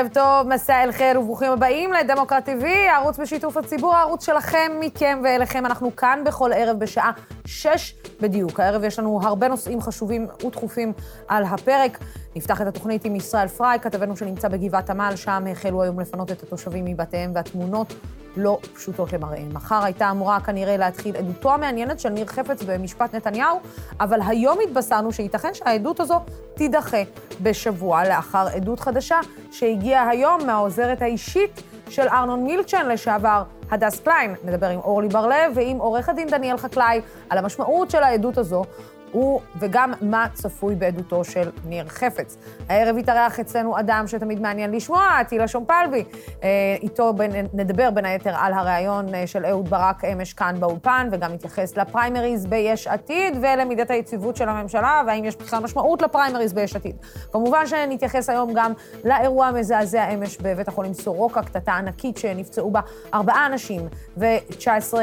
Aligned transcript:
ערב 0.00 0.08
טוב, 0.12 0.48
מסע 0.54 0.82
אל 0.82 0.92
חיר 0.92 1.20
וברוכים 1.20 1.52
הבאים 1.52 1.92
לדמוקרט 1.92 2.48
TV, 2.48 2.64
הערוץ 2.90 3.18
בשיתוף 3.18 3.56
הציבור, 3.56 3.94
הערוץ 3.94 4.26
שלכם, 4.26 4.72
מכם 4.80 5.20
ואליכם. 5.24 5.66
אנחנו 5.66 5.96
כאן 5.96 6.22
בכל 6.26 6.50
ערב 6.54 6.78
בשעה 6.78 7.10
שש 7.44 7.94
בדיוק. 8.20 8.60
הערב 8.60 8.84
יש 8.84 8.98
לנו 8.98 9.20
הרבה 9.22 9.48
נושאים 9.48 9.80
חשובים 9.80 10.26
ודחופים 10.46 10.92
על 11.28 11.44
הפרק. 11.44 11.98
נפתח 12.36 12.62
את 12.62 12.66
התוכנית 12.66 13.04
עם 13.04 13.16
ישראל 13.16 13.48
פריי, 13.48 13.80
כתבנו 13.80 14.16
שנמצא 14.16 14.48
בגבעת 14.48 14.90
עמל, 14.90 15.12
שם 15.16 15.44
החלו 15.52 15.82
היום 15.82 16.00
לפנות 16.00 16.30
את 16.30 16.42
התושבים 16.42 16.84
מבתיהם, 16.84 17.32
והתמונות 17.34 17.94
לא 18.36 18.58
פשוטות 18.74 19.12
למראה. 19.12 19.42
מחר 19.52 19.84
הייתה 19.84 20.10
אמורה 20.10 20.40
כנראה 20.40 20.76
להתחיל 20.76 21.16
עדותו 21.16 21.54
המעניינת 21.54 22.00
של 22.00 22.08
ניר 22.08 22.26
חפץ 22.26 22.62
במשפט 22.62 23.14
נתניהו, 23.14 23.60
אבל 24.00 24.20
היום 24.26 24.58
התבשרנו 24.62 25.12
שייתכן 25.12 25.54
שהעדות 25.54 26.00
הזו 26.00 26.20
תידחה 26.54 27.02
בשבוע 27.42 28.08
לאחר 28.08 28.46
עדות 28.54 28.80
חדשה 28.80 29.20
שהגיעה 29.52 30.08
היום 30.08 30.46
מהעוזרת 30.46 31.02
האישית 31.02 31.62
של 31.88 32.08
ארנון 32.08 32.44
מילצ'ן 32.44 32.88
לשעבר, 32.88 33.42
הדס 33.70 34.00
קליין. 34.00 34.34
נדבר 34.44 34.68
עם 34.68 34.80
אורלי 34.80 35.08
בר-לב 35.08 35.52
ועם 35.54 35.76
עורך 35.76 36.08
הדין 36.08 36.28
דניאל 36.28 36.56
חקלאי 36.56 37.00
על 37.30 37.38
המשמעות 37.38 37.90
של 37.90 38.02
העדות 38.02 38.38
הזו. 38.38 38.64
הוא 39.12 39.40
וגם 39.58 39.92
מה 40.00 40.26
צפוי 40.34 40.74
בעדותו 40.74 41.24
של 41.24 41.50
ניר 41.64 41.88
חפץ. 41.88 42.36
הערב 42.68 42.98
יתארח 42.98 43.40
אצלנו 43.40 43.78
אדם 43.78 44.04
שתמיד 44.06 44.40
מעניין 44.40 44.72
לשמוע, 44.72 45.22
אטילה 45.28 45.48
שומפלבי. 45.48 46.04
אה, 46.42 46.48
איתו 46.82 47.12
בין, 47.12 47.30
נדבר 47.54 47.90
בין 47.90 48.04
היתר 48.04 48.34
על 48.36 48.52
הריאיון 48.52 49.14
אה, 49.14 49.26
של 49.26 49.46
אהוד 49.46 49.70
ברק 49.70 50.04
אמש 50.04 50.32
כאן 50.32 50.54
באולפן, 50.60 51.08
וגם 51.12 51.32
נתייחס 51.32 51.76
לפריימריז 51.76 52.46
ביש 52.46 52.86
עתיד 52.86 53.36
ולמידת 53.42 53.90
היציבות 53.90 54.36
של 54.36 54.48
הממשלה, 54.48 55.02
והאם 55.06 55.24
יש 55.24 55.36
בכלל 55.36 55.62
משמעות 55.62 56.02
לפריימריז 56.02 56.52
ביש 56.52 56.76
עתיד. 56.76 56.96
כמובן 57.32 57.66
שנתייחס 57.66 58.30
היום 58.30 58.52
גם 58.54 58.72
לאירוע 59.04 59.46
המזעזע 59.46 60.08
אמש 60.14 60.38
בבית 60.38 60.68
החולים 60.68 60.94
סורוקה, 60.94 61.42
קטטה 61.42 61.72
ענקית 61.72 62.16
שנפצעו 62.16 62.70
בה 62.70 62.80
ארבעה 63.14 63.46
אנשים 63.46 63.88
ו-19, 64.16 64.94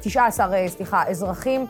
19, 0.00 0.54
אה, 0.54 0.68
סליחה, 0.68 1.02
אזרחים 1.08 1.66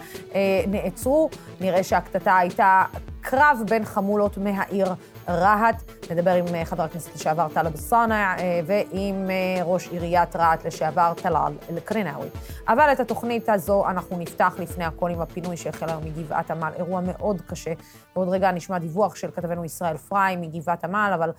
נעצרו. 0.69 1.10
נעצרו. 1.11 1.31
נראה 1.61 1.83
שהקטטה 1.83 2.37
הייתה 2.37 2.85
קרב 3.21 3.63
בין 3.69 3.85
חמולות 3.85 4.39
מהעיר 4.39 4.95
רהט. 5.29 5.83
נדבר 6.11 6.31
עם 6.31 6.55
אה, 6.55 6.65
חבר 6.65 6.83
הכנסת 6.83 7.15
לשעבר 7.15 7.49
טלב 7.49 7.73
אלסאנע 7.73 8.35
אה, 8.39 8.61
ועם 8.67 9.31
אה, 9.31 9.65
ראש 9.65 9.89
עיריית 9.89 10.37
רהט 10.37 10.67
לשעבר 10.67 11.13
טלאל 11.23 11.53
אל-קרינאווי. 11.71 12.29
אבל 12.69 12.93
את 12.93 13.01
התוכנית 13.01 13.49
הזו 13.49 13.89
אנחנו 13.89 14.19
נפתח 14.19 14.55
לפני 14.59 14.85
הכל 14.85 15.11
עם 15.11 15.21
הפינוי 15.21 15.57
שהחל 15.57 15.89
היום 15.89 16.05
מגבעת 16.05 16.51
עמל, 16.51 16.73
אירוע 16.77 17.01
מאוד 17.01 17.41
קשה. 17.41 17.73
בעוד 18.15 18.29
רגע 18.29 18.51
נשמע 18.51 18.79
דיווח 18.79 19.15
של 19.15 19.31
כתבנו 19.31 19.65
ישראל 19.65 19.97
פריי 19.97 20.37
מגבעת 20.37 20.85
עמל, 20.85 21.13
אבל 21.15 21.31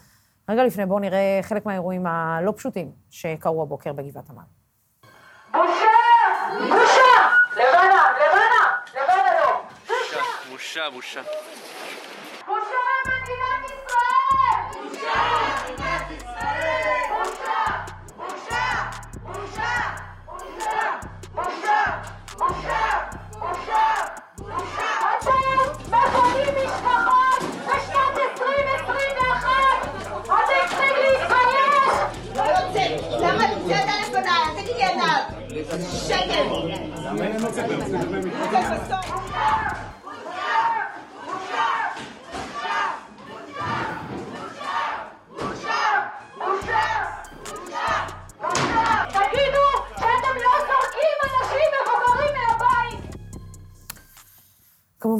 רגע 0.49 0.63
לפני 0.63 0.85
בואו 0.85 0.99
נראה 0.99 1.39
חלק 1.41 1.65
מהאירועים 1.65 2.07
הלא 2.07 2.53
פשוטים 2.57 2.91
שקרו 3.09 3.61
הבוקר 3.61 3.93
בגבעת 3.93 4.29
עמל. 4.29 4.43
בושה! 5.51 5.87
בושה! 6.59 7.11
לבנה! 7.53 8.01
לבנה! 8.15 8.50
בושה, 10.71 10.89
בושה. 10.89 11.21
בושה 12.47 12.79
למדינת 13.05 13.63
ישראל! 13.65 14.59
בושה 14.83 15.13
למדינת 15.67 16.11
ישראל! 16.11 17.03
בושה! 17.09 17.59
בושה! 18.17 18.63
בושה! 19.23 19.73
בושה! 21.33 21.81
בושה! 22.37 22.91
בושה! 23.39 23.83
בושה! 24.37 24.91
אתם 25.19 25.41
מפנים 25.91 26.55
משפחות 26.65 27.41
בשנת 27.65 28.15
2021! 28.39 29.49
עדיף 30.29 30.69
צריך 30.69 30.97
להתבייש! 31.01 31.95
לא 32.35 32.43
יוצא! 32.43 32.85
למה 33.17 33.43
את 33.45 33.57
יוצאת 33.57 33.87
עליי 33.89 34.09
בנאי? 34.11 34.41
אל 34.47 34.61
תגידי 34.61 34.83
עליו! 34.83 35.21
שקל! 36.07 36.45
למה 37.05 37.23
אין 37.23 37.41
מוצא 37.41 37.61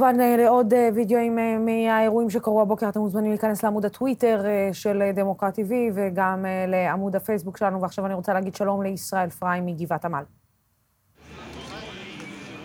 כמובן, 0.01 0.21
אה, 0.21 0.37
לעוד 0.37 0.73
אה, 0.73 0.89
וידאוים 0.93 1.39
אה, 1.39 1.57
מהאירועים 1.57 2.29
שקרו 2.29 2.61
הבוקר, 2.61 2.89
אתם 2.89 2.99
מוזמנים 2.99 3.31
להיכנס 3.31 3.63
לעמוד 3.63 3.85
הטוויטר 3.85 4.43
של 4.73 5.11
דמוקרט 5.13 5.59
TV 5.59 5.71
וגם 5.93 6.45
לעמוד 6.67 7.15
הפייסבוק 7.15 7.57
שלנו, 7.57 7.81
ועכשיו 7.81 8.05
אני 8.05 8.13
רוצה 8.13 8.33
להגיד 8.33 8.55
שלום 8.55 8.83
לישראל 8.83 9.29
פריי 9.29 9.61
מגבעת 9.61 10.05
עמל. 10.05 10.23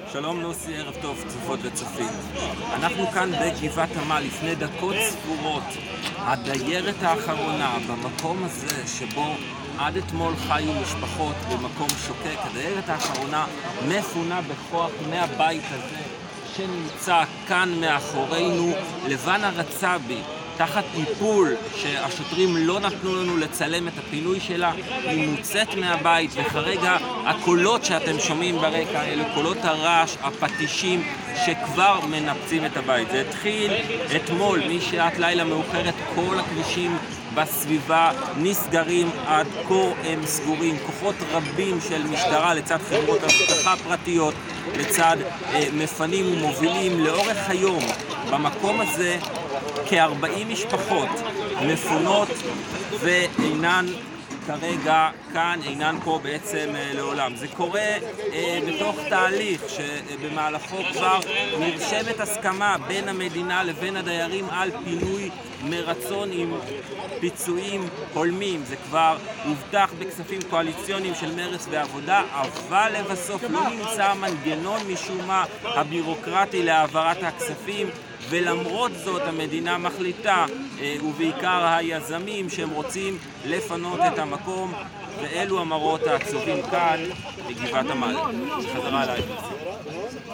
שלום 0.07 0.41
לוסי, 0.41 0.77
ערב 0.77 0.95
טוב, 1.03 1.25
צופות 1.29 1.59
וצופים. 1.63 2.07
אנחנו 2.75 3.07
כאן 3.07 3.31
בגבעת 3.31 3.91
עמל 4.05 4.21
לפני 4.27 4.55
דקות 4.55 4.97
ספורות. 5.11 5.65
הדיירת 6.19 7.03
האחרונה 7.03 7.79
במקום 7.91 8.45
הזה 8.45 8.87
שבו 8.87 9.27
עד 9.79 9.97
אתמול 9.97 10.35
חיו 10.37 10.73
משפחות 10.83 11.37
במקום 11.53 11.89
שוקק, 11.89 12.39
הדיירת 12.39 12.89
האחרונה 12.89 13.47
מפונה 13.89 14.41
בכוח 14.41 14.91
מהבית 15.11 15.63
הזה. 15.71 16.06
שנמצא 16.56 17.22
כאן 17.49 17.81
מאחורינו, 17.81 18.72
לבנה 19.09 19.50
רצבי, 19.50 20.21
תחת 20.56 20.84
טיפול 20.94 21.55
שהשוטרים 21.77 22.56
לא 22.56 22.81
נתנו 22.81 23.15
לנו 23.15 23.37
לצלם 23.37 23.89
את 23.89 23.93
הפינוי 23.99 24.41
שלה, 24.41 24.72
היא 25.03 25.28
מוצאת 25.28 25.75
מהבית, 25.75 26.31
וכרגע 26.34 26.97
הקולות 27.27 27.84
שאתם 27.84 28.21
שומעים 28.21 28.56
ברקע 28.56 29.05
אלה 29.05 29.34
קולות 29.34 29.56
הרעש, 29.62 30.16
הפטישים, 30.22 31.03
שכבר 31.47 32.00
מנפצים 32.11 32.66
את 32.66 32.77
הבית. 32.77 33.11
זה 33.11 33.21
התחיל 33.21 33.72
אתמול, 34.16 34.62
משעת 34.69 35.19
לילה 35.19 35.45
מאוחרת, 35.45 35.95
כל 36.15 36.39
הכבישים 36.39 36.99
בסביבה 37.37 38.11
נסגרים 38.37 39.11
עד 39.27 39.47
כה 39.69 39.75
הם 40.05 40.27
סגורים. 40.27 40.77
כוחות 40.87 41.15
רבים 41.33 41.79
של 41.89 42.07
משטרה 42.07 42.55
לצד 42.55 42.79
חברות 42.89 43.21
אבטחה 43.25 43.75
פרטיות, 43.85 44.35
לצד 44.77 45.17
אה, 45.53 45.65
מפנים 45.73 46.33
ומובילים 46.33 47.01
לאורך 47.01 47.37
היום 47.49 47.83
במקום 48.31 48.81
הזה 48.81 49.19
כ-40 49.89 50.45
משפחות 50.49 51.09
מפונות 51.63 52.29
ואינן 53.01 53.87
כרגע 54.47 55.09
כאן 55.33 55.61
אינן 55.65 55.97
פה 56.05 56.21
בעצם 56.23 56.69
אה, 56.75 56.93
לעולם. 56.95 57.37
זה 57.37 57.49
קורה 57.49 57.97
אה, 58.33 58.59
בתוך 58.69 58.97
תהליך 59.09 59.62
שבמהלכו 59.69 60.77
כבר 60.93 61.19
נרשמת 61.59 62.21
הסכמה 62.21 62.77
בין 62.89 63.09
המדינה 63.09 63.65
לבין 63.65 63.97
הדיירים 63.97 64.47
על 64.51 64.71
פינוי 64.84 65.31
מרצון 65.62 66.29
עם 66.33 66.55
פיצויים 67.21 67.89
הולמים. 68.15 68.65
זה 68.65 68.77
כבר 68.77 69.17
הובטח 69.45 69.93
בכספים 69.99 70.41
קואליציוניים 70.51 71.15
של 71.15 71.34
מרצ 71.37 71.67
ועבודה, 71.71 72.23
אבל 72.33 72.93
לבסוף 72.99 73.43
לא 73.51 73.61
נמצא 73.69 74.05
המנגנון 74.05 74.81
משום 74.93 75.27
מה 75.27 75.45
הבירוקרטי 75.65 76.63
להעברת 76.63 77.23
הכספים. 77.23 77.87
ולמרות 78.31 78.93
זאת 79.05 79.23
המדינה 79.23 79.79
מחליטה, 79.79 80.47
אה, 80.81 80.97
ובעיקר 81.05 81.67
היזמים, 81.67 82.49
שהם 82.49 82.71
רוצים 82.71 83.19
לפנות 83.45 84.01
את 84.13 84.19
המקום, 84.19 84.73
ואלו 85.23 85.61
המראות 85.61 86.01
העצובים 86.07 86.63
כאן 86.71 86.97
בגבעת 87.49 87.87
עמל. 87.91 88.17
חזרה 88.75 89.05
אליי. 89.05 89.23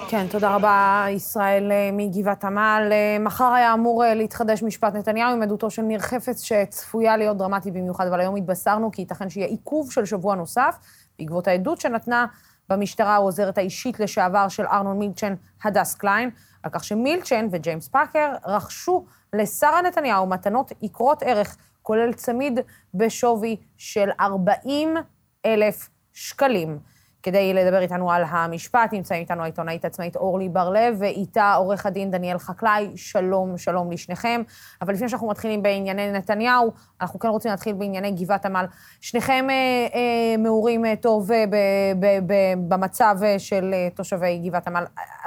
כן, 0.08 0.26
תודה 0.30 0.54
רבה, 0.54 1.06
ישראל 1.10 1.72
אה, 1.72 1.90
מגבעת 1.92 2.44
עמל. 2.44 2.88
אה, 2.92 3.16
מחר 3.20 3.52
היה 3.52 3.74
אמור 3.74 4.04
להתחדש 4.14 4.62
משפט 4.62 4.94
נתניהו 4.94 5.32
עם 5.32 5.42
עדותו 5.42 5.70
של 5.70 5.82
ניר 5.82 6.00
חפץ, 6.00 6.42
שצפויה 6.42 7.16
להיות 7.16 7.36
דרמטית 7.36 7.72
במיוחד, 7.72 8.06
אבל 8.06 8.20
היום 8.20 8.36
התבשרנו 8.36 8.92
כי 8.92 9.02
ייתכן 9.02 9.30
שיהיה 9.30 9.46
עיכוב 9.46 9.92
של 9.92 10.04
שבוע 10.04 10.34
נוסף, 10.34 10.76
בעקבות 11.18 11.48
העדות 11.48 11.80
שנתנה 11.80 12.26
במשטרה 12.68 13.14
העוזרת 13.14 13.58
האישית 13.58 14.00
לשעבר 14.00 14.48
של 14.48 14.66
ארנון 14.66 14.98
מילצ'ן, 14.98 15.34
הדס 15.64 15.94
קליין. 15.94 16.30
על 16.62 16.70
כך 16.70 16.84
שמילצ'ן 16.84 17.48
וג'יימס 17.50 17.88
פאקר 17.88 18.34
רכשו 18.46 19.04
לשרה 19.32 19.82
נתניהו 19.82 20.26
מתנות 20.26 20.72
יקרות 20.82 21.22
ערך, 21.22 21.56
כולל 21.82 22.12
צמיד 22.12 22.60
בשווי 22.94 23.56
של 23.76 24.08
40 24.20 24.96
אלף 25.46 25.88
שקלים. 26.12 26.78
כדי 27.22 27.54
לדבר 27.54 27.80
איתנו 27.80 28.12
על 28.12 28.24
המשפט. 28.28 28.92
נמצאים 28.92 29.20
איתנו 29.20 29.42
העיתונאית 29.42 29.84
עצמאית 29.84 30.16
אורלי 30.16 30.48
בר-לב, 30.48 30.96
ואיתה 30.98 31.54
עורך 31.54 31.86
הדין 31.86 32.10
דניאל 32.10 32.38
חקלאי. 32.38 32.90
שלום, 32.96 33.58
שלום 33.58 33.90
לשניכם. 33.90 34.42
אבל 34.82 34.94
לפני 34.94 35.08
שאנחנו 35.08 35.28
מתחילים 35.28 35.62
בענייני 35.62 36.12
נתניהו, 36.12 36.72
אנחנו 37.00 37.18
כן 37.18 37.28
רוצים 37.28 37.50
להתחיל 37.50 37.72
בענייני 37.72 38.10
גבעת 38.10 38.46
עמל. 38.46 38.64
שניכם 39.00 39.46
אה, 39.50 39.54
אה, 39.94 40.36
מעורים 40.38 40.84
אה, 40.84 40.96
טוב 40.96 41.32
אה, 41.32 41.44
ב, 41.50 41.56
ב, 42.00 42.06
ב, 42.26 42.34
במצב 42.68 43.16
אה, 43.22 43.38
של 43.38 43.70
אה, 43.74 43.88
תושבי 43.94 44.38
גבעת 44.44 44.68
עמל. 44.68 44.84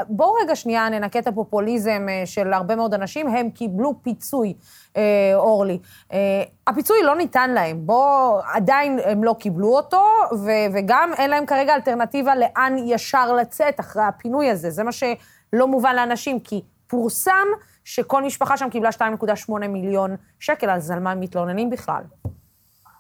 בואו 0.10 0.34
רגע 0.34 0.56
שנייה 0.56 0.90
ננקה 0.90 1.20
את 1.20 1.28
הפופוליזם 1.28 2.06
אה, 2.10 2.26
של 2.26 2.54
הרבה 2.54 2.76
מאוד 2.76 2.94
אנשים. 2.94 3.28
הם 3.28 3.50
קיבלו 3.50 3.94
פיצוי, 4.04 4.54
אה, 4.98 5.32
אורלי. 5.36 5.80
אה, 6.14 6.44
הפיצוי 6.68 6.98
לא 7.04 7.16
ניתן 7.16 7.50
להם. 7.50 7.78
בואו, 7.86 8.40
עדיין 8.54 9.00
הם 9.06 9.24
לא 9.24 9.36
קיבלו 9.40 9.76
אותו, 9.76 10.04
ו, 10.46 10.50
וגם 10.74 11.12
אין 11.18 11.30
להם 11.30 11.46
כרגע 11.46 11.74
אלטרנטיבה 11.88 12.36
לאן 12.36 12.76
ישר 12.78 13.34
לצאת 13.34 13.80
אחרי 13.80 14.04
הפינוי 14.04 14.50
הזה. 14.50 14.70
זה 14.70 14.84
מה 14.84 14.92
שלא 14.92 15.68
מובן 15.68 15.96
לאנשים, 15.96 16.40
כי 16.40 16.62
פורסם 16.88 17.48
שכל 17.84 18.24
משפחה 18.24 18.58
שם 18.58 18.70
קיבלה 18.70 18.90
2.8 18.90 19.68
מיליון 19.68 20.16
שקל, 20.40 20.70
אז 20.70 20.92
על 20.92 21.00
מה 21.00 21.12
הם 21.12 21.20
מתלוננים 21.20 21.70
בכלל? 21.70 22.02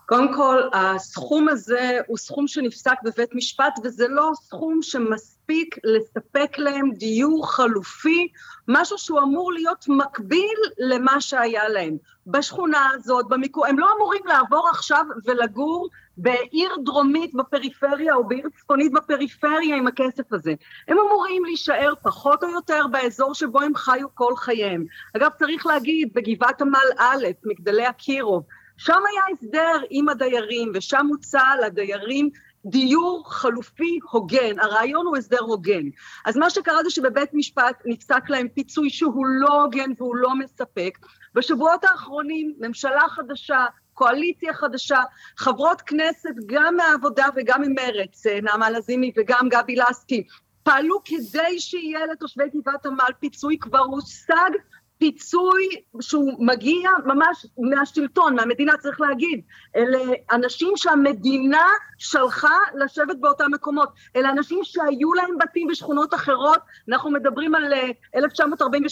קודם 0.06 0.34
כל, 0.34 0.62
הסכום 0.74 1.50
הזה 1.50 2.00
הוא 2.08 2.18
סכום 2.18 2.48
שנפסק 2.48 2.96
בבית 3.04 3.30
משפט, 3.36 3.74
וזה 3.84 4.08
לא 4.08 4.32
סכום 4.36 4.82
שמספיק 4.82 5.76
לספק 5.84 6.58
להם 6.58 6.92
דיור 6.92 7.52
חלופי, 7.52 8.28
משהו 8.68 8.98
שהוא 8.98 9.20
אמור 9.20 9.54
להיות 9.54 9.86
מקביל 9.88 10.58
למה 10.78 11.22
שהיה 11.22 11.70
להם. 11.70 11.98
בשכונה 12.28 12.90
הזאת, 12.94 13.28
במיקום, 13.30 13.66
הם 13.66 13.80
לא 13.80 13.88
אמורים 13.98 14.22
לעבור 14.26 14.70
עכשיו 14.70 15.06
ולגור 15.26 15.90
בעיר 16.18 16.70
דרומית 16.84 17.34
בפריפריה 17.34 18.16
או 18.16 18.28
בעיר 18.28 18.50
צפונית 18.58 18.92
בפריפריה 18.92 19.76
עם 19.76 19.88
הכסף 19.88 20.34
הזה. 20.34 20.54
הם 20.88 20.98
אמורים 21.00 21.46
להישאר 21.46 21.94
פחות 22.04 22.44
או 22.44 22.50
יותר 22.50 22.88
באזור 22.92 23.34
שבו 23.34 23.62
הם 23.62 23.76
חיו 23.76 24.08
כל 24.14 24.36
חייהם. 24.36 24.86
אגב, 25.18 25.32
צריך 25.40 25.66
להגיד, 25.66 26.10
בגבעת 26.14 26.62
עמל 26.62 26.90
א', 26.98 27.26
מגדלי 27.46 27.90
אקירוב, 27.90 28.44
שם 28.78 28.94
היה 29.12 29.22
הסדר 29.34 29.86
עם 29.90 30.10
הדיירים, 30.10 30.72
ושם 30.76 31.08
הוצע 31.08 31.44
לדיירים 31.66 32.30
דיור 32.66 33.24
חלופי 33.28 34.00
הוגן, 34.12 34.60
הרעיון 34.60 35.06
הוא 35.06 35.18
הסדר 35.18 35.42
הוגן. 35.42 35.84
אז 36.26 36.38
מה 36.38 36.50
שקרה 36.50 36.84
זה 36.84 36.90
שבבית 36.90 37.30
משפט 37.34 37.82
נפסק 37.86 38.30
להם 38.30 38.48
פיצוי 38.48 38.90
שהוא 38.90 39.26
לא 39.28 39.62
הוגן 39.62 39.92
והוא 39.98 40.16
לא 40.16 40.36
מספק. 40.36 40.98
בשבועות 41.36 41.84
האחרונים 41.84 42.54
ממשלה 42.60 43.10
חדשה, 43.10 43.66
קואליציה 43.96 44.54
חדשה, 44.54 45.00
חברות 45.38 45.82
כנסת 45.82 46.36
גם 46.46 46.76
מהעבודה 46.76 47.26
וגם 47.36 47.62
ממרץ, 47.62 48.26
נעמה 48.44 48.70
לזימי 48.70 49.12
וגם 49.18 49.50
גבי 49.50 49.76
לסקי, 49.76 50.24
פעלו 50.64 51.02
כדי 51.06 51.60
שיהיה 51.60 52.06
לתושבי 52.06 52.44
גבעת 52.56 52.86
עמל 52.86 53.12
פיצוי, 53.20 53.58
כבר 53.60 53.80
הושג 53.80 54.50
פיצוי 54.98 55.68
שהוא 56.02 56.34
מגיע 56.40 56.90
ממש 57.06 57.46
מהשלטון, 57.58 58.36
מהמדינה, 58.36 58.78
צריך 58.78 59.02
להגיד. 59.02 59.42
אלה 59.76 60.00
אנשים 60.32 60.74
שהמדינה 60.76 61.68
שלחה 61.98 62.58
לשבת 62.76 63.18
באותם 63.20 63.52
מקומות. 63.52 63.90
אלה 64.16 64.30
אנשים 64.30 64.60
שהיו 64.64 65.14
להם 65.14 65.38
בתים 65.40 65.68
בשכונות 65.68 66.14
אחרות, 66.14 66.60
אנחנו 66.90 67.12
מדברים 67.12 67.56
על 67.56 67.74
1948-49, 68.16 68.20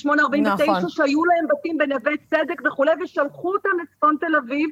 נכון. 0.06 0.90
שהיו 0.90 1.26
להם 1.26 1.48
בתים 1.50 1.78
בנווה 1.78 2.12
צדק 2.30 2.62
וכולי, 2.66 2.92
ושלחו 3.04 3.54
אותם 3.54 3.70
לצפון 3.84 4.18
תל 4.20 4.36
אביב. 4.36 4.70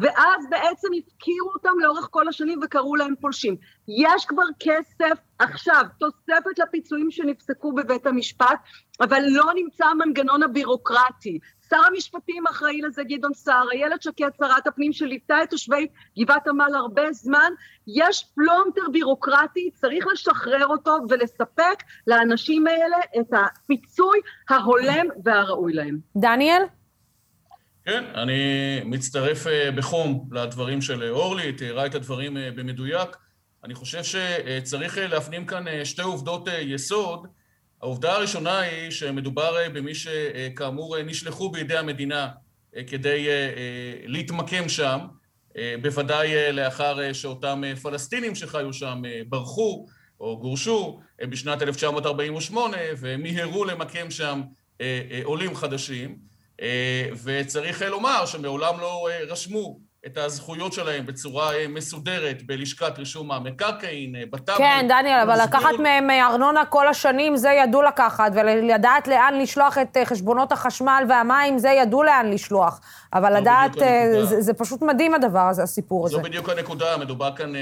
ואז 0.00 0.46
בעצם 0.50 0.88
הפקירו 0.98 1.50
אותם 1.54 1.78
לאורך 1.80 2.08
כל 2.10 2.28
השנים 2.28 2.60
וקראו 2.62 2.96
להם 2.96 3.14
פולשים. 3.20 3.56
יש 3.88 4.24
כבר 4.26 4.42
כסף 4.60 5.18
עכשיו, 5.38 5.84
תוספת 5.98 6.58
לפיצויים 6.58 7.10
שנפסקו 7.10 7.72
בבית 7.72 8.06
המשפט, 8.06 8.58
אבל 9.00 9.22
לא 9.28 9.44
נמצא 9.54 9.84
המנגנון 9.84 10.42
הבירוקרטי. 10.42 11.38
שר 11.68 11.80
המשפטים 11.92 12.46
אחראי 12.46 12.80
לזה 12.80 13.02
גדעון 13.04 13.34
סער, 13.34 13.70
איילת 13.72 14.02
שקד 14.02 14.30
שרת 14.38 14.66
הפנים 14.66 14.92
שליוותה 14.92 15.42
את 15.42 15.50
תושבי 15.50 15.86
גבעת 16.18 16.48
עמל 16.48 16.74
הרבה 16.74 17.12
זמן, 17.12 17.52
יש 17.86 18.26
פלונטר 18.34 18.90
בירוקרטי, 18.92 19.70
צריך 19.74 20.06
לשחרר 20.12 20.66
אותו 20.66 20.98
ולספק 21.08 21.82
לאנשים 22.06 22.66
האלה 22.66 22.96
את 23.20 23.32
הפיצוי 23.32 24.20
ההולם 24.50 25.06
והראוי 25.24 25.72
להם. 25.72 25.98
דניאל? 26.16 26.62
כן, 27.84 28.04
אני 28.14 28.80
מצטרף 28.84 29.46
בחום 29.74 30.28
לדברים 30.32 30.82
של 30.82 31.10
אורלי, 31.10 31.52
תיארה 31.52 31.86
את 31.86 31.94
הדברים 31.94 32.36
במדויק. 32.56 33.16
אני 33.64 33.74
חושב 33.74 34.02
שצריך 34.04 34.98
להפנים 34.98 35.46
כאן 35.46 35.64
שתי 35.84 36.02
עובדות 36.02 36.48
יסוד. 36.60 37.26
העובדה 37.82 38.12
הראשונה 38.12 38.58
היא 38.60 38.90
שמדובר 38.90 39.56
במי 39.72 39.94
שכאמור 39.94 41.02
נשלחו 41.02 41.50
בידי 41.50 41.76
המדינה 41.76 42.28
כדי 42.86 43.26
להתמקם 44.06 44.68
שם, 44.68 44.98
בוודאי 45.82 46.52
לאחר 46.52 47.12
שאותם 47.12 47.62
פלסטינים 47.82 48.34
שחיו 48.34 48.72
שם 48.72 49.02
ברחו 49.28 49.86
או 50.20 50.38
גורשו 50.40 51.00
בשנת 51.22 51.62
1948 51.62 52.76
ומיהרו 52.98 53.64
למקם 53.64 54.10
שם 54.10 54.42
עולים 55.24 55.54
חדשים. 55.54 56.31
וצריך 57.24 57.82
לומר 57.82 58.26
שמעולם 58.26 58.80
לא 58.80 59.08
רשמו 59.28 59.91
את 60.06 60.18
הזכויות 60.18 60.72
שלהם 60.72 61.06
בצורה 61.06 61.50
מסודרת 61.68 62.42
בלשכת 62.46 62.98
רישום 62.98 63.32
המקרקעין, 63.32 64.14
בטאבו. 64.30 64.58
כן, 64.58 64.86
דניאל, 64.88 65.20
אבל 65.20 65.42
לקחת 65.44 65.78
מהם 65.78 66.10
ארנונה 66.10 66.64
כל 66.64 66.88
השנים, 66.88 67.36
זה 67.36 67.48
ידעו 67.48 67.82
לקחת, 67.82 68.32
ולדעת 68.34 69.08
לאן 69.08 69.38
לשלוח 69.38 69.78
את 69.78 69.96
חשבונות 70.04 70.52
החשמל 70.52 71.04
והמים, 71.08 71.58
זה 71.58 71.68
ידעו 71.68 72.02
לאן 72.02 72.30
לשלוח. 72.30 72.80
אבל 73.14 73.36
לדעת, 73.36 73.72
זה, 73.74 74.40
זה 74.40 74.54
פשוט 74.54 74.82
מדהים 74.82 75.14
הדבר 75.14 75.48
הזה, 75.48 75.62
הסיפור 75.62 76.06
הזה. 76.06 76.16
זו 76.16 76.22
בדיוק 76.22 76.48
הנקודה, 76.48 76.96
מדובר 76.96 77.36
כאן 77.36 77.52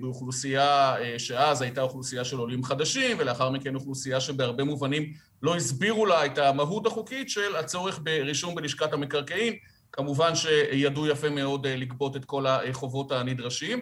באוכלוסייה 0.00 0.94
שאז 1.18 1.62
הייתה 1.62 1.82
אוכלוסייה 1.82 2.24
של 2.24 2.36
עולים 2.36 2.64
חדשים, 2.64 3.16
ולאחר 3.20 3.50
מכן 3.50 3.74
אוכלוסייה 3.74 4.20
שבהרבה 4.20 4.64
מובנים 4.64 5.12
לא 5.42 5.56
הסבירו 5.56 6.06
לה 6.06 6.26
את 6.26 6.38
המהות 6.38 6.86
החוקית 6.86 7.30
של 7.30 7.56
הצורך 7.56 8.00
ברישום 8.02 8.54
בלשכת 8.54 8.92
המקרקעין. 8.92 9.54
כמובן 9.96 10.34
שידעו 10.34 11.06
יפה 11.06 11.28
מאוד 11.30 11.66
לגבות 11.66 12.16
את 12.16 12.24
כל 12.24 12.46
החובות 12.46 13.12
הנדרשים. 13.12 13.80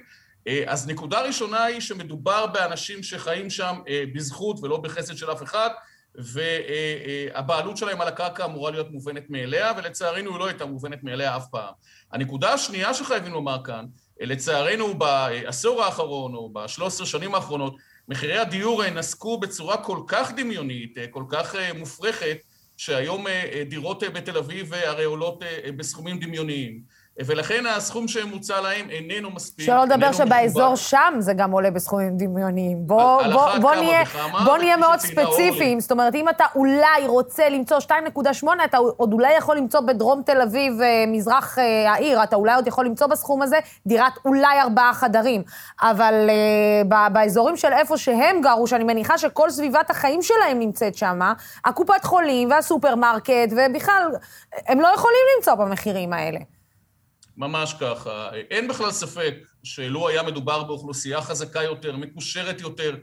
אז 0.66 0.88
נקודה 0.88 1.20
ראשונה 1.20 1.64
היא 1.64 1.80
שמדובר 1.80 2.46
באנשים 2.46 3.02
שחיים 3.02 3.50
שם 3.50 3.76
בזכות 4.14 4.56
ולא 4.62 4.76
בחסד 4.76 5.16
של 5.16 5.32
אף 5.32 5.42
אחד, 5.42 5.70
והבעלות 6.14 7.76
שלהם 7.76 8.00
על 8.00 8.08
הקרקע 8.08 8.44
אמורה 8.44 8.70
להיות 8.70 8.90
מובנת 8.90 9.30
מאליה, 9.30 9.72
ולצערנו 9.76 10.30
היא 10.30 10.38
לא 10.38 10.46
הייתה 10.46 10.66
מובנת 10.66 11.04
מאליה 11.04 11.36
אף 11.36 11.46
פעם. 11.50 11.72
הנקודה 12.12 12.52
השנייה 12.52 12.94
שחייבים 12.94 13.32
לומר 13.32 13.58
כאן, 13.64 13.84
לצערנו 14.20 14.98
בעשור 14.98 15.82
האחרון 15.82 16.34
או 16.34 16.52
בשלוש 16.52 16.94
עשרה 16.94 17.06
שנים 17.06 17.34
האחרונות, 17.34 17.76
מחירי 18.08 18.38
הדיור 18.38 18.90
נסקו 18.90 19.40
בצורה 19.40 19.76
כל 19.76 19.98
כך 20.06 20.32
דמיונית, 20.36 20.98
כל 21.10 21.24
כך 21.28 21.54
מופרכת, 21.74 22.36
שהיום 22.76 23.26
דירות 23.68 24.02
בתל 24.02 24.38
אביב 24.38 24.74
הרי 24.74 25.04
עולות 25.04 25.42
בסכומים 25.76 26.18
דמיוניים. 26.18 26.93
ולכן 27.18 27.66
הסכום 27.66 28.08
שמוצע 28.08 28.60
להם 28.60 28.90
איננו 28.90 29.30
מספיק. 29.30 29.66
שלא 29.66 29.84
לדבר 29.84 30.12
שבאזור 30.12 30.76
שם 30.76 31.14
זה 31.18 31.32
גם 31.34 31.50
עולה 31.50 31.70
בסכומים 31.70 32.16
דמיוניים. 32.16 32.78
בוא, 32.80 33.22
בוא, 33.32 33.58
בוא, 33.58 33.74
נהיה, 33.74 34.02
בוא 34.44 34.58
נהיה 34.58 34.76
מאוד 34.76 34.98
ספציפיים. 34.98 35.80
זאת 35.80 35.90
אומרת, 35.92 36.14
אם 36.14 36.28
אתה 36.28 36.44
אולי 36.54 37.06
רוצה 37.06 37.48
למצוא 37.48 37.78
2.8, 37.80 38.46
אתה 38.64 38.76
עוד 38.76 39.12
אולי 39.12 39.32
יכול 39.32 39.56
למצוא 39.56 39.80
בדרום 39.80 40.22
תל 40.26 40.40
אביב, 40.40 40.72
מזרח 41.06 41.58
העיר, 41.86 42.22
אתה 42.22 42.36
אולי 42.36 42.54
עוד 42.54 42.66
יכול 42.66 42.86
למצוא 42.86 43.06
בסכום 43.06 43.42
הזה 43.42 43.58
דירת 43.86 44.12
אולי 44.24 44.60
ארבעה 44.60 44.94
חדרים. 44.94 45.42
אבל 45.82 46.30
uh, 46.30 47.08
באזורים 47.08 47.56
של 47.56 47.72
איפה 47.72 47.98
שהם 47.98 48.40
גרו, 48.40 48.66
שאני 48.66 48.84
מניחה 48.84 49.18
שכל 49.18 49.50
סביבת 49.50 49.90
החיים 49.90 50.22
שלהם 50.22 50.58
נמצאת 50.58 50.94
שם, 50.94 51.20
הקופת 51.64 52.04
חולים 52.04 52.50
והסופרמרקט, 52.50 53.50
ובכלל, 53.50 54.10
הם 54.66 54.80
לא 54.80 54.88
יכולים 54.94 55.20
למצוא 55.36 55.54
במחירים 55.54 56.12
האלה. 56.12 56.53
ממש 57.36 57.74
ככה. 57.80 58.30
אין 58.50 58.68
בכלל 58.68 58.90
ספק 58.90 59.34
שלו 59.62 60.08
היה 60.08 60.22
מדובר 60.22 60.62
באוכלוסייה 60.62 61.22
חזקה 61.22 61.62
יותר, 61.62 61.96
מקושרת 61.96 62.60
יותר, 62.60 62.96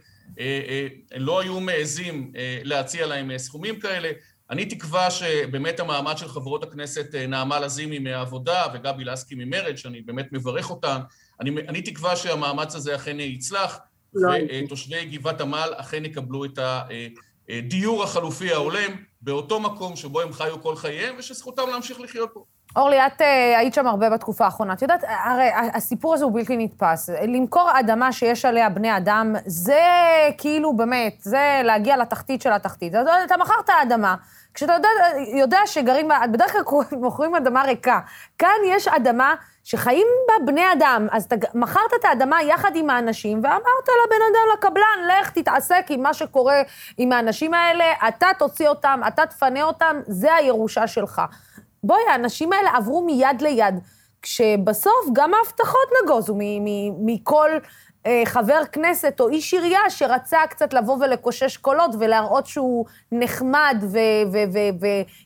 לא 1.16 1.40
היו 1.40 1.60
מעזים 1.60 2.32
להציע 2.64 3.08
להם 3.08 3.38
סכומים 3.38 3.80
כאלה. 3.80 4.12
אני 4.50 4.66
תקווה 4.66 5.12
שבאמת 5.12 5.80
המעמד 5.80 6.18
של 6.18 6.28
חברות 6.28 6.64
הכנסת 6.64 7.16
נעמה 7.16 7.60
לזימי 7.60 8.00
מהעבודה 8.00 8.64
וגבי 8.74 9.04
לסקי 9.04 9.36
ממרד, 9.36 9.76
שאני 9.76 10.02
באמת 10.02 10.28
מברך 10.32 10.70
אותן, 10.70 11.00
אני, 11.40 11.52
אני 11.68 11.82
תקווה 11.82 12.16
שהמאמץ 12.16 12.76
הזה 12.76 12.96
אכן 12.96 13.20
יצלח, 13.20 13.80
ותושבי 14.16 15.06
גבעת 15.06 15.42
עמל 15.42 15.74
אכן 15.76 16.06
יקבלו 16.06 16.46
את 16.46 16.60
הדיור 17.50 18.04
החלופי 18.04 18.52
ההולם 18.52 18.92
באותו 19.22 19.60
מקום 19.60 19.96
שבו 19.96 20.22
הם 20.22 20.34
חיו 20.34 20.62
כל 20.62 20.76
חייהם, 20.76 21.16
ושזכותם 21.20 21.64
להמשיך 21.72 22.00
לחיות 22.00 22.30
פה. 22.34 22.46
אורלי, 22.76 23.06
את 23.06 23.22
uh, 23.22 23.24
היית 23.58 23.74
שם 23.74 23.88
הרבה 23.88 24.10
בתקופה 24.10 24.46
האחרונה. 24.46 24.74
את 24.74 24.82
יודעת, 24.82 25.04
הרי 25.24 25.50
הסיפור 25.74 26.14
הזה 26.14 26.26
הוא 26.26 26.34
בלתי 26.34 26.58
נתפס. 26.58 27.10
למכור 27.28 27.70
אדמה 27.80 28.12
שיש 28.12 28.46
עליה 28.46 28.70
בני 28.70 28.98
אדם, 28.98 29.36
זה 29.46 29.82
כאילו, 30.38 30.78
באמת, 30.78 31.14
זה 31.20 31.62
להגיע 31.64 31.98
לתחתית 31.98 32.42
של 32.42 32.52
התחתית. 32.52 32.94
אתה, 33.26 33.38
מכרת 33.38 33.70
אדמה, 33.70 34.16
כשאתה 34.54 34.74
יודע, 34.74 34.90
יודע 35.36 35.60
שגרים 35.66 36.10
בדרך 36.32 36.52
כלל 36.52 36.62
מוכרים 37.02 37.36
אדמה 37.36 37.64
ריקה. 37.64 38.00
כאן 38.38 38.58
יש 38.68 38.88
אדמה 38.88 39.36
שחיים 39.64 40.08
בה 40.28 40.46
בני 40.46 40.74
אדם, 40.74 41.08
אז 41.12 41.24
אתה 41.24 41.36
מכרת 41.54 41.94
את 42.00 42.06
האדמה 42.06 42.44
יחד 42.44 42.72
עם 42.76 42.90
האנשים, 42.90 43.38
ואמרת 43.44 43.88
לבן 44.06 44.22
אדם, 44.32 44.58
לקבלן, 44.58 45.20
לך 45.20 45.30
תתעסק 45.30 45.86
עם 45.90 46.04
מה 46.04 46.14
שקורה 46.14 46.62
עם 46.98 47.12
האנשים 47.12 47.54
האלה, 47.54 47.86
אתה 48.08 48.28
תוציא 48.40 48.70
אותם, 48.70 49.02
אתה 49.08 49.26
תפנה 49.26 49.64
אותם, 49.64 49.96
זה 50.08 50.34
הירושה 50.34 50.88
שלך. 50.88 51.22
בואי, 51.84 52.02
האנשים 52.12 52.54
האלה 52.54 52.70
עברו 52.76 53.06
מיד 53.06 53.42
ליד, 53.42 53.76
כשבסוף 54.22 55.06
גם 55.14 55.34
ההבטחות 55.34 55.90
נגוזו 56.04 56.38
מכל 57.06 57.50
אה, 58.06 58.22
חבר 58.26 58.62
כנסת 58.72 59.20
או 59.20 59.30
איש 59.30 59.54
עירייה 59.54 59.90
שרצה 59.90 60.38
קצת 60.50 60.74
לבוא 60.74 60.98
ולקושש 61.00 61.58
קולות 61.58 61.92
ולהראות 62.00 62.46
שהוא 62.46 62.86
נחמד 63.12 63.84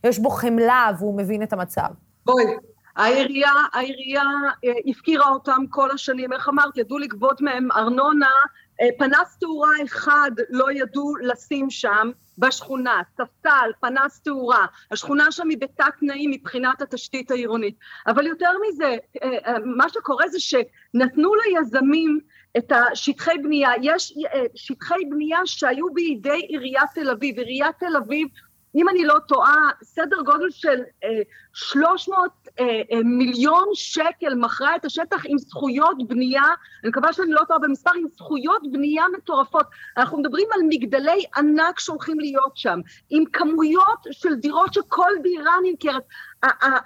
ויש 0.04 0.20
בו 0.20 0.30
חמלה 0.30 0.92
והוא 1.00 1.18
מבין 1.18 1.44
את 1.44 1.54
המצב. 1.54 1.88
בואי, 2.26 2.46
העירייה, 2.96 3.52
העירייה 3.74 4.24
אה, 4.66 4.72
הפקירה 4.88 5.30
אותם 5.30 5.64
כל 5.70 5.92
השנים, 5.92 6.34
איך 6.34 6.50
אמרת, 6.50 6.78
ידעו 6.78 6.98
לגבות 6.98 7.42
מהם 7.42 7.68
ארנונה, 7.72 8.32
פנס 8.98 9.38
תאורה 9.40 9.70
אחד 9.86 10.32
לא 10.50 10.72
ידעו 10.72 11.16
לשים 11.16 11.70
שם 11.70 12.12
בשכונה, 12.38 13.02
ספסל, 13.18 13.72
פנס 13.82 14.20
תאורה, 14.20 14.66
השכונה 14.92 15.32
שם 15.32 15.50
היא 15.50 15.58
בתת 15.58 15.84
תנאים 16.00 16.32
מבחינת 16.32 16.82
התשתית 16.82 17.32
העירונית. 17.32 17.76
אבל 18.08 18.28
יותר 18.28 18.50
מזה, 18.68 18.98
אה, 19.24 19.60
מה 19.66 19.90
שקורה 19.90 20.28
זה 20.28 20.40
שנתנו 20.40 21.32
ליזמים 21.36 22.20
את 22.58 22.72
השטחי 22.72 23.38
בנייה, 23.44 23.70
יש 23.82 24.14
שטחי 24.56 25.06
בנייה 25.10 25.40
שהיו 25.46 25.94
בידי 25.94 26.40
עיריית 26.48 26.90
תל 26.96 27.10
אביב, 27.10 27.38
עיריית 27.38 27.76
תל 27.80 27.96
אביב 27.98 28.28
אם 28.76 28.90
אני 28.90 29.06
לא 29.06 29.16
טועה, 29.28 29.70
סדר 29.84 30.22
גודל 30.26 30.50
של 30.50 30.82
אה, 31.04 31.10
300 31.54 32.32
אה, 32.60 32.66
אה, 32.66 33.00
מיליון 33.04 33.68
שקל 33.74 34.36
מכרה 34.36 34.76
את 34.76 34.86
השטח 34.86 35.22
עם 35.26 35.38
זכויות 35.38 36.08
בנייה, 36.08 36.44
אני 36.84 36.90
מקווה 36.90 37.14
שאני 37.14 37.32
לא 37.32 37.42
טועה 37.48 37.60
במספר, 37.60 37.92
עם 37.96 38.08
זכויות 38.18 38.62
בנייה 38.72 39.04
מטורפות. 39.18 39.66
אנחנו 39.98 40.18
מדברים 40.18 40.48
על 40.54 40.60
מגדלי 40.70 41.24
ענק 41.38 41.80
שהולכים 41.80 42.20
להיות 42.20 42.58
שם, 42.58 42.80
עם 43.10 43.24
כמויות 43.34 44.00
של 44.12 44.36
דירות 44.36 44.74
שכל 44.74 45.12
דירה 45.24 45.54
נמכרת. 45.64 46.04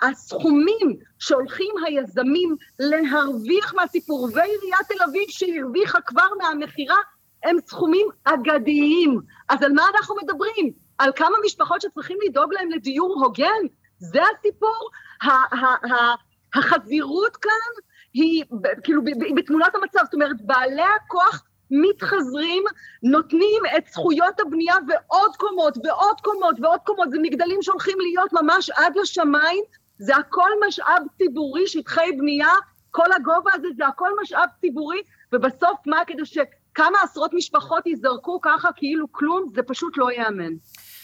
הסכומים 0.01 0.97
שהולכים 1.19 1.71
היזמים 1.85 2.55
להרוויח 2.79 3.73
מהסיפור, 3.73 4.29
ועיריית 4.33 4.87
תל 4.87 5.03
אביב 5.09 5.23
שהרוויחה 5.29 6.01
כבר 6.01 6.27
מהמכירה, 6.41 6.97
הם 7.43 7.57
סכומים 7.67 8.07
אגדיים. 8.23 9.19
אז 9.49 9.63
על 9.63 9.73
מה 9.73 9.83
אנחנו 9.95 10.15
מדברים? 10.23 10.88
על 10.99 11.11
כמה 11.15 11.35
משפחות 11.45 11.81
שצריכים 11.81 12.17
לדאוג 12.27 12.53
להם 12.53 12.71
לדיור 12.71 13.23
הוגן, 13.23 13.61
זה 13.97 14.19
הסיפור. 14.37 14.89
החזירות 16.55 17.37
כאן 17.37 17.71
היא 18.13 18.43
כאילו 18.83 19.01
בתמונת 19.35 19.75
המצב, 19.75 19.99
זאת 20.03 20.13
אומרת 20.13 20.41
בעלי 20.41 20.81
הכוח 20.81 21.43
מתחזרים, 21.71 22.63
נותנים 23.03 23.61
את 23.77 23.87
זכויות 23.87 24.39
הבנייה 24.39 24.75
ועוד 24.87 25.35
קומות 25.35 25.77
ועוד 25.83 26.21
קומות 26.21 26.55
ועוד 26.61 26.79
קומות, 26.85 27.11
זה 27.11 27.17
מגדלים 27.21 27.61
שהולכים 27.61 27.97
להיות 27.99 28.33
ממש 28.33 28.69
עד 28.69 28.95
לשמיים, 28.95 29.63
זה 29.97 30.15
הכל 30.15 30.49
משאב 30.67 31.03
ציבורי, 31.17 31.67
שטחי 31.67 32.11
בנייה, 32.17 32.53
כל 32.91 33.11
הגובה 33.15 33.51
הזה 33.53 33.67
זה 33.77 33.87
הכל 33.87 34.09
משאב 34.21 34.49
ציבורי, 34.61 35.01
ובסוף 35.33 35.79
מה? 35.85 36.01
כדי 36.07 36.25
שכמה 36.25 37.01
עשרות 37.03 37.33
משפחות 37.33 37.87
ייזרקו 37.87 38.41
ככה 38.41 38.69
כאילו 38.75 39.11
כלום, 39.11 39.49
זה 39.55 39.63
פשוט 39.63 39.97
לא 39.97 40.11
ייאמן. 40.11 40.53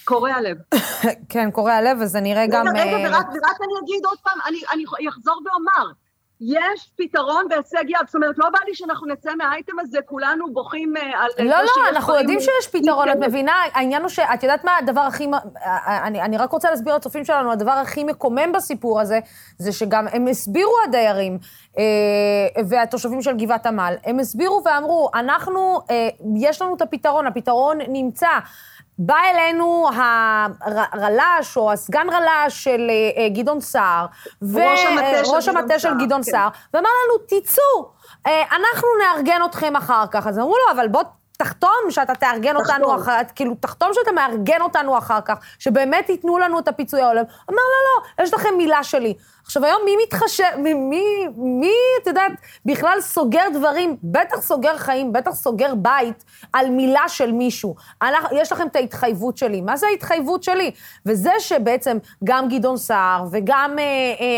קורע 0.06 0.42
לב. 0.42 0.58
כן, 1.32 1.52
קורע 1.52 1.82
לב, 1.82 1.98
וזה 2.02 2.20
נראה 2.20 2.48
גם... 2.48 2.68
רגע, 2.68 2.84
רגע, 2.84 3.10
ורק, 3.10 3.28
ורק 3.30 3.62
אני 3.62 3.74
אגיד 3.84 4.06
עוד 4.06 4.18
פעם, 4.24 4.38
אני, 4.48 4.58
אני 4.74 5.10
אחזור 5.10 5.42
ואומר, 5.46 5.92
יש 6.42 6.92
פתרון 6.96 7.48
בהישג 7.50 7.90
יד, 7.90 8.00
זאת 8.06 8.16
אומרת, 8.16 8.38
לא 8.38 8.50
בא 8.50 8.60
לי 8.68 8.76
שאנחנו 8.76 9.08
נצא 9.08 9.36
מהאייטם 9.38 9.80
הזה, 9.80 10.00
כולנו 10.06 10.54
בוכים 10.54 10.98
אה, 10.98 11.02
על... 11.24 11.30
לא, 11.40 11.58
לא, 11.58 11.90
אנחנו 11.90 12.16
יודעים 12.16 12.40
שיש 12.40 12.68
פתרון, 12.72 13.10
את 13.10 13.18
מבינה? 13.18 13.54
העניין 13.74 14.02
הוא 14.02 14.10
שאת 14.10 14.44
יודעת 14.44 14.64
מה 14.64 14.78
הדבר 14.78 15.02
הכי... 15.02 15.28
אני, 15.88 16.22
אני 16.22 16.38
רק 16.38 16.52
רוצה 16.52 16.70
להסביר 16.70 16.96
לצופים 16.96 17.26
שלנו, 17.26 17.52
הדבר 17.52 17.72
הכי 17.72 18.04
מקומם 18.04 18.52
בסיפור 18.52 19.02
הזה, 19.02 19.20
זה 19.58 19.72
שגם 19.72 20.08
הם 20.08 20.28
הסבירו 20.28 20.74
הדיירים 20.88 21.38
אה, 21.78 21.84
והתושבים 22.70 23.22
של 23.22 23.38
גבעת 23.38 23.66
עמל, 23.66 23.96
הם 24.06 24.20
הסבירו 24.20 24.62
ואמרו, 24.66 25.10
אנחנו, 25.14 25.80
אה, 25.90 26.10
יש 26.36 26.62
לנו 26.62 26.76
את 26.76 26.82
הפתרון, 26.82 27.28
הפתרון 27.28 27.78
נמצא. 27.88 28.30
בא 29.00 29.16
אלינו 29.32 29.90
הרל"ש, 29.96 31.58
או 31.58 31.72
הסגן 31.72 32.08
רל"ש 32.10 32.64
של 32.64 32.88
אה, 32.90 33.24
אה, 33.24 33.30
גדעון 33.30 33.62
סער, 33.62 34.06
וראש 34.42 35.48
המטה 35.48 35.80
של 35.80 35.94
גדעון 36.06 36.24
כן. 36.24 36.32
סער, 36.32 36.50
ואמר 36.74 36.90
לנו, 36.90 37.42
תצאו, 37.42 37.92
אה, 38.28 38.44
אנחנו 38.52 38.88
נארגן 39.04 39.42
אתכם 39.46 39.76
אחר 39.76 40.04
כך. 40.12 40.28
אז 40.28 40.40
אמרו 40.40 40.56
לו, 40.56 40.72
אבל 40.72 40.88
בוא 40.88 41.04
תחתום 41.38 41.70
שאתה 41.90 42.16
תארגן 42.16 42.54
תחתום. 42.60 42.84
אותנו 42.84 42.96
אחר, 42.96 43.24
כך, 43.24 43.32
כאילו, 43.36 43.56
תחתום 43.60 43.90
שאתה 43.94 44.12
מארגן 44.12 44.62
אותנו 44.62 44.98
אחר 44.98 45.22
כך, 45.26 45.38
שבאמת 45.60 46.10
ייתנו 46.10 46.38
לנו 46.38 46.60
את 46.60 46.68
הפיצוי 46.68 47.02
ההולם. 47.02 47.24
אמר, 47.50 47.58
לא, 47.58 48.04
לא, 48.18 48.24
יש 48.24 48.34
לכם 48.34 48.50
מילה 48.58 48.84
שלי. 48.84 49.14
עכשיו, 49.46 49.66
היום 49.66 49.82
מי 49.86 49.92
מתחשב, 50.04 50.44
מי, 50.58 51.04
מי, 51.38 51.74
את 52.02 52.08
יודעת, 52.08 52.32
בכלל 52.66 52.98
סוגר 53.02 53.44
דברים, 53.54 53.98
בטח 54.04 54.42
סוגר 54.42 54.78
חיים, 54.78 55.14
בטח 55.14 55.32
סוגר 55.32 55.76
בית, 55.76 56.24
על 56.54 56.70
מילה 56.70 57.10
של 57.10 57.32
מישהו. 57.32 57.76
אנחנו, 58.02 58.38
יש 58.38 58.52
לכם 58.52 58.68
את 58.68 58.76
ההתחייבות 58.76 59.38
שלי. 59.38 59.62
מה 59.62 59.78
זה 59.78 59.88
ההתחייבות 59.88 60.44
שלי? 60.44 60.72
וזה 61.06 61.32
שבעצם 61.40 61.98
גם 62.24 62.48
גדעון 62.50 62.78
סער, 62.78 63.26
וגם 63.32 63.76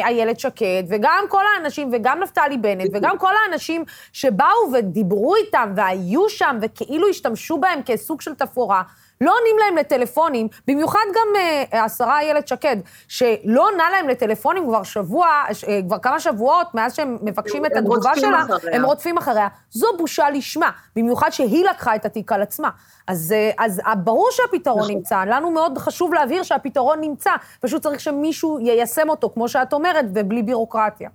איילת 0.03 0.27
אה, 0.27 0.33
אה, 0.33 0.39
שקד, 0.39 0.83
וגם 0.89 1.25
כל 1.29 1.43
האנשים, 1.55 1.89
וגם 1.93 2.19
נפתלי 2.19 2.57
בנט, 2.57 2.89
וגם 2.93 3.17
כל 3.17 3.33
האנשים 3.35 3.83
שבאו 4.13 4.71
ודיברו 4.73 5.35
איתם, 5.35 5.73
והיו 5.75 6.29
שם, 6.29 6.57
וכאילו 6.61 7.07
השתמשו 7.07 7.57
בהם 7.57 7.79
כסוג 7.85 8.21
של 8.21 8.35
תפאורה, 8.35 8.81
לא 9.21 9.33
עונים 9.39 9.55
להם 9.59 9.77
לטלפונים, 9.77 10.47
במיוחד 10.67 10.99
גם 11.15 11.27
uh, 11.35 11.77
השרה 11.77 12.19
איילת 12.19 12.47
שקד, 12.47 12.77
שלא 13.07 13.67
עונה 13.69 13.89
להם 13.91 14.09
לטלפונים 14.09 14.67
כבר 14.67 14.83
שבוע, 14.83 15.27
uh, 15.49 15.65
כבר 15.87 15.97
כמה 15.97 16.19
שבועות 16.19 16.67
מאז 16.73 16.95
שהם 16.95 17.17
מבקשים 17.21 17.65
את 17.65 17.71
התגובה 17.75 18.11
שלה, 18.15 18.41
אחריה. 18.41 18.75
הם 18.75 18.85
רודפים 18.85 19.17
אחריה. 19.17 19.47
זו 19.71 19.87
בושה 19.97 20.29
לשמה, 20.29 20.69
במיוחד 20.95 21.29
שהיא 21.29 21.65
לקחה 21.65 21.95
את 21.95 22.05
התיק 22.05 22.31
על 22.31 22.41
עצמה. 22.41 22.69
אז, 23.07 23.35
uh, 23.51 23.63
אז 23.63 23.79
uh, 23.79 23.95
ברור 23.95 24.29
שהפתרון 24.31 24.79
נכון. 24.79 24.91
נמצא, 24.91 25.23
לנו 25.27 25.51
מאוד 25.51 25.77
חשוב 25.77 26.13
להבהיר 26.13 26.43
שהפתרון 26.43 27.01
נמצא, 27.01 27.31
פשוט 27.59 27.81
צריך 27.81 27.99
שמישהו 27.99 28.59
יישם 28.59 29.09
אותו, 29.09 29.29
כמו 29.33 29.49
שאת 29.49 29.73
אומרת, 29.73 30.05
ובלי 30.13 30.43
בירוקרטיה. 30.43 31.09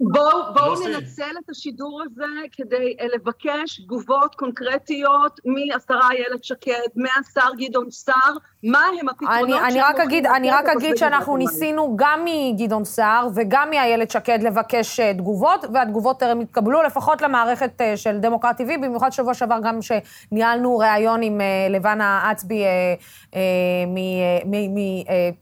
בואו 0.00 0.54
בוא 0.54 0.88
ננצל 0.88 1.34
את 1.44 1.50
השידור 1.50 2.02
הזה 2.02 2.24
כדי 2.52 2.96
אה, 3.00 3.06
לבקש 3.14 3.80
תגובות 3.80 4.34
קונקרטיות 4.34 5.40
מהשרה 5.44 6.10
איילת 6.10 6.44
שקד, 6.44 6.88
מהשר 6.96 7.48
גדעון 7.58 7.90
סער, 7.90 8.36
מה 8.66 8.80
הם 9.00 9.08
הפתרונות 9.08 9.60
אני, 9.60 9.68
אני 9.68 9.80
רק 9.80 10.00
אגיד, 10.00 10.26
אני 10.26 10.50
רק 10.50 10.68
אגיד 10.68 10.96
שאנחנו 10.96 11.36
ניסינו 11.36 11.96
גם 11.96 12.24
מגדעון 12.24 12.84
סער 12.84 13.28
וגם 13.34 13.70
מאיילת 13.70 14.10
שקד 14.10 14.42
לבקש 14.42 15.00
uh, 15.00 15.02
תגובות, 15.18 15.64
והתגובות 15.74 16.20
טרם 16.20 16.40
התקבלו, 16.40 16.82
לפחות 16.82 17.22
למערכת 17.22 17.80
uh, 17.80 17.96
של 17.96 18.18
דמוקרט 18.18 18.60
TV, 18.60 18.64
במיוחד 18.64 19.10
שבוע 19.12 19.34
שעבר 19.34 19.58
גם 19.62 19.78
שניהלנו 19.82 20.78
ראיון 20.78 21.22
עם 21.22 21.40
uh, 21.40 21.72
לבנה 21.72 22.32
אצבי, 22.32 22.64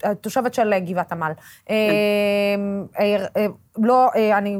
מתושבת 0.04 0.52
uh, 0.52 0.57
של 0.57 0.78
גבעת 0.78 1.12
עמל. 1.12 1.33
Uh, 1.66 1.73
לא, 3.78 4.09
אני... 4.33 4.59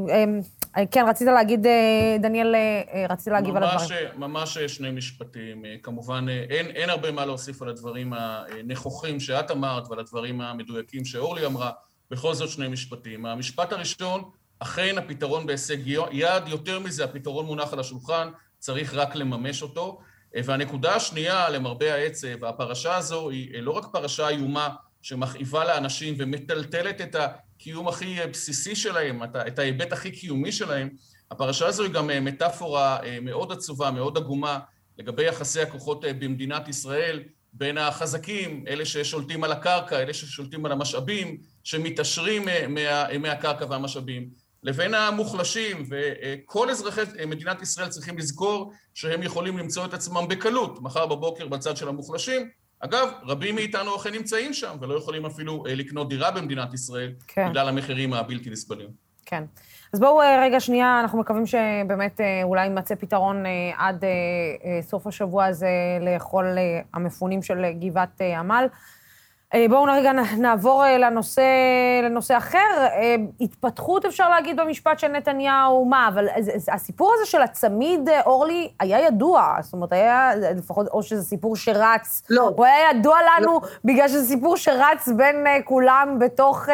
Uh, 0.75 0.79
כן, 0.91 1.05
רצית 1.07 1.27
להגיד, 1.27 1.65
אה, 1.65 2.17
דניאל, 2.19 2.55
אה, 2.55 3.05
רצית 3.09 3.27
להגיב 3.27 3.53
ממש, 3.53 3.91
על 3.91 3.97
הדברים. 3.97 4.19
ממש 4.19 4.57
שני 4.57 4.91
משפטים. 4.91 5.63
כמובן, 5.83 6.25
אין, 6.29 6.65
אין 6.65 6.89
הרבה 6.89 7.11
מה 7.11 7.25
להוסיף 7.25 7.61
על 7.61 7.69
הדברים 7.69 8.13
הנכוחים 8.13 9.19
שאת 9.19 9.51
אמרת 9.51 9.87
ועל 9.89 9.99
הדברים 9.99 10.41
המדויקים 10.41 11.05
שאורלי 11.05 11.45
אמרה. 11.45 11.71
בכל 12.11 12.33
זאת 12.33 12.49
שני 12.49 12.67
משפטים. 12.67 13.25
המשפט 13.25 13.73
הראשון, 13.73 14.23
אכן 14.59 14.97
הפתרון 14.97 15.45
בהישג 15.45 15.87
יד, 16.11 16.47
יותר 16.47 16.79
מזה, 16.79 17.03
הפתרון 17.03 17.45
מונח 17.45 17.73
על 17.73 17.79
השולחן, 17.79 18.29
צריך 18.59 18.93
רק 18.93 19.15
לממש 19.15 19.61
אותו. 19.61 19.99
והנקודה 20.43 20.95
השנייה, 20.95 21.49
למרבה 21.49 21.95
העצב, 21.95 22.45
הפרשה 22.45 22.95
הזו 22.95 23.29
היא 23.29 23.61
לא 23.61 23.71
רק 23.71 23.85
פרשה 23.91 24.29
איומה 24.29 24.69
שמכאיבה 25.01 25.65
לאנשים 25.65 26.15
ומטלטלת 26.17 27.01
את 27.01 27.15
הקיום 27.55 27.87
הכי 27.87 28.17
בסיסי 28.31 28.75
שלהם, 28.75 29.23
את 29.23 29.59
ההיבט 29.59 29.93
הכי 29.93 30.11
קיומי 30.11 30.51
שלהם, 30.51 30.89
הפרשה 31.31 31.67
הזו 31.67 31.83
היא 31.83 31.91
גם 31.91 32.09
אה, 32.09 32.19
מטאפורה 32.19 33.03
אה, 33.03 33.17
מאוד 33.21 33.51
עצובה, 33.51 33.91
מאוד 33.91 34.17
עגומה, 34.17 34.59
לגבי 34.97 35.23
יחסי 35.23 35.61
הכוחות 35.61 36.05
אה, 36.05 36.13
במדינת 36.13 36.67
ישראל 36.67 37.23
בין 37.53 37.77
החזקים, 37.77 38.63
אלה 38.67 38.85
ששולטים 38.85 39.43
על 39.43 39.51
הקרקע, 39.51 40.01
אלה 40.01 40.13
ששולטים 40.13 40.65
על 40.65 40.71
המשאבים, 40.71 41.37
שמתעשרים 41.63 42.45
מה, 42.69 43.17
מהקרקע 43.17 43.65
והמשאבים, 43.69 44.29
לבין 44.63 44.93
המוחלשים, 44.93 45.89
וכל 45.89 46.69
אזרחי 46.69 47.01
מדינת 47.27 47.61
ישראל 47.61 47.89
צריכים 47.89 48.17
לזכור 48.17 48.73
שהם 48.93 49.23
יכולים 49.23 49.57
למצוא 49.57 49.85
את 49.85 49.93
עצמם 49.93 50.27
בקלות 50.29 50.81
מחר 50.81 51.05
בבוקר 51.05 51.47
בצד 51.47 51.77
של 51.77 51.87
המוחלשים. 51.87 52.49
אגב, 52.79 53.09
רבים 53.23 53.55
מאיתנו 53.55 53.95
אכן 53.95 54.13
נמצאים 54.13 54.53
שם 54.53 54.77
ולא 54.81 54.97
יכולים 54.97 55.25
אפילו 55.25 55.63
לקנות 55.67 56.09
דירה 56.09 56.31
במדינת 56.31 56.73
ישראל 56.73 57.11
כן. 57.27 57.49
בגלל 57.49 57.67
המחירים 57.69 58.13
הבלתי 58.13 58.49
נסבלים. 58.49 58.89
כן. 59.25 59.43
אז 59.93 59.99
בואו 59.99 60.21
רגע 60.41 60.59
שנייה, 60.59 60.99
אנחנו 60.99 61.19
מקווים 61.19 61.45
שבאמת 61.45 62.21
אולי 62.43 62.63
יימצא 62.63 62.95
פתרון 62.95 63.43
עד 63.77 64.03
סוף 64.81 65.07
השבוע 65.07 65.45
הזה 65.45 65.67
לכל 66.01 66.45
המפונים 66.93 67.41
של 67.41 67.65
גבעת 67.79 68.21
עמל. 68.21 68.67
בואו 69.69 69.83
רגע 69.83 70.11
נעבור 70.37 70.83
לנושא, 70.99 71.41
לנושא 72.03 72.37
אחר. 72.37 72.87
התפתחות, 73.41 74.05
אפשר 74.05 74.29
להגיד, 74.29 74.57
במשפט 74.59 74.99
של 74.99 75.07
נתניהו, 75.07 75.85
מה, 75.85 76.07
אבל 76.07 76.27
הסיפור 76.73 77.13
הזה 77.15 77.25
של 77.25 77.41
הצמיד, 77.41 78.09
אורלי, 78.25 78.71
היה 78.79 78.99
ידוע. 78.99 79.55
זאת 79.61 79.73
אומרת, 79.73 79.91
היה 79.91 80.31
לפחות, 80.35 80.87
או 80.87 81.03
שזה 81.03 81.23
סיפור 81.23 81.55
שרץ. 81.55 82.23
לא. 82.29 82.51
הוא 82.57 82.65
היה 82.65 82.91
ידוע 82.91 83.17
לנו 83.21 83.53
לא. 83.53 83.61
בגלל 83.85 84.07
שזה 84.07 84.25
סיפור 84.27 84.57
שרץ 84.57 85.07
בין 85.07 85.35
כולם 85.63 86.17
בתוך... 86.19 86.65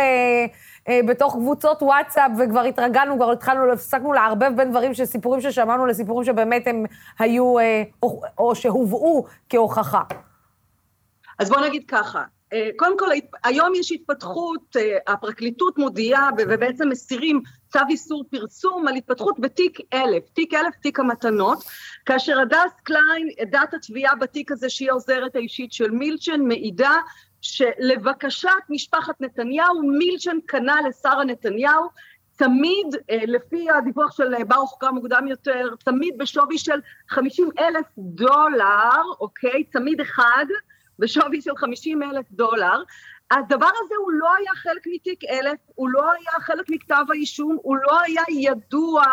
בתוך 1.08 1.34
קבוצות 1.34 1.84
וואטסאפ, 1.84 2.32
וכבר 2.40 2.62
התרגלנו, 2.62 3.16
כבר 3.16 3.32
התחלנו, 3.32 3.72
הפסקנו 3.72 4.14
לערבב 4.14 4.52
בין 4.56 4.70
דברים 4.72 4.94
שסיפורים 4.94 5.42
ששמענו 5.42 5.86
לסיפורים 5.86 6.26
שבאמת 6.26 6.68
הם 6.68 6.86
היו, 7.20 7.56
או, 8.04 8.22
או 8.38 8.56
שהובאו 8.56 9.26
כהוכחה. 9.50 10.02
אז 11.40 11.50
בוא 11.50 11.60
נגיד 11.60 11.84
ככה, 11.88 12.24
קודם 12.78 13.00
כל, 13.00 13.10
היום 13.44 13.76
יש 13.76 13.92
התפתחות, 13.92 14.76
הפרקליטות 15.08 15.78
מודיעה 15.78 16.30
ובעצם 16.38 16.90
מסירים 16.90 17.42
צו 17.68 17.80
איסור 17.90 18.24
פרסום 18.32 18.88
על 18.88 18.96
התפתחות 18.96 19.40
בתיק 19.40 19.80
אלף, 19.94 20.30
תיק 20.30 20.54
אלף, 20.54 20.76
תיק 20.76 21.00
המתנות, 21.00 21.64
כאשר 22.06 22.40
הדס 22.40 22.72
קליין, 22.84 23.30
עדת 23.40 23.74
התביעה 23.74 24.16
בתיק 24.16 24.52
הזה 24.52 24.70
שהיא 24.70 24.90
העוזרת 24.90 25.36
האישית 25.36 25.74
של 25.74 25.92
מילצ'ן, 25.92 26.42
מעידה 26.42 26.96
שלבקשת 27.42 28.50
משפחת 28.70 29.22
נתניהו, 29.22 29.82
מילצ'ן 29.82 30.38
קנה 30.46 30.76
לשרה 30.90 31.24
נתניהו 31.24 31.88
תמיד, 32.36 32.88
לפי 33.28 33.70
הדיווח 33.70 34.12
של 34.12 34.44
ברוך 34.48 34.78
קרא 34.80 34.92
מוקדם 34.92 35.28
יותר, 35.28 35.70
תמיד 35.84 36.18
בשווי 36.18 36.58
של 36.58 36.80
50 37.10 37.50
אלף 37.60 37.86
דולר, 37.98 39.02
אוקיי? 39.20 39.64
תמיד 39.64 40.02
אחד, 40.02 40.46
בשווי 41.00 41.42
של 41.42 41.58
50 41.58 42.04
אלף 42.04 42.26
דולר. 42.32 42.84
הדבר 43.32 43.70
הזה 43.84 43.96
הוא 44.00 44.12
לא 44.12 44.36
היה 44.36 44.52
חלק 44.56 44.88
מתיק 44.94 45.24
אלף, 45.24 45.60
הוא 45.76 45.90
לא 45.90 46.12
היה 46.12 46.40
חלק 46.42 46.70
מכתב 46.70 47.06
האישום, 47.10 47.58
הוא 47.62 47.78
לא 47.78 48.02
היה 48.02 48.24
ידוע 48.30 49.04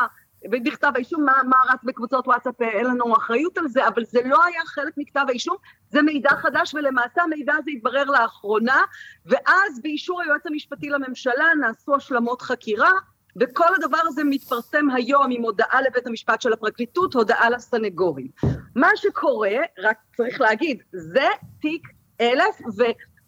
בכתב 0.45 0.93
האישום, 0.95 1.25
מה, 1.25 1.33
מה 1.45 1.57
רץ 1.73 1.81
בקבוצות 1.85 2.27
וואטסאפ, 2.27 2.63
אין 2.63 2.87
לנו 2.87 3.17
אחריות 3.17 3.59
על 3.59 3.69
זה, 3.69 3.89
אבל 3.89 4.05
זה 4.05 4.21
לא 4.25 4.45
היה 4.45 4.61
חלק 4.67 4.93
מכתב 4.97 5.25
האישום, 5.29 5.57
זה 5.91 6.03
מידע 6.03 6.31
חדש, 6.31 6.75
ולמעשה 6.75 7.23
המידע 7.23 7.55
הזה 7.55 7.71
התברר 7.71 8.05
לאחרונה, 8.05 8.83
ואז 9.27 9.81
באישור 9.83 10.23
היועץ 10.23 10.47
המשפטי 10.47 10.89
לממשלה 10.91 11.45
נעשו 11.61 11.95
השלמות 11.95 12.43
חקירה, 12.43 12.91
וכל 13.37 13.75
הדבר 13.77 13.99
הזה 14.07 14.25
מתפרסם 14.25 14.91
היום 14.91 15.27
עם 15.31 15.43
הודעה 15.43 15.83
לבית 15.83 16.07
המשפט 16.07 16.41
של 16.41 16.53
הפרקליטות, 16.53 17.15
הודעה 17.15 17.51
לסנגורים. 17.51 18.29
מה 18.75 18.89
שקורה, 18.97 19.57
רק 19.79 19.97
צריך 20.17 20.41
להגיד, 20.41 20.83
זה 20.93 21.27
תיק 21.61 21.83
אלף, 22.21 22.61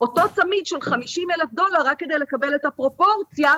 ואותו 0.00 0.22
צמיד 0.34 0.66
של 0.66 0.80
50 0.80 1.30
אלף 1.30 1.52
דולר, 1.52 1.78
רק 1.84 1.98
כדי 1.98 2.18
לקבל 2.18 2.54
את 2.54 2.64
הפרופורציה, 2.64 3.52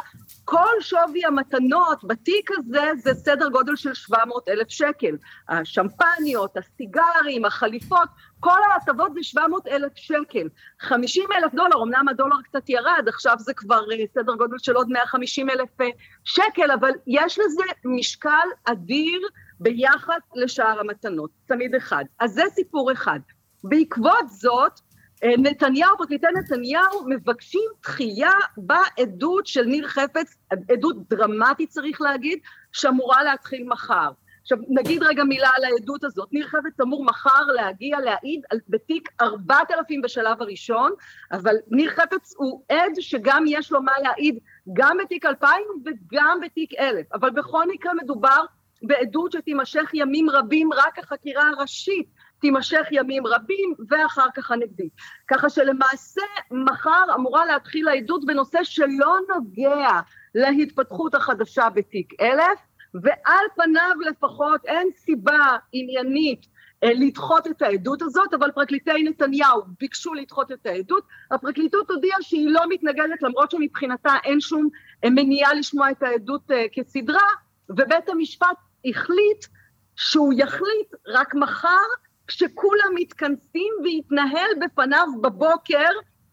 כל 0.44 0.80
שווי 0.80 1.24
המתנות 1.24 2.04
בתיק 2.04 2.50
הזה 2.50 2.90
זה 2.98 3.14
סדר 3.14 3.48
גודל 3.48 3.76
של 3.76 3.94
700 3.94 4.48
אלף 4.48 4.68
שקל. 4.68 5.16
השמפניות, 5.48 6.56
הסיגרים, 6.56 7.44
החליפות, 7.44 8.08
כל 8.40 8.58
ההטבות 8.72 9.14
זה 9.14 9.22
700 9.22 9.66
אלף 9.66 9.92
שקל. 9.96 10.48
50 10.80 11.24
אלף 11.32 11.54
דולר, 11.54 11.82
אמנם 11.82 12.08
הדולר 12.08 12.36
קצת 12.44 12.68
ירד, 12.68 13.04
עכשיו 13.08 13.36
זה 13.38 13.54
כבר 13.54 13.84
סדר 14.14 14.34
גודל 14.34 14.58
של 14.58 14.72
עוד 14.72 14.88
150 14.88 15.50
אלף 15.50 15.68
שקל, 16.24 16.70
אבל 16.70 16.90
יש 17.06 17.38
לזה 17.38 17.64
משקל 17.84 18.48
אדיר 18.64 19.20
ביחס 19.60 20.22
לשאר 20.34 20.80
המתנות, 20.80 21.30
תמיד 21.46 21.74
אחד. 21.74 22.04
אז 22.20 22.32
זה 22.32 22.42
סיפור 22.54 22.92
אחד. 22.92 23.20
בעקבות 23.64 24.28
זאת, 24.28 24.80
נתניהו, 25.22 25.98
פרקליטי 25.98 26.26
נתניהו, 26.34 27.04
מבקשים 27.08 27.70
דחייה 27.82 28.32
בעדות 28.56 29.46
של 29.46 29.64
ניר 29.64 29.88
חפץ, 29.88 30.36
עדות 30.70 30.96
דרמטית 31.08 31.68
צריך 31.70 32.00
להגיד, 32.00 32.38
שאמורה 32.72 33.22
להתחיל 33.22 33.64
מחר. 33.68 34.10
עכשיו 34.42 34.58
נגיד 34.68 35.02
רגע 35.02 35.24
מילה 35.24 35.48
על 35.56 35.64
העדות 35.64 36.04
הזאת, 36.04 36.32
ניר 36.32 36.46
חפץ 36.46 36.80
אמור 36.82 37.04
מחר 37.04 37.42
להגיע 37.54 38.00
להעיד 38.00 38.40
על, 38.50 38.58
בתיק 38.68 39.08
4,000 39.20 40.02
בשלב 40.02 40.42
הראשון, 40.42 40.92
אבל 41.32 41.56
ניר 41.70 41.90
חפץ 41.90 42.34
הוא 42.36 42.62
עד 42.68 42.92
שגם 43.00 43.44
יש 43.46 43.72
לו 43.72 43.82
מה 43.82 43.92
להעיד 44.02 44.38
גם 44.72 44.96
בתיק 45.04 45.26
2,000 45.26 45.52
וגם 45.84 46.38
בתיק 46.42 46.74
1,000, 46.78 47.06
אבל 47.14 47.30
בכל 47.30 47.68
מקרה 47.68 47.94
מדובר 47.94 48.44
בעדות 48.82 49.32
שתימשך 49.32 49.90
ימים 49.94 50.30
רבים, 50.30 50.72
רק 50.72 50.98
החקירה 50.98 51.48
הראשית 51.48 52.06
תימשך 52.42 52.86
ימים 52.90 53.26
רבים 53.26 53.74
ואחר 53.88 54.26
כך 54.36 54.50
הנגדית. 54.50 54.92
ככה 55.28 55.50
שלמעשה 55.50 56.22
מחר 56.50 57.04
אמורה 57.14 57.44
להתחיל 57.44 57.88
העדות 57.88 58.26
בנושא 58.26 58.58
שלא 58.64 59.16
נוגע 59.28 60.00
להתפתחות 60.34 61.14
החדשה 61.14 61.70
בתיק 61.70 62.12
1,000, 62.20 62.58
ועל 62.94 63.46
פניו 63.56 63.96
לפחות 64.10 64.60
אין 64.64 64.88
סיבה 64.96 65.56
עניינית 65.72 66.46
לדחות 66.82 67.46
את 67.46 67.62
העדות 67.62 68.02
הזאת, 68.02 68.34
אבל 68.34 68.50
פרקליטי 68.50 69.02
נתניהו 69.02 69.62
ביקשו 69.80 70.14
לדחות 70.14 70.52
את 70.52 70.66
העדות, 70.66 71.04
הפרקליטות 71.30 71.90
הודיעה 71.90 72.22
שהיא 72.22 72.50
לא 72.50 72.62
מתנגדת 72.68 73.22
למרות 73.22 73.50
שמבחינתה 73.50 74.12
אין 74.24 74.40
שום 74.40 74.68
מניעה 75.04 75.54
לשמוע 75.54 75.90
את 75.90 76.02
העדות 76.02 76.50
כסדרה, 76.72 77.28
ובית 77.68 78.08
המשפט 78.08 78.56
החליט 78.84 79.46
שהוא 79.96 80.32
יחליט 80.36 80.94
רק 81.08 81.34
מחר 81.34 81.86
כשכולם 82.34 82.92
מתכנסים 82.94 83.72
ויתנהל 83.82 84.50
בפניו 84.60 85.06
בבוקר 85.20 85.88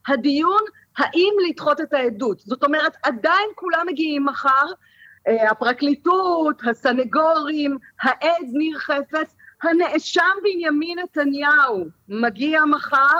הדיון 0.07 0.61
האם 0.97 1.33
לדחות 1.49 1.81
את 1.81 1.93
העדות. 1.93 2.39
זאת 2.39 2.63
אומרת, 2.63 2.95
עדיין 3.03 3.49
כולם 3.55 3.85
מגיעים 3.87 4.25
מחר, 4.25 4.65
הפרקליטות, 5.51 6.61
הסנגורים, 6.67 7.77
העד 8.01 8.47
ניר 8.53 8.79
חפץ, 8.79 9.35
הנאשם 9.63 10.35
בנימין 10.43 10.99
נתניהו 10.99 11.85
מגיע 12.09 12.65
מחר, 12.65 13.19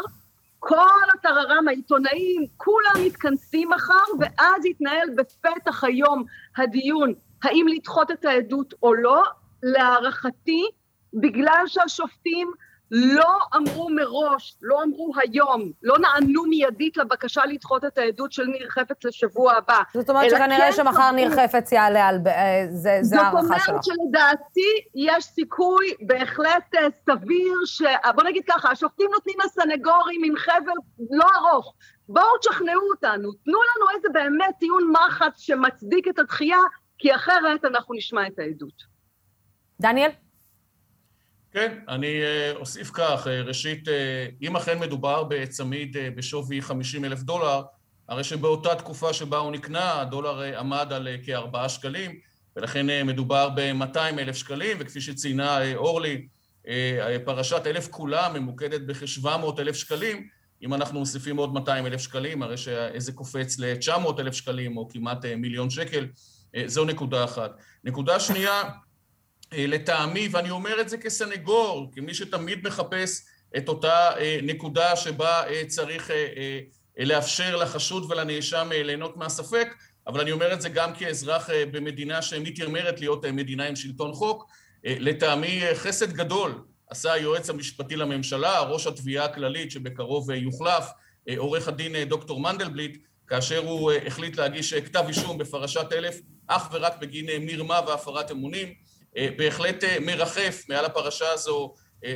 כל 0.60 1.10
הטררם 1.14 1.68
העיתונאים, 1.68 2.46
כולם 2.58 3.06
מתכנסים 3.06 3.70
מחר, 3.70 4.14
ואז 4.20 4.66
יתנהל 4.66 5.10
בפתח 5.16 5.84
היום 5.84 6.24
הדיון 6.58 7.14
האם 7.44 7.66
לדחות 7.68 8.12
את 8.12 8.26
העדות 8.26 8.74
או 8.84 8.94
לא. 8.94 9.24
להערכתי, 9.64 10.64
בגלל 11.14 11.64
שהשופטים 11.68 12.52
לא 12.92 13.38
אמרו 13.56 13.90
מראש, 13.90 14.58
לא 14.62 14.84
אמרו 14.84 15.12
היום, 15.22 15.72
לא 15.84 15.98
נענו 16.00 16.44
מיידית 16.44 16.98
לבקשה 16.98 17.46
לדחות 17.46 17.86
את 17.86 17.98
העדות 17.98 18.32
של 18.32 18.44
ניר 18.44 18.70
חפץ 18.70 19.06
לשבוע 19.06 19.54
הבא. 19.54 19.82
זאת 19.94 20.10
אומרת 20.10 20.30
שכנראה 20.30 20.72
כן 20.72 20.78
שמחר 20.78 21.12
ניר 21.12 21.30
חפץ 21.32 21.72
יעלה 21.72 22.08
על... 22.08 22.20
זה, 22.70 22.98
זה 23.02 23.22
הערכה 23.22 23.42
שלו. 23.42 23.58
זאת 23.60 23.70
אומרת 23.70 23.84
שלדעתי 23.84 24.72
יש 24.96 25.24
סיכוי 25.24 25.94
בהחלט 26.02 26.76
סביר 27.06 27.54
ש... 27.66 27.82
בוא 28.16 28.24
נגיד 28.24 28.44
ככה, 28.48 28.72
השופטים 28.72 29.10
נותנים 29.12 29.36
לסנגורים 29.46 30.22
עם 30.26 30.36
חבל 30.38 30.74
לא 31.12 31.26
ארוך. 31.36 31.74
בואו 32.10 32.38
תשכנעו 32.42 32.82
אותנו, 32.92 33.32
תנו 33.32 33.60
לנו 33.60 33.96
איזה 33.96 34.08
באמת 34.14 34.56
טיעון 34.60 34.92
מחץ 34.92 35.40
שמצדיק 35.40 36.08
את 36.08 36.20
הדחייה, 36.20 36.60
כי 36.98 37.16
אחרת 37.16 37.66
אנחנו 37.66 37.96
נשמע 37.96 38.28
את 38.28 38.40
העדות. 38.40 38.84
דניאל? 39.82 40.10
כן, 41.54 41.80
אני 41.88 42.22
אוסיף 42.56 42.90
כך, 42.94 43.28
ראשית, 43.28 43.88
אם 44.42 44.56
אכן 44.56 44.80
מדובר 44.80 45.24
בצמיד 45.24 45.98
בשווי 46.16 46.62
50 46.62 47.06
אלף 47.06 47.22
דולר, 47.22 47.62
הרי 48.08 48.24
שבאותה 48.24 48.76
תקופה 48.76 49.14
שבה 49.14 49.38
הוא 49.38 49.52
נקנה, 49.52 50.02
הדולר 50.02 50.60
עמד 50.60 50.94
על 50.94 51.08
כארבעה 51.24 51.70
שקלים, 51.70 52.20
ולכן 52.56 53.08
מדובר 53.08 53.50
ב-200 53.56 53.98
אלף 53.98 54.36
שקלים, 54.36 54.78
וכפי 54.80 55.02
שציינה 55.02 55.76
אורלי, 55.76 56.28
פרשת 57.26 57.62
אלף 57.68 57.88
כולה 57.88 58.30
ממוקדת 58.34 58.82
בכ-700 58.82 59.60
אלף 59.60 59.76
שקלים, 59.76 60.28
אם 60.64 60.74
אנחנו 60.74 61.00
מוסיפים 61.00 61.38
עוד 61.38 61.54
200 61.54 61.86
אלף 61.86 62.02
שקלים, 62.02 62.44
הרי 62.44 62.58
שזה 62.58 63.12
קופץ 63.12 63.60
ל-900 63.60 64.20
אלף 64.20 64.34
שקלים, 64.34 64.78
או 64.78 64.90
כמעט 64.90 65.26
מיליון 65.26 65.70
שקל, 65.70 66.08
זו 66.66 66.86
נקודה 66.86 67.24
אחת. 67.24 67.52
נקודה 67.84 68.20
שנייה, 68.20 68.62
לטעמי, 69.54 70.28
ואני 70.32 70.50
אומר 70.50 70.82
את 70.82 70.90
זה 70.90 70.98
כסנגור, 70.98 71.92
כמי 71.96 72.14
שתמיד 72.14 72.68
מחפש 72.68 73.26
את 73.58 73.70
אותה 73.70 74.10
נקודה 74.44 74.96
שבה 74.96 75.44
צריך 75.68 76.12
לאפשר 76.98 77.56
לחשוד 77.56 78.12
ולנאשם 78.12 78.70
ליהנות 78.74 79.18
מהספק, 79.18 79.68
אבל 80.08 80.22
אני 80.22 80.32
אומר 80.32 80.54
את 80.54 80.62
זה 80.62 80.70
גם 80.70 80.96
כאזרח 80.96 81.50
במדינה 81.72 82.22
שמתיימרת 82.22 83.00
להיות 83.00 83.26
מדינה 83.26 83.68
עם 83.68 83.76
שלטון 83.76 84.14
חוק. 84.14 84.52
לטעמי 84.84 85.62
חסד 85.74 86.14
גדול 86.14 86.64
עשה 86.90 87.14
היועץ 87.14 87.50
המשפטי 87.50 87.96
לממשלה, 87.96 88.60
ראש 88.62 88.88
התביעה 88.88 89.26
הכללית 89.26 89.72
שבקרוב 89.72 90.32
יוחלף, 90.32 90.86
עורך 91.38 91.68
הדין 91.68 92.04
דוקטור 92.04 92.40
מנדלבליט, 92.40 92.98
כאשר 93.28 93.58
הוא 93.58 93.92
החליט 93.92 94.38
להגיש 94.38 94.74
כתב 94.74 95.04
אישום 95.08 95.38
בפרשת 95.38 95.94
אלף 95.94 96.20
אך 96.48 96.70
ורק 96.72 96.94
בגין 97.02 97.46
מרמה 97.46 97.80
והפרת 97.88 98.32
אמונים. 98.32 98.74
בהחלט 99.16 99.84
מרחף 100.02 100.64
מעל 100.70 100.86
הפרשה 100.86 101.30
הזו 101.32 101.74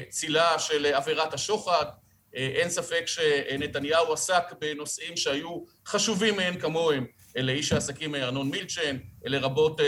צילה 0.10 0.60
של 0.60 0.86
עבירת 0.86 1.34
השוחד. 1.34 1.86
אין 2.34 2.69
ספק 2.69 3.03
שנתניהו 3.06 4.13
עסק 4.13 4.43
בנושאים 4.60 5.17
שהיו 5.17 5.63
חשובים 5.88 6.36
מאין 6.36 6.60
כמוהם 6.60 7.06
לאיש 7.36 7.71
העסקים 7.71 8.15
ארנון 8.15 8.49
מילצ'ן, 8.49 8.97
לרבות 9.25 9.82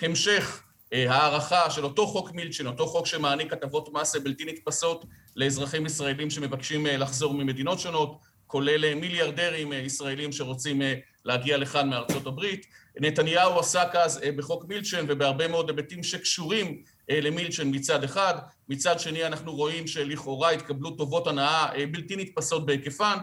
המשך 0.00 0.62
הערכה 0.92 1.70
של 1.70 1.84
אותו 1.84 2.06
חוק 2.06 2.32
מילצ'ן, 2.32 2.66
אותו 2.66 2.86
חוק 2.86 3.06
שמעניק 3.06 3.52
הטבות 3.52 3.92
מס 3.92 4.16
בלתי 4.16 4.44
נתפסות 4.44 5.04
לאזרחים 5.36 5.86
ישראלים 5.86 6.30
שמבקשים 6.30 6.86
לחזור 6.86 7.34
ממדינות 7.34 7.80
שונות, 7.80 8.18
כולל 8.46 8.94
מיליארדרים 8.94 9.72
ישראלים 9.72 10.32
שרוצים 10.32 10.82
להגיע 11.24 11.56
לכאן 11.56 11.90
מארצות 11.90 12.26
הברית. 12.26 12.66
נתניהו 13.00 13.58
עסק 13.58 13.88
אז 13.94 14.20
בחוק 14.36 14.64
מילצ'ן 14.68 15.04
ובהרבה 15.08 15.48
מאוד 15.48 15.68
היבטים 15.70 16.02
שקשורים 16.02 16.82
למילצ'ן 17.08 17.68
מצד 17.74 18.04
אחד, 18.04 18.34
מצד 18.68 19.00
שני 19.00 19.26
אנחנו 19.26 19.54
רואים 19.54 19.86
שלכאורה 19.86 20.50
התקבלו 20.50 20.90
טובות 20.90 21.26
הנאה 21.26 21.66
בלתי 21.90 22.16
נתפסות 22.16 22.66
בהיקפן. 22.66 23.18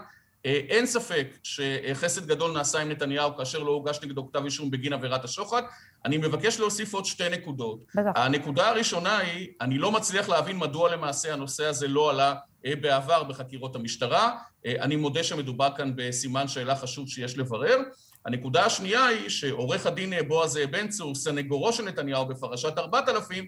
אין 0.46 0.86
ספק 0.86 1.28
שחסד 1.44 2.28
גדול 2.28 2.52
נעשה 2.52 2.80
עם 2.80 2.90
נתניהו 2.90 3.38
כאשר 3.38 3.60
לא 3.60 3.72
הוגש 3.72 4.00
נגדו 4.04 4.28
כתב 4.28 4.44
אישום 4.46 4.72
בגין 4.72 4.94
עבירת 4.94 5.24
השוחד. 5.24 5.62
אני 6.06 6.18
מבקש 6.18 6.60
להוסיף 6.60 6.94
עוד 6.94 7.06
שתי 7.06 7.30
נקודות. 7.30 7.84
בטח. 7.96 8.12
הנקודה 8.16 8.70
הראשונה 8.70 9.18
היא, 9.18 9.48
אני 9.62 9.78
לא 9.78 9.92
מצליח 9.92 10.30
להבין 10.30 10.58
מדוע 10.58 10.96
למעשה 10.96 11.34
הנושא 11.34 11.66
הזה 11.66 11.88
לא 11.88 12.10
עלה 12.10 12.36
בעבר 12.82 13.24
בחקירות 13.24 13.76
המשטרה. 13.76 14.38
אני 14.66 14.96
מודה 14.96 15.24
שמדובר 15.24 15.70
כאן 15.78 15.92
בסימן 15.96 16.48
שאלה 16.48 16.76
חשוב 16.76 17.10
שיש 17.10 17.38
לברר. 17.38 17.78
הנקודה 18.26 18.66
השנייה 18.66 19.06
היא 19.06 19.30
שעורך 19.30 19.86
הדין 19.86 20.14
בועז 20.28 20.60
בן 20.72 20.88
צור, 20.88 21.16
סנגורו 21.16 21.74
של 21.74 21.84
נתניהו 21.84 22.26
בפרשת 22.26 22.78
4000, 22.78 23.48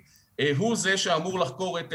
הוא 0.58 0.76
זה 0.76 0.98
שאמור 0.98 1.40
לחקור 1.40 1.80
את 1.80 1.94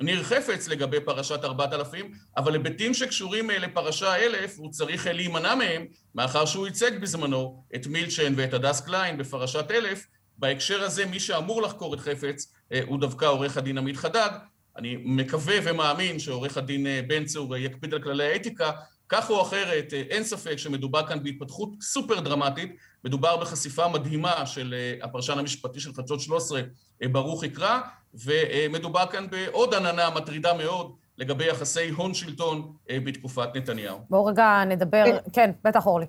ניר 0.00 0.22
חפץ 0.22 0.68
לגבי 0.68 1.00
פרשת 1.00 1.44
4000, 1.44 2.12
אבל 2.36 2.52
היבטים 2.52 2.94
שקשורים 2.94 3.50
לפרשה 3.50 4.16
1000 4.16 4.58
הוא 4.58 4.70
צריך 4.70 5.06
להימנע 5.06 5.54
מהם, 5.54 5.86
מאחר 6.14 6.44
שהוא 6.44 6.66
ייצג 6.66 7.00
בזמנו 7.00 7.64
את 7.74 7.86
מילצ'ן 7.86 8.32
ואת 8.36 8.54
הדס 8.54 8.80
קליין 8.80 9.18
בפרשת 9.18 9.70
1000. 9.70 10.06
בהקשר 10.38 10.82
הזה 10.82 11.06
מי 11.06 11.20
שאמור 11.20 11.62
לחקור 11.62 11.94
את 11.94 12.00
חפץ 12.00 12.52
הוא 12.86 13.00
דווקא 13.00 13.24
עורך 13.24 13.56
הדין 13.56 13.78
עמית 13.78 13.96
חדד. 13.96 14.30
אני 14.76 14.96
מקווה 15.04 15.54
ומאמין 15.64 16.18
שעורך 16.18 16.56
הדין 16.56 16.86
בן 17.06 17.24
צור 17.24 17.56
יקפיד 17.56 17.94
על 17.94 18.02
כללי 18.02 18.32
האתיקה, 18.32 18.70
כך 19.12 19.30
או 19.30 19.42
אחרת, 19.42 19.92
אין 20.10 20.24
ספק 20.24 20.56
שמדובר 20.56 21.06
כאן 21.06 21.22
בהתפתחות 21.22 21.68
סופר 21.80 22.20
דרמטית, 22.20 22.76
מדובר 23.04 23.36
בחשיפה 23.36 23.88
מדהימה 23.88 24.46
של 24.46 24.74
הפרשן 25.02 25.38
המשפטי 25.38 25.80
של 25.80 25.94
חדשות 25.94 26.20
13, 26.20 26.60
ברוך 27.02 27.44
יקרא, 27.44 27.80
ומדובר 28.24 29.06
כאן 29.06 29.26
בעוד 29.30 29.74
עננה 29.74 30.10
מטרידה 30.10 30.54
מאוד 30.54 30.96
לגבי 31.18 31.46
יחסי 31.46 31.90
הון 31.90 32.14
שלטון 32.14 32.72
בתקופת 32.92 33.48
נתניהו. 33.54 33.98
בואו 34.10 34.24
רגע 34.24 34.64
נדבר, 34.66 35.04
כן, 35.32 35.50
בטח 35.64 35.86
אורלי. 35.86 36.06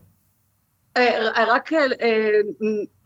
רק 1.48 1.70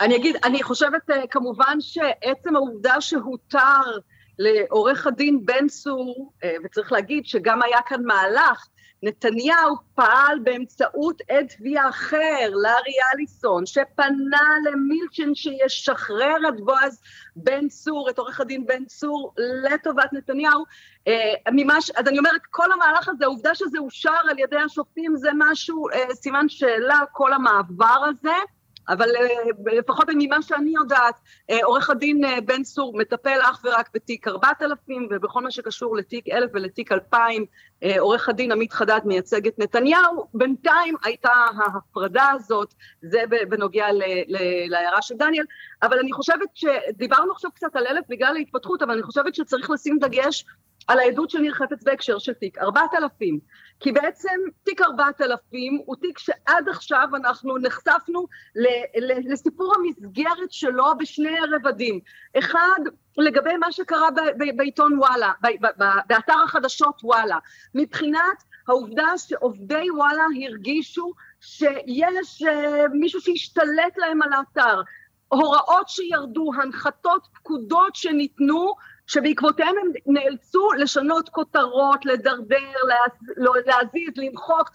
אני 0.01 0.15
אגיד, 0.15 0.35
אני 0.43 0.63
חושבת 0.63 1.09
כמובן 1.29 1.77
שעצם 1.79 2.55
העובדה 2.55 3.01
שהותר 3.01 3.81
לעורך 4.39 5.07
הדין 5.07 5.45
בן 5.45 5.67
צור, 5.67 6.33
וצריך 6.63 6.91
להגיד 6.91 7.25
שגם 7.25 7.61
היה 7.61 7.79
כאן 7.87 8.03
מהלך, 8.03 8.67
נתניהו 9.03 9.75
פעל 9.95 10.39
באמצעות 10.43 11.21
עד 11.29 11.45
תביעה 11.57 11.89
אחר, 11.89 12.49
לארי 12.49 12.93
אליסון, 13.13 13.65
שפנה 13.65 14.55
למילצ'ן 14.65 15.35
שישחרר 15.35 16.37
את 16.49 16.61
בועז 16.61 17.01
בן 17.35 17.67
צור, 17.67 18.09
את 18.09 18.19
עורך 18.19 18.39
הדין 18.39 18.65
בן 18.65 18.85
צור, 18.85 19.33
לטובת 19.37 20.13
נתניהו. 20.13 20.63
ממש, 21.51 21.91
אז 21.91 22.07
אני 22.07 22.17
אומרת, 22.17 22.41
כל 22.51 22.71
המהלך 22.71 23.09
הזה, 23.09 23.25
העובדה 23.25 23.55
שזה 23.55 23.77
אושר 23.77 24.19
על 24.29 24.39
ידי 24.39 24.59
השופטים, 24.65 25.15
זה 25.15 25.29
משהו, 25.37 25.85
סימן 26.13 26.49
שאלה, 26.49 26.99
כל 27.11 27.33
המעבר 27.33 28.05
הזה. 28.09 28.35
אבל 28.89 29.09
לפחות 29.65 30.07
ממה 30.17 30.41
שאני 30.41 30.71
יודעת, 30.75 31.15
עורך 31.63 31.89
הדין 31.89 32.21
בן 32.45 32.63
צור 32.63 32.97
מטפל 32.97 33.39
אך 33.41 33.61
ורק 33.63 33.89
בתיק 33.93 34.27
4000, 34.27 35.07
ובכל 35.11 35.41
מה 35.41 35.51
שקשור 35.51 35.97
לתיק 35.97 36.29
1000 36.29 36.49
ולתיק 36.53 36.91
2000, 36.91 37.45
עורך 37.99 38.29
הדין 38.29 38.51
עמית 38.51 38.73
חדד 38.73 38.99
מייצג 39.05 39.47
את 39.47 39.59
נתניהו. 39.59 40.27
בינתיים 40.33 40.95
הייתה 41.03 41.31
ההפרדה 41.31 42.29
הזאת, 42.29 42.73
זה 43.01 43.21
בנוגע 43.49 43.87
להערה 44.67 45.01
של 45.01 45.15
דניאל, 45.15 45.45
אבל 45.81 45.99
אני 45.99 46.11
חושבת 46.13 46.49
שדיברנו 46.55 47.31
עכשיו 47.31 47.51
קצת 47.51 47.75
על 47.75 47.87
1000 47.87 48.05
בגלל 48.09 48.35
ההתפתחות, 48.35 48.81
אבל 48.81 48.93
אני 48.93 49.03
חושבת 49.03 49.35
שצריך 49.35 49.69
לשים 49.69 49.99
דגש 49.99 50.45
על 50.87 50.99
העדות 50.99 51.29
של 51.29 51.39
ניר 51.39 51.53
חפץ 51.53 51.83
בהקשר 51.83 52.19
של 52.19 52.33
תיק 52.33 52.57
4000, 52.57 53.39
כי 53.79 53.91
בעצם 53.91 54.39
תיק 54.63 54.81
4000 54.81 55.81
הוא 55.85 55.95
תיק 55.95 56.19
שעד 56.19 56.69
עכשיו 56.69 57.07
אנחנו 57.15 57.57
נחשפנו 57.57 58.25
לסיפור 59.25 59.73
המסגרת 59.75 60.51
שלו 60.51 60.85
בשני 60.99 61.37
רבדים. 61.55 61.99
אחד, 62.39 62.79
לגבי 63.17 63.57
מה 63.57 63.71
שקרה 63.71 64.07
בעיתון 64.55 64.99
וואלה, 64.99 65.31
באתר 66.07 66.41
החדשות 66.45 66.99
וואלה, 67.03 67.37
מבחינת 67.75 68.43
העובדה 68.67 69.17
שעובדי 69.17 69.91
וואלה 69.91 70.23
הרגישו 70.45 71.13
שיש 71.41 72.43
מישהו 72.93 73.21
שהשתלט 73.21 73.97
להם 73.97 74.21
על 74.21 74.33
האתר, 74.33 74.81
הוראות 75.27 75.89
שירדו, 75.89 76.51
הנחתות, 76.61 77.27
פקודות 77.33 77.95
שניתנו, 77.95 78.73
שבעקבותיהם 79.07 79.75
הם 79.81 79.91
נאלצו 80.05 80.69
לשנות 80.77 81.29
כותרות, 81.29 82.05
לדרדר, 82.05 82.73
להזיז, 83.65 84.13
למחוק, 84.17 84.71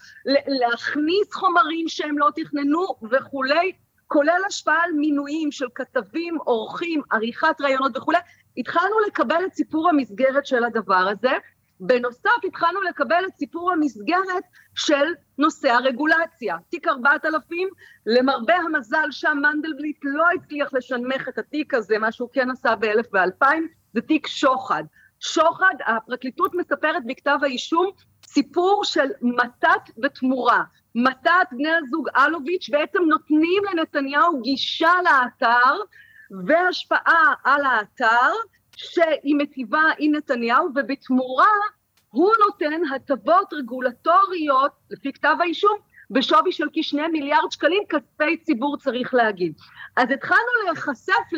להכניס 0.47 1.33
חומרים 1.33 1.87
שהם 1.87 2.17
לא 2.17 2.29
תכננו 2.35 2.85
וכולי, 3.11 3.71
כולל 4.07 4.41
השפעה 4.47 4.83
על 4.83 4.91
מינויים 4.91 5.51
של 5.51 5.65
כתבים, 5.75 6.37
עורכים, 6.37 7.01
עריכת 7.11 7.61
רעיונות 7.61 7.97
וכולי. 7.97 8.17
התחלנו 8.57 8.99
לקבל 9.07 9.45
את 9.45 9.53
סיפור 9.53 9.89
המסגרת 9.89 10.45
של 10.45 10.63
הדבר 10.63 11.07
הזה. 11.11 11.31
בנוסף 11.79 12.29
התחלנו 12.43 12.81
לקבל 12.81 13.23
את 13.27 13.37
סיפור 13.37 13.71
המסגרת 13.71 14.43
של 14.75 15.13
נושא 15.37 15.69
הרגולציה. 15.69 16.57
תיק 16.69 16.87
4000, 16.87 17.69
למרבה 18.05 18.55
המזל 18.55 19.07
שם 19.11 19.37
מנדלבליט 19.41 19.97
לא 20.03 20.25
הצליח 20.35 20.73
לשנמך 20.73 21.29
את 21.29 21.37
התיק 21.37 21.73
הזה, 21.73 21.97
מה 21.97 22.11
שהוא 22.11 22.29
כן 22.33 22.49
עשה 22.51 22.75
באלף 22.75 23.05
ואלפיים, 23.13 23.67
זה 23.93 24.01
תיק 24.01 24.27
שוחד. 24.27 24.83
שוחד, 25.19 25.75
הפרקליטות 25.85 26.55
מספרת 26.55 27.05
בכתב 27.05 27.37
האישום 27.41 27.91
סיפור 28.25 28.85
של 28.85 29.07
מתת 29.21 29.89
ותמורה. 30.03 30.63
מתת 30.95 31.47
בני 31.51 31.69
הזוג 31.69 32.07
אלוביץ' 32.17 32.69
בעצם 32.69 32.99
נותנים 33.07 33.63
לנתניהו 33.71 34.41
גישה 34.41 34.91
לאתר 35.03 35.75
והשפעה 36.47 37.33
על 37.43 37.65
האתר 37.65 38.31
שהיא 38.75 39.35
מטיבה 39.37 39.81
עם 39.97 40.15
נתניהו, 40.15 40.69
ובתמורה 40.75 41.55
הוא 42.09 42.31
נותן 42.45 42.93
הטבות 42.95 43.53
רגולטוריות, 43.53 44.71
לפי 44.91 45.13
כתב 45.13 45.35
האישום, 45.39 45.77
בשווי 46.09 46.51
של 46.51 46.67
כשני 46.73 47.07
מיליארד 47.07 47.51
שקלים, 47.51 47.83
כספי 47.89 48.37
ציבור 48.37 48.77
צריך 48.77 49.13
להגיד. 49.13 49.53
אז 49.97 50.11
התחלנו 50.11 50.51
להיחשף 50.65 51.33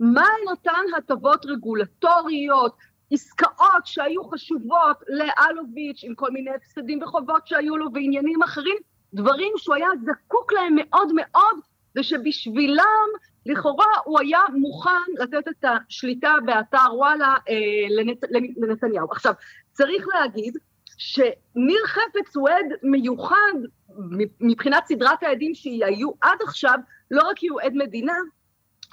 מהן 0.00 0.48
אותן 0.50 0.84
הטבות 0.96 1.46
רגולטוריות, 1.46 2.76
עסקאות 3.10 3.86
שהיו 3.86 4.24
חשובות 4.24 4.96
לאלוביץ' 5.08 6.00
עם 6.04 6.14
כל 6.14 6.30
מיני 6.30 6.50
הפסדים 6.50 7.02
וחובות 7.02 7.46
שהיו 7.46 7.76
לו 7.76 7.86
ועניינים 7.94 8.42
אחרים, 8.42 8.76
דברים 9.14 9.52
שהוא 9.56 9.74
היה 9.74 9.88
זקוק 10.04 10.52
להם 10.52 10.74
מאוד 10.76 11.12
מאוד, 11.14 11.60
ושבשבילם 11.96 13.08
לכאורה 13.46 13.86
הוא 14.04 14.20
היה 14.20 14.40
מוכן 14.54 15.12
לתת 15.18 15.48
את 15.48 15.64
השליטה 15.64 16.34
באתר 16.46 16.94
וואלה 16.96 17.34
אה, 17.48 17.54
לנת, 17.90 18.18
לנתניהו. 18.56 19.08
עכשיו, 19.10 19.32
צריך 19.72 20.06
להגיד 20.14 20.56
שניר 20.96 21.86
חפץ 21.86 22.36
הוא 22.36 22.48
עד 22.48 22.66
מיוחד 22.82 23.54
מבחינת 24.40 24.86
סדרת 24.86 25.22
העדים 25.22 25.54
שהיו 25.54 26.10
עד 26.20 26.38
עכשיו, 26.42 26.78
לא 27.10 27.28
רק 27.28 27.36
כי 27.36 27.48
הוא 27.48 27.60
עד 27.60 27.72
מדינה, 27.74 28.14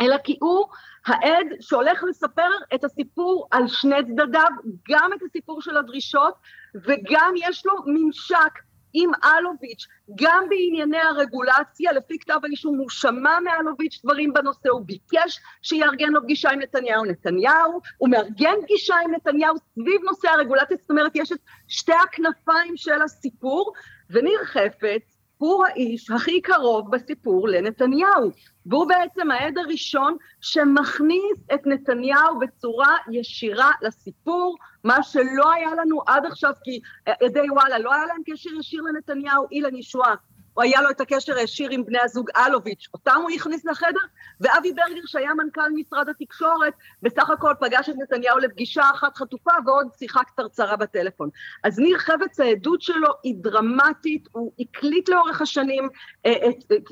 אלא 0.01 0.17
כי 0.23 0.37
הוא 0.41 0.65
העד 1.05 1.47
שהולך 1.59 2.03
לספר 2.09 2.49
את 2.75 2.83
הסיפור 2.83 3.47
על 3.51 3.67
שני 3.67 4.03
צדדיו, 4.07 4.49
גם 4.89 5.09
את 5.15 5.21
הסיפור 5.23 5.61
של 5.61 5.77
הדרישות, 5.77 6.33
וגם 6.75 7.33
יש 7.37 7.65
לו 7.65 7.73
ממשק 7.85 8.59
עם 8.93 9.11
אלוביץ', 9.25 9.87
גם 10.15 10.45
בענייני 10.49 10.97
הרגולציה, 10.97 11.91
לפי 11.91 12.19
כתב 12.19 12.39
האישום 12.43 12.77
הוא 12.77 12.89
שמע 12.89 13.39
מאלוביץ' 13.43 14.01
דברים 14.03 14.33
בנושא, 14.33 14.69
הוא 14.69 14.85
ביקש 14.85 15.39
שיארגן 15.61 16.09
לו 16.09 16.21
פגישה 16.21 16.49
עם 16.49 16.59
נתניהו, 16.59 17.05
נתניהו, 17.05 17.81
הוא 17.97 18.09
מארגן 18.09 18.55
פגישה 18.63 18.95
עם 19.05 19.13
נתניהו 19.15 19.55
סביב 19.57 20.01
נושא 20.03 20.29
הרגולציה, 20.29 20.77
זאת 20.81 20.89
אומרת, 20.89 21.11
יש 21.15 21.31
את 21.31 21.39
שתי 21.67 21.93
הכנפיים 22.03 22.77
של 22.77 23.01
הסיפור, 23.01 23.73
וניר 24.09 24.39
חפץ 24.45 25.12
הוא 25.43 25.65
האיש 25.65 26.11
הכי 26.11 26.41
קרוב 26.41 26.91
בסיפור 26.91 27.47
לנתניהו, 27.47 28.31
והוא 28.65 28.87
בעצם 28.87 29.31
העד 29.31 29.57
הראשון 29.57 30.17
שמכניס 30.41 31.37
את 31.53 31.65
נתניהו 31.65 32.39
בצורה 32.39 32.97
ישירה 33.11 33.71
לסיפור, 33.81 34.57
מה 34.83 35.03
שלא 35.03 35.51
היה 35.51 35.69
לנו 35.75 36.01
עד 36.07 36.25
עכשיו, 36.25 36.53
כי 36.63 36.79
עדי 37.05 37.49
וואלה 37.49 37.79
לא 37.79 37.93
היה 37.93 38.05
להם 38.05 38.21
קשר 38.25 38.49
ישיר 38.59 38.81
לנתניהו, 38.81 39.47
אילן 39.51 39.75
ישועה 39.75 40.15
הוא 40.53 40.63
היה 40.63 40.81
לו 40.81 40.89
את 40.89 41.01
הקשר 41.01 41.35
הישיר 41.35 41.69
עם 41.71 41.85
בני 41.85 41.99
הזוג 41.99 42.29
אלוביץ', 42.37 42.87
אותם 42.93 43.19
הוא 43.21 43.31
הכניס 43.31 43.65
לחדר, 43.65 43.99
ואבי 44.41 44.73
ברגר 44.73 45.01
שהיה 45.05 45.33
מנכ"ל 45.33 45.71
משרד 45.75 46.09
התקשורת, 46.09 46.73
בסך 47.01 47.29
הכל 47.29 47.53
פגש 47.59 47.89
את 47.89 47.95
נתניהו 47.97 48.37
לפגישה 48.37 48.83
אחת 48.93 49.17
חטופה 49.17 49.51
ועוד 49.65 49.87
שיחה 49.99 50.23
קצרצרה 50.23 50.75
בטלפון. 50.75 51.29
אז 51.63 51.79
ניר 51.79 51.97
חפץ 51.97 52.39
העדות 52.39 52.81
שלו 52.81 53.09
היא 53.23 53.35
דרמטית, 53.37 54.27
הוא 54.31 54.51
הקליט 54.59 55.09
לאורך 55.09 55.41
השנים 55.41 55.89
אה, 56.25 56.49
את, 56.49 56.71
את, 56.71 56.83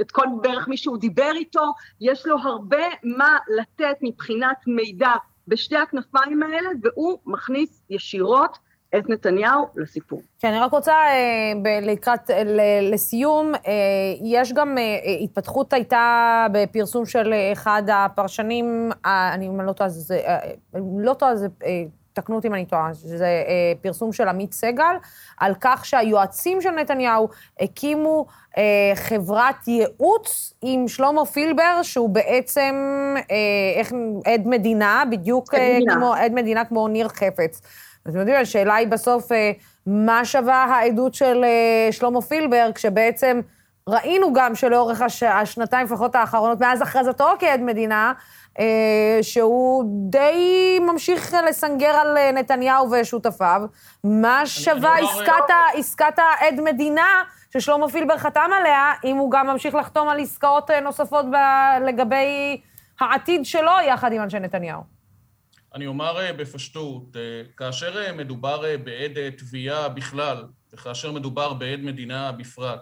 את 0.00 0.10
כל 0.10 0.26
בערך 0.42 0.68
מי 0.68 0.76
שהוא 0.76 0.98
דיבר 0.98 1.32
איתו, 1.34 1.72
יש 2.00 2.26
לו 2.26 2.38
הרבה 2.38 2.86
מה 3.02 3.38
לתת 3.56 3.96
מבחינת 4.02 4.56
מידע 4.66 5.12
בשתי 5.48 5.76
הכנפיים 5.76 6.42
האלה, 6.42 6.68
והוא 6.82 7.18
מכניס 7.26 7.82
ישירות 7.90 8.58
את 8.96 9.08
נתניהו 9.08 9.66
לסיפור. 9.76 10.22
כן, 10.40 10.48
אני 10.48 10.58
רק 10.60 10.72
רוצה 10.72 10.92
אה, 10.92 11.52
לקראת, 11.82 12.30
ל- 12.30 12.94
לסיום, 12.94 13.52
אה, 13.54 13.60
יש 14.24 14.52
גם, 14.52 14.78
אה, 14.78 14.84
התפתחות 15.24 15.72
הייתה 15.72 16.16
בפרסום 16.52 17.06
של 17.06 17.34
אחד 17.52 17.82
הפרשנים, 17.92 18.90
אה, 19.06 19.30
אני 19.34 19.48
לא 19.66 19.72
טועה, 19.72 19.88
זה, 19.90 20.20
אה, 20.26 20.38
לא 20.98 21.14
טועה, 21.14 21.36
זה, 21.36 21.46
אה, 21.64 21.82
תקנו 22.12 22.36
אותי 22.36 22.48
אם 22.48 22.54
אני 22.54 22.66
טועה, 22.66 22.88
זה 22.92 23.24
אה, 23.26 23.72
פרסום 23.82 24.12
של 24.12 24.28
עמית 24.28 24.52
סגל, 24.52 24.94
על 25.38 25.54
כך 25.60 25.84
שהיועצים 25.86 26.60
של 26.60 26.70
נתניהו 26.70 27.28
הקימו 27.60 28.26
אה, 28.58 28.62
חברת 28.94 29.68
ייעוץ 29.68 30.54
עם 30.62 30.88
שלמה 30.88 31.24
פילבר, 31.24 31.80
שהוא 31.82 32.08
בעצם 32.10 32.74
אה, 33.30 33.36
איך, 33.80 33.92
עד 34.24 34.42
מדינה, 34.46 35.02
בדיוק 35.10 35.54
עד 35.54 35.60
אה, 35.60 35.74
מדינה. 35.76 35.94
כמו 35.94 36.14
עד 36.14 36.32
מדינה 36.32 36.64
כמו 36.64 36.88
ניר 36.88 37.08
חפץ. 37.08 37.62
אתם 38.08 38.18
יודעים, 38.18 38.36
השאלה 38.40 38.74
היא 38.74 38.88
בסוף, 38.88 39.32
אה, 39.32 39.52
מה 39.86 40.24
שווה 40.24 40.64
העדות 40.64 41.14
של 41.14 41.44
אה, 41.44 41.92
שלמה 41.92 42.22
פילבר, 42.22 42.70
כשבעצם 42.74 43.40
ראינו 43.88 44.32
גם 44.32 44.54
שלאורך 44.54 45.02
הש... 45.02 45.22
השנתיים 45.22 45.86
לפחות 45.86 46.14
האחרונות, 46.14 46.60
מאז 46.60 46.82
הכרזתו 46.82 47.28
כעד 47.38 47.60
מדינה, 47.60 48.12
אה, 48.58 49.18
שהוא 49.22 49.84
די 50.10 50.78
ממשיך 50.80 51.34
לסנגר 51.48 51.90
על 51.90 52.16
אה, 52.16 52.32
נתניהו 52.32 52.90
ושותפיו. 52.90 53.62
מה 54.04 54.46
שווה 54.46 55.00
לא 55.00 55.08
עסקת, 55.10 55.50
ה... 55.50 55.78
עסקת 55.78 56.18
העד 56.18 56.60
מדינה 56.60 57.22
ששלמה 57.52 57.88
פילבר 57.88 58.18
חתם 58.18 58.50
עליה, 58.60 58.92
אם 59.04 59.16
הוא 59.16 59.30
גם 59.30 59.46
ממשיך 59.46 59.74
לחתום 59.74 60.08
על 60.08 60.20
עסקאות 60.20 60.70
אה, 60.70 60.80
נוספות 60.80 61.26
ב... 61.30 61.36
לגבי 61.86 62.60
העתיד 63.00 63.44
שלו 63.44 63.72
יחד 63.86 64.12
עם 64.12 64.22
אנשי 64.22 64.38
נתניהו? 64.38 64.97
אני 65.74 65.86
אומר 65.86 66.20
אה, 66.20 66.32
בפשטות, 66.32 67.16
אה, 67.16 67.20
כאשר 67.56 67.98
אה, 67.98 68.12
מדובר 68.12 68.62
בעד 68.84 69.18
תביעה 69.38 69.88
בכלל, 69.88 70.44
וכאשר 70.72 71.12
מדובר 71.12 71.52
בעד 71.52 71.80
מדינה 71.80 72.32
בפרט, 72.32 72.80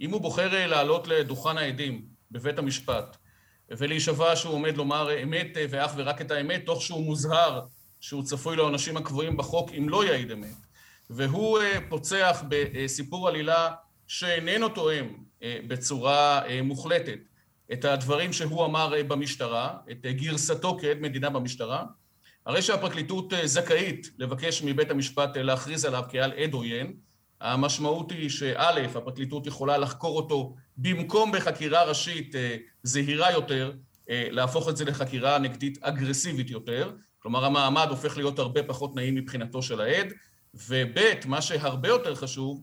אם 0.00 0.10
הוא 0.10 0.20
בוחר 0.20 0.66
לעלות 0.66 1.08
לדוכן 1.08 1.58
העדים 1.58 2.04
בבית 2.30 2.58
המשפט, 2.58 3.16
ולהישבע 3.70 4.36
שהוא 4.36 4.54
עומד 4.54 4.76
לומר 4.76 5.22
אמת 5.22 5.56
ואך 5.70 5.92
ורק 5.96 6.20
את 6.20 6.30
האמת, 6.30 6.66
תוך 6.66 6.82
שהוא 6.82 7.04
מוזהר 7.04 7.60
שהוא 8.00 8.22
צפוי 8.22 8.56
לעונשים 8.56 8.96
הקבועים 8.96 9.36
בחוק 9.36 9.70
אם 9.78 9.88
לא 9.88 10.04
יעיד 10.04 10.30
אמת, 10.30 10.56
והוא 11.10 11.58
פוצח 11.88 12.42
בסיפור 12.48 13.28
עלילה 13.28 13.70
שאיננו 14.06 14.68
תואם 14.68 15.06
בצורה 15.42 16.40
מוחלטת 16.62 17.18
את 17.72 17.84
הדברים 17.84 18.32
שהוא 18.32 18.64
אמר 18.64 18.92
במשטרה, 19.08 19.76
את 19.90 20.06
גרסתו 20.06 20.78
כעד 20.80 20.98
מדינה 21.00 21.30
במשטרה, 21.30 21.84
הרי 22.46 22.62
שהפרקליטות 22.62 23.32
אה, 23.32 23.46
זכאית 23.46 24.10
לבקש 24.18 24.62
מבית 24.62 24.90
המשפט 24.90 25.36
אה, 25.36 25.42
להכריז 25.42 25.84
עליו 25.84 26.04
כעל 26.08 26.32
עד 26.32 26.52
עוין. 26.52 26.92
המשמעות 27.40 28.10
היא 28.12 28.30
שא', 28.30 28.84
הפרקליטות 28.96 29.46
יכולה 29.46 29.78
לחקור 29.78 30.16
אותו 30.16 30.54
במקום 30.76 31.32
בחקירה 31.32 31.84
ראשית 31.84 32.34
אה, 32.34 32.56
זהירה 32.82 33.32
יותר, 33.32 33.72
להפוך 34.12 34.68
את 34.68 34.76
זה 34.76 34.84
לחקירה 34.84 35.38
נגדית 35.38 35.78
אגרסיבית 35.82 36.50
יותר. 36.50 36.90
כלומר, 37.18 37.44
המעמד 37.44 37.86
הופך 37.90 38.16
להיות 38.16 38.38
הרבה 38.38 38.62
פחות 38.62 38.96
נעים 38.96 39.14
מבחינתו 39.14 39.62
של 39.62 39.80
העד. 39.80 40.12
וב', 40.54 40.98
מה 41.26 41.42
שהרבה 41.42 41.88
יותר 41.88 42.14
חשוב, 42.14 42.62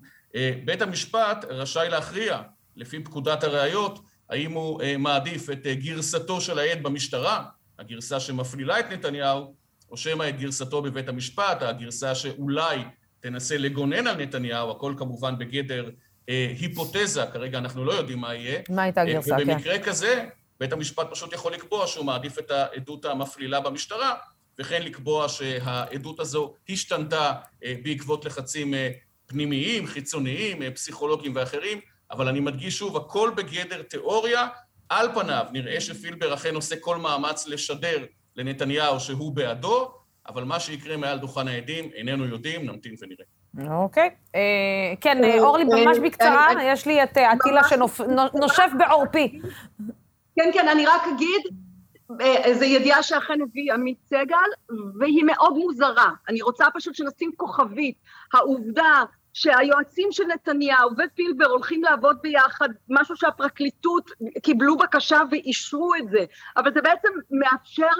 בית 0.65 0.81
המשפט 0.81 1.45
רשאי 1.49 1.89
להכריע, 1.89 2.41
לפי 2.75 3.03
פקודת 3.03 3.43
הראיות, 3.43 3.99
האם 4.29 4.51
הוא 4.51 4.81
מעדיף 4.99 5.49
את 5.49 5.67
גרסתו 5.67 6.41
של 6.41 6.59
העד 6.59 6.83
במשטרה, 6.83 7.45
הגרסה 7.79 8.19
שמפלילה 8.19 8.79
את 8.79 8.85
נתניהו, 8.91 9.53
או 9.91 9.97
שמא 9.97 10.29
את 10.29 10.39
גרסתו 10.39 10.81
בבית 10.81 11.09
המשפט, 11.09 11.61
הגרסה 11.61 12.15
שאולי 12.15 12.77
תנסה 13.19 13.57
לגונן 13.57 14.07
על 14.07 14.15
נתניהו, 14.21 14.71
הכל 14.71 14.93
כמובן 14.97 15.37
בגדר 15.37 15.89
אה, 16.29 16.53
היפותזה, 16.59 17.23
כרגע 17.33 17.57
אנחנו 17.57 17.85
לא 17.85 17.91
יודעים 17.91 18.19
מה 18.19 18.35
יהיה. 18.35 18.59
מה 18.69 18.81
הייתה 18.81 19.01
אה, 19.01 19.05
הגרסה, 19.09 19.35
כן. 19.37 19.43
ובמקרה 19.43 19.79
כזה, 19.79 20.25
בית 20.59 20.73
המשפט 20.73 21.07
פשוט 21.11 21.33
יכול 21.33 21.53
לקבוע 21.53 21.87
שהוא 21.87 22.05
מעדיף 22.05 22.39
את 22.39 22.51
העדות 22.51 23.05
המפלילה 23.05 23.59
במשטרה, 23.59 24.15
וכן 24.59 24.81
לקבוע 24.81 25.29
שהעדות 25.29 26.19
הזו 26.19 26.53
השתנתה 26.69 27.33
אה, 27.63 27.75
בעקבות 27.83 28.25
לחצים 28.25 28.73
אה, 28.73 28.89
פנימיים, 29.25 29.87
חיצוניים, 29.87 30.61
אה, 30.61 30.71
פסיכולוגיים 30.71 31.33
ואחרים, 31.35 31.79
אבל 32.11 32.27
אני 32.27 32.39
מדגיש 32.39 32.77
שוב, 32.77 32.97
הכל 32.97 33.31
בגדר 33.35 33.81
תיאוריה. 33.81 34.47
על 34.89 35.07
פניו 35.13 35.45
נראה 35.51 35.81
שפילבר 35.81 36.33
אכן 36.33 36.55
עושה 36.55 36.75
כל 36.79 36.97
מאמץ 36.97 37.47
לשדר 37.47 38.05
לנתניהו 38.37 38.99
שהוא 38.99 39.31
בעדו, 39.31 39.91
אבל 40.27 40.43
מה 40.43 40.59
שיקרה 40.59 40.97
מעל 40.97 41.17
דוכן 41.19 41.47
העדים 41.47 41.89
איננו 41.95 42.25
יודעים, 42.25 42.65
נמתין 42.65 42.95
ונראה. 43.01 43.75
אוקיי. 43.75 44.09
אה, 44.35 44.41
כן, 45.01 45.23
אה, 45.23 45.39
אורלי, 45.39 45.63
ממש 45.63 45.97
אה, 45.97 46.03
בקצרה, 46.03 46.51
אני- 46.51 46.63
יש 46.63 46.85
לי 46.85 47.03
את 47.03 47.17
אטילה 47.17 47.61
שנושף 47.63 48.69
בעורפי. 48.77 49.39
כן, 50.35 50.49
כן, 50.53 50.67
אני 50.67 50.85
רק 50.85 51.01
אגיד, 51.15 51.41
איזו 52.19 52.65
ידיעה 52.65 53.03
שאכן 53.03 53.41
הביא 53.41 53.73
עמית 53.73 53.97
סגל, 54.09 54.75
והיא 54.99 55.23
מאוד 55.23 55.53
מוזרה. 55.53 56.09
אני 56.29 56.41
רוצה 56.41 56.65
פשוט 56.73 56.95
שנשים 56.95 57.31
כוכבית. 57.37 57.95
העובדה 58.33 59.03
שהיועצים 59.33 60.07
של 60.11 60.23
נתניהו 60.23 60.89
ופילבר 60.97 61.45
הולכים 61.45 61.83
לעבוד 61.83 62.17
ביחד, 62.21 62.69
משהו 62.89 63.15
שהפרקליטות 63.15 64.11
קיבלו 64.43 64.77
בקשה 64.77 65.19
ואישרו 65.31 65.95
את 65.95 66.09
זה, 66.09 66.25
אבל 66.57 66.73
זה 66.73 66.81
בעצם 66.81 67.07
מאפשר, 67.31 67.91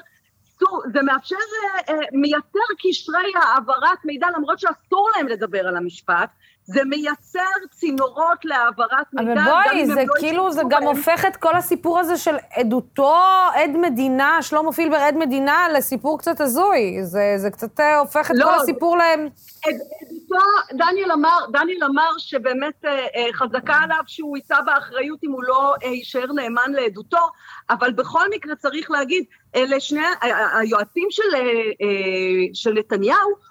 סו- 0.60 0.82
זה 0.94 1.02
מאפשר, 1.02 1.36
אה, 1.36 1.94
אה, 1.96 2.00
מייצר 2.12 2.60
קשרי 2.80 3.32
העברת 3.36 4.06
מידע, 4.06 4.28
למרות 4.38 4.60
שאסור 4.60 5.10
להם 5.16 5.28
לדבר 5.28 5.68
על 5.68 5.78
המשפט, 5.78 6.30
זה 6.70 6.82
מייצר 6.86 7.40
צינורות 7.72 8.46
להעברת 8.46 9.14
מידע. 9.14 9.34
אבל 9.34 9.42
בואי, 9.44 9.86
זה 9.86 9.94
לא 10.08 10.14
כאילו, 10.20 10.52
זה 10.52 10.62
גם 10.70 10.84
בהם. 10.86 10.98
הופך 10.98 11.26
את 11.26 11.36
כל 11.38 11.56
הסיפור 11.56 12.00
הזה 12.00 12.18
של 12.18 12.36
עדותו, 12.56 13.16
עד 13.54 13.70
מדינה, 13.82 14.42
שלמה 14.42 14.72
פילבר 14.72 14.96
עד 14.98 15.16
מדינה, 15.18 15.68
לסיפור 15.74 16.20
קצת 16.20 16.42
הזוי. 16.42 17.04
זה 17.04 17.34
זה 17.38 17.50
קצת 17.50 17.80
אה, 17.80 17.98
הופך 18.00 18.32
את 18.32 18.36
לא, 18.36 18.46
כל 18.46 18.52
זה- 18.52 18.62
הסיפור 18.64 18.98
להם... 18.98 19.28
עדותו, 19.66 20.46
דניאל 20.72 21.12
אמר, 21.12 21.40
דניאל 21.52 21.84
אמר 21.84 22.10
שבאמת 22.18 22.86
אה, 22.86 22.92
אה, 23.16 23.28
חזקה 23.34 23.76
עליו 23.84 24.00
שהוא 24.08 24.38
יישא 24.38 24.62
באחריות 24.66 25.20
אם 25.24 25.32
הוא 25.32 25.44
לא 25.44 25.74
אה, 25.84 25.88
יישאר 25.90 26.34
נאמן 26.36 26.72
לעדותו, 26.72 27.30
אבל 27.70 27.92
בכל 27.92 28.30
מקרה 28.36 28.56
צריך 28.56 28.92
להגיד, 28.92 29.24
אלה 29.56 29.80
שני, 29.80 30.02
היועצים 30.60 31.08
של, 31.10 31.36
אה, 31.36 31.40
אה, 31.82 31.88
של 32.54 32.74
נתניהו 32.74 33.48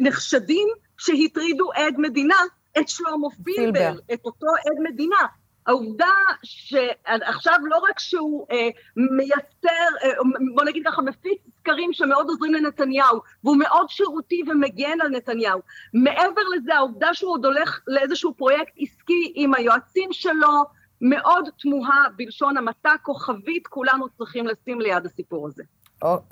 נחשדים 0.00 0.68
שהטרידו 0.98 1.72
עד 1.74 1.94
מדינה, 1.98 2.36
את 2.78 2.88
שלמה 2.88 3.28
פילבר, 3.44 3.72
פילבר. 3.72 4.00
את 4.12 4.20
אותו 4.24 4.46
עד 4.46 4.92
מדינה. 4.92 5.26
העובדה 5.66 6.10
שעכשיו 6.42 7.58
לא 7.62 7.76
רק 7.76 7.98
שהוא 7.98 8.46
אה, 8.50 8.68
מייצר, 8.96 9.68
אה, 10.02 10.08
בוא 10.54 10.64
נגיד 10.64 10.82
ככה, 10.86 11.02
מפיץ 11.02 11.38
סקרים 11.58 11.92
שמאוד 11.92 12.28
עוזרים 12.28 12.54
לנתניהו, 12.54 13.20
והוא 13.44 13.56
מאוד 13.56 13.88
שירותי 13.88 14.42
ומגן 14.48 15.00
על 15.00 15.08
נתניהו. 15.08 15.60
מעבר 15.94 16.42
לזה, 16.56 16.74
העובדה 16.74 17.14
שהוא 17.14 17.32
עוד 17.32 17.44
הולך 17.44 17.80
לאיזשהו 17.86 18.34
פרויקט 18.34 18.72
עסקי 18.78 19.32
עם 19.34 19.54
היועצים 19.54 20.12
שלו, 20.12 20.64
מאוד 21.00 21.48
תמוהה 21.58 22.04
בלשון 22.16 22.56
המעטה, 22.56 22.92
כוכבית 23.02 23.66
כולנו 23.66 24.08
צריכים 24.08 24.46
לשים 24.46 24.80
ליד 24.80 25.06
הסיפור 25.06 25.46
הזה. 25.46 25.62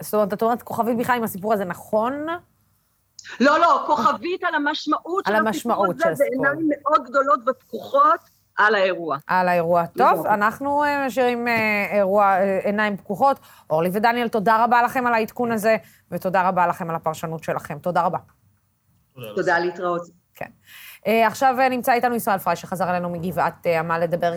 זאת 0.01 0.15
אומרת, 0.15 0.33
את 0.33 0.43
אומרת, 0.43 0.63
כוכבית 0.63 0.97
בכלל 0.97 1.17
אם 1.17 1.25
הסיפור 1.25 1.53
הזה 1.53 1.65
נכון? 1.65 2.13
לא, 3.41 3.59
לא, 3.59 3.83
כוכבית 3.87 4.45
על 4.45 4.55
המשמעות 4.55 5.29
על 5.29 5.35
של 5.35 5.39
המשמעות 5.47 5.89
הסיפור 5.89 6.13
הזה, 6.13 6.25
של 6.25 6.25
הסיפור. 6.25 6.47
ועיניים 6.47 6.69
מאוד 6.69 7.05
גדולות 7.05 7.41
ופקוחות 7.49 8.21
על 8.57 8.75
האירוע. 8.75 9.17
על 9.27 9.49
האירוע. 9.49 9.87
טוב, 9.87 10.13
לגמרי. 10.13 10.35
אנחנו 10.35 10.85
אה, 10.85 11.07
משאירים 11.07 11.49
אה, 11.49 11.87
אירוע, 11.91 12.25
אה, 12.25 12.59
עיניים 12.65 12.97
פקוחות. 12.97 13.41
אורלי 13.71 13.91
ודניאל, 13.93 14.29
תודה 14.29 14.65
רבה 14.65 14.83
לכם 14.83 15.07
על 15.07 15.15
העדכון 15.15 15.53
הזה, 15.53 15.77
ותודה 16.11 16.49
רבה 16.49 16.67
לכם 16.67 16.91
על 16.91 16.97
הפרשנות 16.97 17.45
שלכם. 17.45 17.79
תודה 17.79 18.03
רבה. 18.03 18.19
תודה, 19.37 19.59
להתראות. 19.59 20.03
כן. 20.35 20.51
עכשיו 21.27 21.57
נמצא 21.71 21.93
איתנו 21.93 22.15
ישראל 22.15 22.39
פריי, 22.39 22.57
שחזר 22.57 22.91
אלינו 22.91 23.11
מגבעת 23.11 23.67
עמל 23.79 23.99
לדבר 23.99 24.33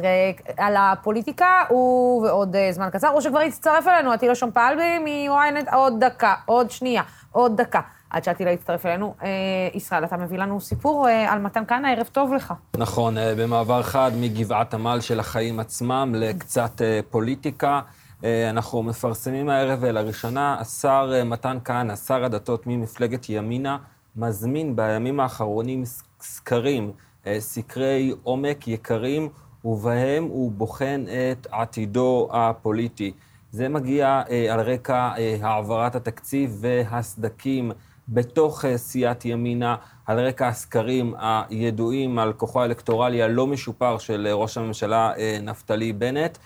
על 0.57 0.75
הפוליטיקה, 0.77 1.63
הוא 1.69 2.25
ועוד 2.25 2.55
זמן 2.71 2.89
קצר, 2.89 3.09
או 3.09 3.21
שכבר 3.21 3.39
הצטרף 3.39 3.87
אלינו, 3.87 4.11
עטילה 4.11 4.35
שומפלבי 4.35 4.99
מ-ynet, 4.99 5.75
עוד 5.75 6.05
דקה, 6.05 6.35
עוד 6.45 6.71
שנייה, 6.71 7.03
עוד 7.31 7.61
דקה. 7.61 7.81
עד 8.09 8.23
שעטילה 8.23 8.51
יצטרף 8.51 8.85
אלינו. 8.85 9.13
אה, 9.23 9.27
ישראל, 9.73 10.03
אתה 10.03 10.17
מביא 10.17 10.37
לנו 10.37 10.61
סיפור 10.61 11.07
אה, 11.09 11.31
על 11.33 11.39
מתן 11.39 11.63
כהנא, 11.67 11.87
ערב 11.87 12.09
טוב 12.11 12.33
לך. 12.33 12.53
נכון, 12.77 13.17
אה, 13.17 13.33
במעבר 13.37 13.83
חד 13.83 14.11
מגבעת 14.19 14.73
עמל 14.73 14.99
של 15.01 15.19
החיים 15.19 15.59
עצמם 15.59 16.13
לקצת 16.15 16.81
אה, 16.81 16.99
פוליטיקה. 17.09 17.81
אה, 18.23 18.49
אנחנו 18.49 18.83
מפרסמים 18.83 19.49
הערב 19.49 19.85
לראשונה, 19.85 20.57
השר 20.59 21.11
אה, 21.13 21.23
מתן 21.23 21.57
כהנא, 21.65 21.95
שר 21.95 22.23
הדתות 22.25 22.67
ממפלגת 22.67 23.29
ימינה, 23.29 23.77
מזמין 24.15 24.75
בימים 24.75 25.19
האחרונים 25.19 25.83
סקרים, 26.21 26.91
אה, 27.27 27.35
סקרי 27.39 28.13
עומק 28.23 28.67
יקרים, 28.67 29.29
ובהם 29.65 30.23
הוא 30.23 30.51
בוחן 30.51 31.05
את 31.31 31.47
עתידו 31.51 32.29
הפוליטי. 32.31 33.11
זה 33.51 33.69
מגיע 33.69 34.21
אה, 34.29 34.53
על 34.53 34.59
רקע 34.59 35.11
אה, 35.17 35.37
העברת 35.41 35.95
התקציב 35.95 36.57
והסדקים 36.61 37.71
בתוך 38.09 38.65
אה, 38.65 38.77
סיעת 38.77 39.25
ימינה, 39.25 39.75
על 40.05 40.19
רקע 40.27 40.47
הסקרים 40.47 41.13
הידועים 41.19 42.19
על 42.19 42.33
כוחו 42.33 42.61
האלקטורלי 42.61 43.23
הלא 43.23 43.47
משופר 43.47 43.97
של 43.97 44.27
אה, 44.29 44.33
ראש 44.33 44.57
הממשלה 44.57 45.13
אה, 45.17 45.37
נפתלי 45.41 45.93
בנט. 45.93 46.37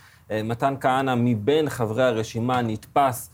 מתן 0.44 0.74
כהנא 0.80 1.14
מבין 1.14 1.68
חברי 1.68 2.04
הרשימה 2.04 2.62
נתפס 2.62 3.30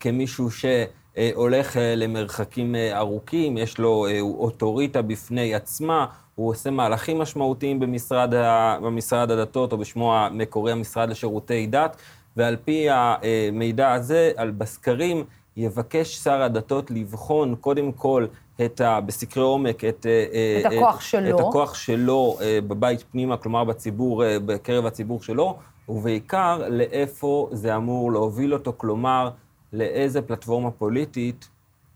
כמישהו 0.00 0.48
שהולך 0.50 1.76
למרחקים 1.96 2.74
ארוכים, 2.92 3.58
יש 3.58 3.78
לו 3.78 4.06
אוטוריטה 4.20 5.02
בפני 5.02 5.54
עצמה, 5.54 6.06
הוא 6.34 6.50
עושה 6.50 6.70
מהלכים 6.70 7.18
משמעותיים 7.18 7.80
במשרד, 7.80 8.34
במשרד 8.82 9.30
הדתות, 9.30 9.72
או 9.72 9.78
בשמו 9.78 10.16
המקורי 10.16 10.72
המשרד 10.72 11.08
לשירותי 11.08 11.66
דת, 11.66 11.96
ועל 12.36 12.56
פי 12.64 12.86
המידע 12.90 13.92
הזה, 13.92 14.32
על 14.36 14.50
בסקרים, 14.50 15.24
יבקש 15.56 16.16
שר 16.16 16.42
הדתות 16.42 16.90
לבחון 16.90 17.54
קודם 17.60 17.92
כל 17.92 18.26
את 18.64 18.80
ה, 18.80 19.00
בסקרי 19.00 19.42
עומק 19.42 19.84
את... 19.84 20.06
אה, 20.06 20.60
את 20.60 20.72
הכוח 20.72 21.00
שלו. 21.00 21.36
את 21.36 21.40
הכוח 21.40 21.74
שלו 21.74 22.36
אה, 22.40 22.58
בבית 22.68 23.04
פנימה, 23.12 23.36
כלומר 23.36 23.64
בציבור, 23.64 24.24
אה, 24.24 24.38
בקרב 24.38 24.86
הציבור 24.86 25.22
שלו, 25.22 25.58
ובעיקר 25.88 26.68
לאיפה 26.68 27.48
זה 27.52 27.76
אמור 27.76 28.12
להוביל 28.12 28.54
אותו, 28.54 28.72
כלומר, 28.76 29.30
לאיזה 29.72 30.22
פלטפורמה 30.22 30.70
פוליטית 30.70 31.48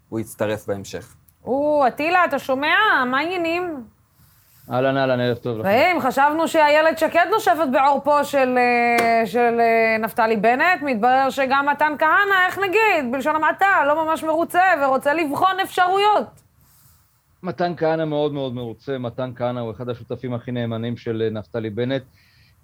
הוא 0.09 0.21
יצטרף 0.21 0.67
בהמשך. 0.67 1.15
או, 1.45 1.85
עטילה, 1.87 2.25
אתה 2.25 2.39
שומע? 2.39 2.75
מה 3.11 3.19
העניינים? 3.19 3.85
אהלן, 4.71 4.97
אהלן, 4.97 5.21
ערב 5.21 5.37
טוב 5.37 5.59
לכם. 5.59 5.69
ואם 5.69 6.01
חשבנו 6.01 6.49
שאיילת 6.49 6.99
שקד 6.99 7.27
נושפת 7.31 7.69
בעורפו 7.73 8.25
של, 8.25 8.59
אה, 8.59 9.27
של 9.27 9.61
אה, 9.61 9.97
נפתלי 10.01 10.37
בנט, 10.37 10.83
מתברר 10.83 11.31
שגם 11.31 11.67
מתן 11.73 11.93
כהנא, 11.99 12.47
איך 12.47 12.59
נגיד, 12.59 13.13
בלשון 13.13 13.37
המעטה, 13.37 13.85
לא 13.87 14.05
ממש 14.05 14.23
מרוצה 14.23 14.63
ורוצה 14.83 15.15
לבחון 15.15 15.61
אפשרויות. 15.63 16.27
מתן 17.43 17.73
כהנא 17.77 18.05
מאוד 18.05 18.33
מאוד 18.33 18.55
מרוצה, 18.55 18.99
מתן 18.99 19.31
כהנא 19.37 19.61
הוא 19.61 19.71
אחד 19.71 19.89
השותפים 19.89 20.35
הכי 20.35 20.53
נאמנים 20.53 20.97
של 20.97 21.23
אה, 21.25 21.31
נפתלי 21.31 21.71
בנט. 21.71 22.03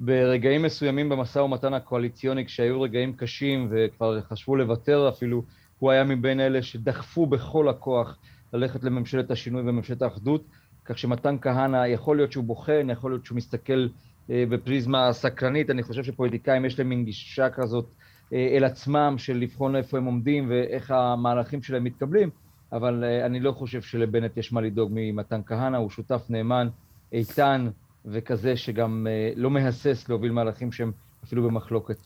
ברגעים 0.00 0.62
מסוימים 0.62 1.08
במשא 1.08 1.38
ומתן 1.38 1.74
הקואליציוני, 1.74 2.46
כשהיו 2.46 2.82
רגעים 2.82 3.12
קשים 3.12 3.68
וכבר 3.70 4.20
חשבו 4.20 4.56
לוותר 4.56 5.08
אפילו, 5.08 5.42
הוא 5.78 5.90
היה 5.90 6.04
מבין 6.04 6.40
אלה 6.40 6.62
שדחפו 6.62 7.26
בכל 7.26 7.68
הכוח 7.68 8.16
ללכת 8.52 8.84
לממשלת 8.84 9.30
השינוי 9.30 9.62
וממשלת 9.62 10.02
האחדות, 10.02 10.44
כך 10.84 10.98
שמתן 10.98 11.36
כהנא, 11.40 11.86
יכול 11.86 12.16
להיות 12.16 12.32
שהוא 12.32 12.44
בוחן, 12.44 12.86
יכול 12.90 13.10
להיות 13.10 13.24
שהוא 13.24 13.36
מסתכל 13.36 13.86
אה, 14.30 14.44
בפריזמה 14.48 15.12
סקרנית, 15.12 15.70
אני 15.70 15.82
חושב 15.82 16.04
שפוליטיקאים 16.04 16.64
יש 16.64 16.78
להם 16.78 16.88
מין 16.88 17.04
גישה 17.04 17.50
כזאת 17.50 17.86
אה, 18.32 18.48
אל 18.56 18.64
עצמם, 18.64 19.14
של 19.18 19.36
לבחון 19.36 19.76
איפה 19.76 19.98
הם 19.98 20.04
עומדים 20.04 20.46
ואיך 20.50 20.90
המהלכים 20.90 21.62
שלהם 21.62 21.84
מתקבלים, 21.84 22.30
אבל 22.72 23.04
אה, 23.04 23.26
אני 23.26 23.40
לא 23.40 23.52
חושב 23.52 23.82
שלבנט 23.82 24.36
יש 24.36 24.52
מה 24.52 24.60
לדאוג 24.60 24.90
ממתן 24.94 25.40
כהנא, 25.46 25.76
הוא 25.76 25.90
שותף 25.90 26.26
נאמן, 26.30 26.68
איתן 27.12 27.68
וכזה 28.04 28.56
שגם 28.56 29.06
לא 29.36 29.50
מהסס 29.50 30.08
להוביל 30.08 30.32
מהלכים 30.32 30.72
שהם 30.72 30.92
אפילו 31.24 31.42
במחלוקת. 31.42 31.96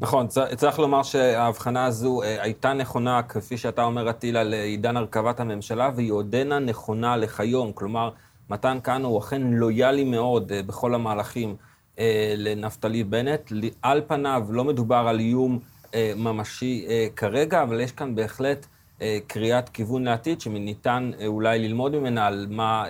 נכון, 0.00 0.26
צריך 0.56 0.78
לומר 0.78 1.02
שההבחנה 1.02 1.84
הזו 1.84 2.22
אה, 2.22 2.42
הייתה 2.42 2.72
נכונה, 2.72 3.22
כפי 3.22 3.56
שאתה 3.56 3.84
אומר, 3.84 4.10
אטילה, 4.10 4.42
לעידן 4.42 4.96
הרכבת 4.96 5.40
הממשלה, 5.40 5.90
והיא 5.94 6.12
עודנה 6.12 6.58
נכונה 6.58 7.16
לכיום. 7.16 7.72
כלומר, 7.72 8.10
מתן 8.50 8.78
כהנא 8.84 9.06
הוא 9.06 9.18
אכן 9.18 9.42
לויאלי 9.42 10.04
מאוד 10.04 10.52
אה, 10.52 10.62
בכל 10.62 10.94
המהלכים 10.94 11.56
אה, 11.98 12.34
לנפתלי 12.36 13.04
בנט. 13.04 13.52
על 13.82 14.02
פניו 14.06 14.46
לא 14.50 14.64
מדובר 14.64 15.04
על 15.08 15.20
איום 15.20 15.58
ממשי 16.16 16.86
כרגע, 17.16 17.62
אבל 17.62 17.80
יש 17.80 17.92
כאן 17.92 18.14
בהחלט 18.14 18.66
קריאת 19.26 19.68
כיוון 19.68 20.04
לעתיד, 20.04 20.40
שניתן 20.40 21.10
אולי 21.26 21.58
ללמוד 21.58 21.96
ממנה 21.96 22.26
על 22.26 22.46
מה 22.50 22.84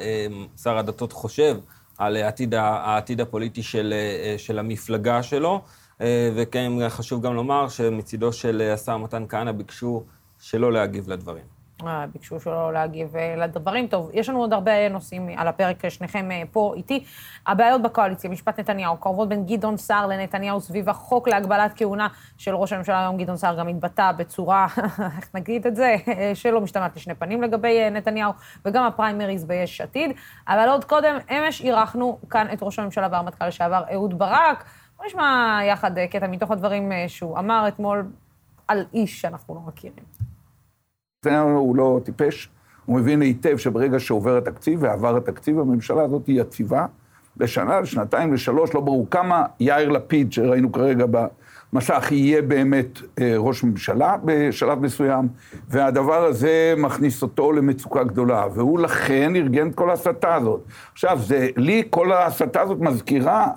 שר 0.62 0.79
הדתות 0.79 1.12
חושב 1.12 1.59
על 1.99 2.16
העתיד, 2.16 2.55
העתיד 2.55 3.21
הפוליטי 3.21 3.62
של, 3.62 3.94
של 4.37 4.59
המפלגה 4.59 5.23
שלו. 5.23 5.61
אה, 6.01 6.31
וכן, 6.35 6.73
חשוב 6.89 7.23
גם 7.23 7.35
לומר 7.35 7.69
שמצידו 7.69 8.33
של 8.33 8.63
אה, 8.65 8.75
השר 8.75 8.97
מתן 8.97 9.25
כהנא 9.29 9.53
ביקשו 9.53 10.03
שלא 10.41 10.73
להגיב 10.73 11.11
לדברים. 11.11 11.59
אה, 11.87 12.05
ביקשו 12.13 12.41
שלא 12.41 12.73
להגיב 12.73 13.17
לדברים. 13.17 13.87
טוב, 13.87 14.11
יש 14.13 14.29
לנו 14.29 14.39
עוד 14.39 14.53
הרבה 14.53 14.89
נושאים 14.89 15.29
על 15.37 15.49
הפרק, 15.49 15.89
שניכם 15.89 16.29
פה 16.53 16.75
איתי. 16.77 17.05
הבעיות 17.47 17.83
בקואליציה, 17.83 18.31
משפט 18.31 18.61
נתניהו, 18.61 18.97
קרבות 18.97 19.29
בין 19.29 19.47
גדעון 19.47 19.77
סער 19.77 20.07
לנתניהו 20.07 20.61
סביב 20.61 20.89
החוק 20.89 21.29
להגבלת 21.29 21.73
כהונה 21.77 22.09
של 22.39 22.55
ראש 22.55 22.73
הממשלה. 22.73 23.01
היום 23.01 23.17
גדעון 23.17 23.37
סער 23.37 23.59
גם 23.59 23.69
התבטא 23.69 24.13
בצורה, 24.13 24.67
איך 25.17 25.29
נגיד 25.35 25.67
את 25.67 25.77
זה, 25.77 25.97
שלא 26.35 26.61
משתמעת 26.61 26.97
לשני 26.97 27.15
פנים 27.15 27.43
לגבי 27.43 27.91
נתניהו, 27.91 28.33
וגם 28.65 28.85
הפריימריז 28.85 29.45
ביש 29.45 29.81
עתיד. 29.81 30.11
אבל 30.49 30.69
עוד 30.69 30.85
קודם, 30.85 31.17
אמש 31.31 31.61
אירחנו 31.61 32.19
כאן 32.31 32.47
את 32.53 32.59
ראש 32.63 32.79
הממשלה 32.79 33.09
והרמטכ"ל 33.13 33.47
לשעבר 33.47 33.83
אהוד 33.93 34.19
ברק. 34.19 34.65
בוא 34.99 35.07
נשמע 35.07 35.61
יחד 35.65 35.99
אה, 35.99 36.07
קטע 36.07 36.27
מתוך 36.27 36.51
הדברים 36.51 36.93
אה, 36.93 37.05
שהוא 37.09 37.39
אמר 37.39 37.69
אתמול 37.69 38.07
על 38.69 38.85
איש 38.95 39.21
שאנחנו 39.21 39.55
לא 39.55 39.61
מכירים. 39.67 40.05
הוא 41.43 41.77
לא 41.77 42.01
טיפש, 42.05 42.49
הוא 42.87 43.01
מבין 43.01 43.21
היטב 43.21 43.57
שברגע 43.57 44.01
שעובר 44.01 44.37
התקציב 44.37 44.83
ועבר 44.83 45.17
התקציב, 45.17 45.59
הממשלה 45.59 46.03
הזאת 46.03 46.27
היא 46.27 46.41
יציבה 46.41 46.87
לשנה, 47.41 47.81
לשנתיים, 47.81 48.35
לשלוש, 48.35 48.75
לא 48.75 48.81
ברור 48.81 49.07
כמה 49.11 49.45
יאיר 49.61 49.89
לפיד, 49.89 50.33
שראינו 50.33 50.73
כרגע 50.73 51.05
במסך, 51.73 52.09
יהיה 52.11 52.43
באמת 52.43 52.99
אה, 53.21 53.35
ראש 53.37 53.65
ממשלה 53.65 54.17
בשלב 54.25 54.79
מסוים, 54.81 55.29
והדבר 55.69 56.25
הזה 56.25 56.75
מכניס 56.77 57.23
אותו 57.23 57.53
למצוקה 57.53 58.05
גדולה, 58.05 58.45
והוא 58.55 58.79
לכן 58.79 59.37
ארגן 59.37 59.69
את 59.69 59.75
כל 59.75 59.91
ההסתה 59.91 60.35
הזאת. 60.35 60.61
עכשיו, 60.93 61.19
זה, 61.23 61.49
לי 61.57 61.83
כל 61.91 62.13
ההסתה 62.13 62.61
הזאת 62.61 62.79
מזכירה 62.81 63.49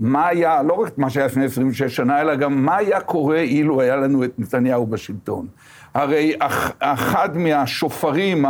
מה 0.00 0.26
היה, 0.26 0.62
לא 0.62 0.72
רק 0.72 0.98
מה 0.98 1.10
שהיה 1.10 1.26
לפני 1.26 1.44
26 1.44 1.96
שנה, 1.96 2.20
אלא 2.20 2.34
גם 2.34 2.64
מה 2.64 2.76
היה 2.76 3.00
קורה 3.00 3.40
אילו 3.40 3.80
היה 3.80 3.96
לנו 3.96 4.24
את 4.24 4.30
נתניהו 4.38 4.86
בשלטון. 4.86 5.46
הרי 5.94 6.32
אח, 6.38 6.72
אחד 6.78 7.36
מהשופרים, 7.36 8.46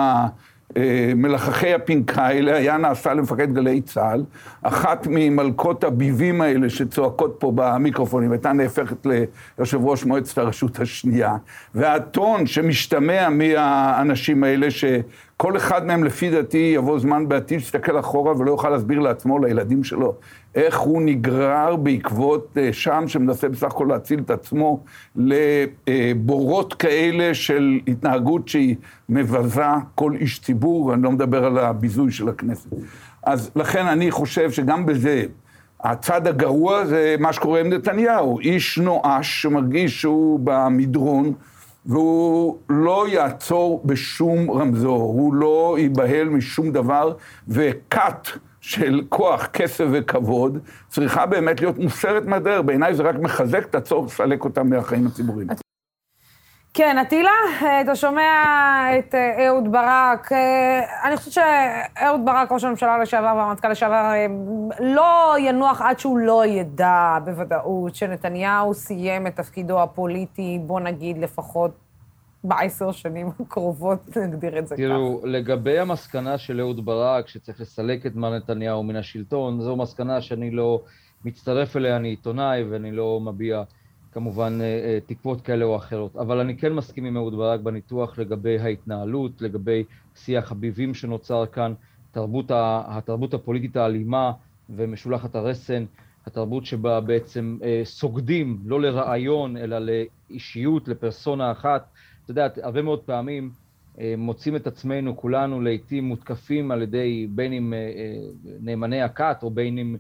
אה, 0.77 1.13
מלחכי 1.17 1.75
הפנכה 1.75 2.27
האלה, 2.27 2.57
היה 2.57 2.77
נעשה 2.77 3.15
למפקד 3.15 3.55
גלי 3.55 3.81
צה"ל. 3.81 4.25
אחת 4.63 5.07
ממלכות 5.11 5.85
הביבים 5.85 6.41
האלה 6.41 6.71
שצועקות 6.71 7.37
פה 7.39 7.53
במיקרופונים, 7.55 8.33
הייתה 8.33 8.53
נהפכת 8.53 9.07
ליושב 9.59 9.85
ראש 9.85 10.05
מועצת 10.05 10.39
הרשות 10.39 10.81
השנייה. 10.81 11.37
והטון 11.75 12.47
שמשתמע 12.47 13.29
מהאנשים 13.29 14.45
האלה, 14.45 14.67
שכל 15.40 15.57
אחד 15.57 15.87
מהם 15.87 16.05
לפי 16.05 16.31
דעתי 16.31 16.72
יבוא 16.74 16.98
זמן 16.98 17.29
בעתיד, 17.29 17.59
שיסתכל 17.59 17.98
אחורה 17.98 18.37
ולא 18.38 18.50
יוכל 18.50 18.70
להסביר 18.70 18.98
לעצמו, 18.98 19.38
לילדים 19.38 19.85
שלו, 19.85 20.14
איך 20.55 20.79
הוא 20.79 21.03
נגרר 21.03 21.76
בעקבות 21.76 22.57
אה, 22.57 22.72
שם, 22.72 23.05
שמנסה 23.07 23.48
בסך 23.48 23.66
הכל 23.66 23.87
להציל 23.88 24.20
את 24.20 24.31
עצמו 24.31 24.82
לבורות 25.16 26.74
כאלה 26.74 27.34
של 27.34 27.80
התנהגות 27.88 28.49
שהיא 28.49 28.76
מבזה 29.09 29.62
כל 29.95 30.12
איש 30.20 30.41
ציבור, 30.41 30.86
ואני 30.86 31.03
לא 31.03 31.11
מדבר 31.11 31.45
על 31.45 31.59
הביזוי 31.59 32.12
של 32.12 32.28
הכנסת. 32.28 32.68
אז 33.22 33.51
לכן 33.57 33.86
אני 33.86 34.11
חושב 34.11 34.51
שגם 34.51 34.86
בזה, 34.86 35.24
הצד 35.80 36.26
הגרוע 36.26 36.84
זה 36.84 37.16
מה 37.18 37.32
שקורה 37.32 37.61
עם 37.61 37.68
נתניהו, 37.72 38.41
איש 38.41 38.78
נואש 38.78 39.43
שמרגיש 39.43 40.01
שהוא 40.01 40.41
במדרון, 40.45 41.32
והוא 41.87 42.59
לא 42.68 43.09
יעצור 43.09 43.83
בשום 43.85 44.51
רמזור, 44.51 45.03
הוא 45.03 45.35
לא 45.35 45.76
ייבהל 45.78 46.28
משום 46.28 46.72
דבר, 46.72 47.12
וכת 47.49 48.28
של 48.61 49.03
כוח, 49.09 49.47
כסף 49.47 49.85
וכבוד 49.93 50.59
צריכה 50.89 51.26
באמת 51.26 51.61
להיות 51.61 51.78
מוסרת 51.78 52.26
מהדרך. 52.26 52.61
בעיניי 52.61 52.95
זה 52.95 53.03
רק 53.03 53.14
מחזק 53.14 53.64
את 53.70 53.74
הצורך 53.74 54.07
לסלק 54.07 54.45
אותם 54.45 54.70
מהחיים 54.70 55.07
הציבוריים. 55.07 55.49
כן, 56.75 56.99
אטילה, 56.99 57.31
אה, 57.62 57.81
אתה 57.81 57.97
שומע 57.97 58.23
את 58.99 59.14
אה, 59.14 59.47
אהוד 59.47 59.73
ברק. 59.73 60.33
אה, 60.33 61.09
אני 61.09 61.16
חושבת 61.16 61.33
שאהוד 61.33 62.21
ברק, 62.25 62.53
ראש 62.53 62.64
הממשלה 62.64 62.99
לשעבר 62.99 63.33
והרמטכ"ל 63.37 63.68
לשעבר, 63.68 64.12
לא 64.81 65.35
ינוח 65.39 65.81
עד 65.81 65.99
שהוא 65.99 66.18
לא 66.18 66.47
ידע 66.47 67.18
בוודאות 67.25 67.95
שנתניהו 67.95 68.75
סיים 68.75 69.27
את 69.27 69.37
תפקידו 69.37 69.83
הפוליטי, 69.83 70.59
בוא 70.66 70.81
נגיד 70.81 71.18
לפחות 71.18 71.71
בעשר 72.45 72.93
שנים 72.93 73.31
הקרובות, 73.41 74.16
נגדיר 74.16 74.59
את 74.59 74.66
זה 74.66 74.75
ככה. 74.75 74.85
תראו, 74.85 75.21
לגבי 75.25 75.79
המסקנה 75.79 76.39
של 76.39 76.61
אהוד 76.61 76.85
ברק, 76.85 77.29
שצריך 77.29 77.61
לסלק 77.61 78.07
את 78.07 78.14
מר 78.14 78.37
נתניהו 78.37 78.83
מן 78.83 78.97
השלטון, 78.97 79.61
זו 79.61 79.77
מסקנה 79.77 80.21
שאני 80.21 80.51
לא 80.51 80.81
מצטרף 81.25 81.77
אליה, 81.77 81.97
אני 81.97 82.09
עיתונאי 82.09 82.62
ואני 82.62 82.93
לא 82.93 83.21
מביע 83.21 83.62
כמובן 84.13 84.59
אה, 84.61 84.67
אה, 84.67 84.99
תקוות 85.07 85.41
כאלה 85.41 85.65
או 85.65 85.77
אחרות. 85.77 86.17
אבל 86.17 86.41
אני 86.41 86.57
כן 86.57 86.73
מסכים 86.73 87.05
עם 87.05 87.17
אהוד 87.17 87.35
ברק 87.35 87.61
בניתוח 87.61 88.19
לגבי 88.19 88.59
ההתנהלות, 88.59 89.43
לגבי 89.43 89.85
שיח 90.17 90.53
הביבים 90.53 90.95
שנוצר 90.95 91.47
כאן, 91.47 91.75
תרבות, 92.11 92.47
התרבות 92.55 93.35
הפוליטית 93.35 93.77
האלימה 93.77 94.33
ומשולחת 94.71 95.35
הרסן, 95.35 95.85
התרבות 96.27 96.67
שבה 96.67 97.01
בעצם 97.01 97.59
אה, 97.63 97.81
סוגדים 97.85 98.59
לא 98.65 98.81
לרעיון 98.81 99.57
אלא 99.57 99.79
לאישיות, 99.79 100.89
לפרסונה 100.89 101.53
אחת. 101.53 101.89
אתה 102.25 102.31
יודע, 102.31 102.49
הרבה 102.63 102.83
מאוד 102.83 103.01
פעמים 103.01 103.51
מוצאים 104.19 104.57
את 104.57 104.67
עצמנו 104.67 105.17
כולנו 105.17 105.61
לעיתים 105.61 106.05
מותקפים 106.05 106.71
על 106.71 106.83
ידי 106.83 107.27
בין 107.31 107.53
אם 107.53 107.75
נאמני 108.61 109.03
הכת 109.03 109.39
או 109.43 109.51
בין 109.51 109.79
אם 109.79 109.95
אה, 109.95 109.99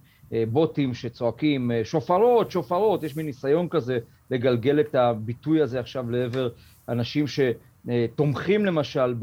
בוטים 0.48 0.94
שצועקים 0.94 1.70
אה, 1.70 1.84
שופרות, 1.84 2.50
שופרות, 2.50 3.02
יש 3.02 3.16
מין 3.16 3.26
ניסיון 3.26 3.68
כזה 3.68 3.98
לגלגל 4.30 4.80
את 4.80 4.94
הביטוי 4.94 5.62
הזה 5.62 5.80
עכשיו 5.80 6.10
לעבר 6.10 6.48
אנשים 6.88 7.24
שתומכים 7.26 8.66
למשל 8.66 9.14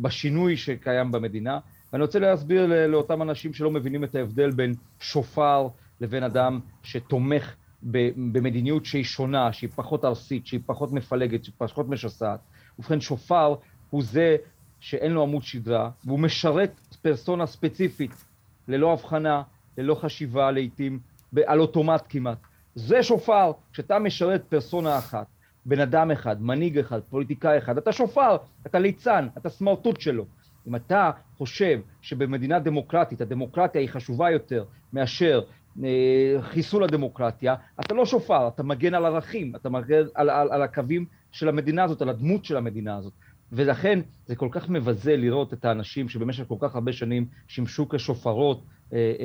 בשינוי 0.00 0.56
שקיים 0.56 1.12
במדינה. 1.12 1.58
ואני 1.92 2.02
רוצה 2.02 2.18
להסביר 2.18 2.86
לאותם 2.86 3.22
אנשים 3.22 3.54
שלא 3.54 3.70
מבינים 3.70 4.04
את 4.04 4.14
ההבדל 4.14 4.50
בין 4.50 4.74
שופר 5.00 5.68
לבין 6.00 6.22
אדם 6.22 6.60
שתומך 6.82 7.54
במדיניות 7.82 8.84
שהיא 8.84 9.04
שונה, 9.04 9.52
שהיא 9.52 9.70
פחות 9.74 10.04
ארסית, 10.04 10.46
שהיא 10.46 10.60
פחות 10.66 10.92
מפלגת, 10.92 11.44
שהיא 11.44 11.54
פחות 11.58 11.88
משסעת. 11.88 12.40
ובכן, 12.78 13.00
שופר 13.00 13.54
הוא 13.90 14.02
זה 14.02 14.36
שאין 14.80 15.12
לו 15.12 15.22
עמוד 15.22 15.42
שדרה, 15.42 15.90
והוא 16.04 16.18
משרת 16.18 16.80
פרסונה 17.02 17.46
ספציפית, 17.46 18.24
ללא 18.68 18.92
הבחנה, 18.92 19.42
ללא 19.78 19.94
חשיבה 19.94 20.50
לעיתים, 20.50 20.98
על 21.46 21.60
אוטומט 21.60 22.02
כמעט. 22.08 22.38
זה 22.74 23.02
שופר, 23.02 23.52
כשאתה 23.72 23.98
משרת 23.98 24.44
פרסונה 24.48 24.98
אחת, 24.98 25.26
בן 25.66 25.80
אדם 25.80 26.10
אחד, 26.10 26.42
מנהיג 26.42 26.78
אחד, 26.78 27.00
פוליטיקאי 27.10 27.58
אחד, 27.58 27.78
אתה 27.78 27.92
שופר, 27.92 28.36
אתה 28.66 28.78
ליצן, 28.78 29.28
אתה 29.38 29.48
סמרטוט 29.48 30.00
שלו. 30.00 30.24
אם 30.68 30.76
אתה 30.76 31.10
חושב 31.38 31.80
שבמדינה 32.02 32.58
דמוקרטית 32.58 33.20
הדמוקרטיה 33.20 33.80
היא 33.80 33.88
חשובה 33.88 34.30
יותר 34.30 34.64
מאשר 34.92 35.40
אה, 35.84 36.36
חיסול 36.40 36.84
הדמוקרטיה, 36.84 37.54
אתה 37.80 37.94
לא 37.94 38.06
שופר, 38.06 38.48
אתה 38.48 38.62
מגן 38.62 38.94
על 38.94 39.06
ערכים, 39.06 39.56
אתה 39.56 39.68
מגן 39.68 40.02
על, 40.14 40.30
על, 40.30 40.48
על 40.50 40.62
הקווים 40.62 41.04
של 41.32 41.48
המדינה 41.48 41.84
הזאת, 41.84 42.02
על 42.02 42.08
הדמות 42.08 42.44
של 42.44 42.56
המדינה 42.56 42.96
הזאת. 42.96 43.12
ולכן 43.52 44.00
זה 44.26 44.36
כל 44.36 44.48
כך 44.50 44.68
מבזה 44.68 45.16
לראות 45.16 45.52
את 45.52 45.64
האנשים 45.64 46.08
שבמשך 46.08 46.44
כל 46.48 46.56
כך 46.60 46.74
הרבה 46.74 46.92
שנים 46.92 47.26
שימשו 47.48 47.88
כשופרות 47.88 48.62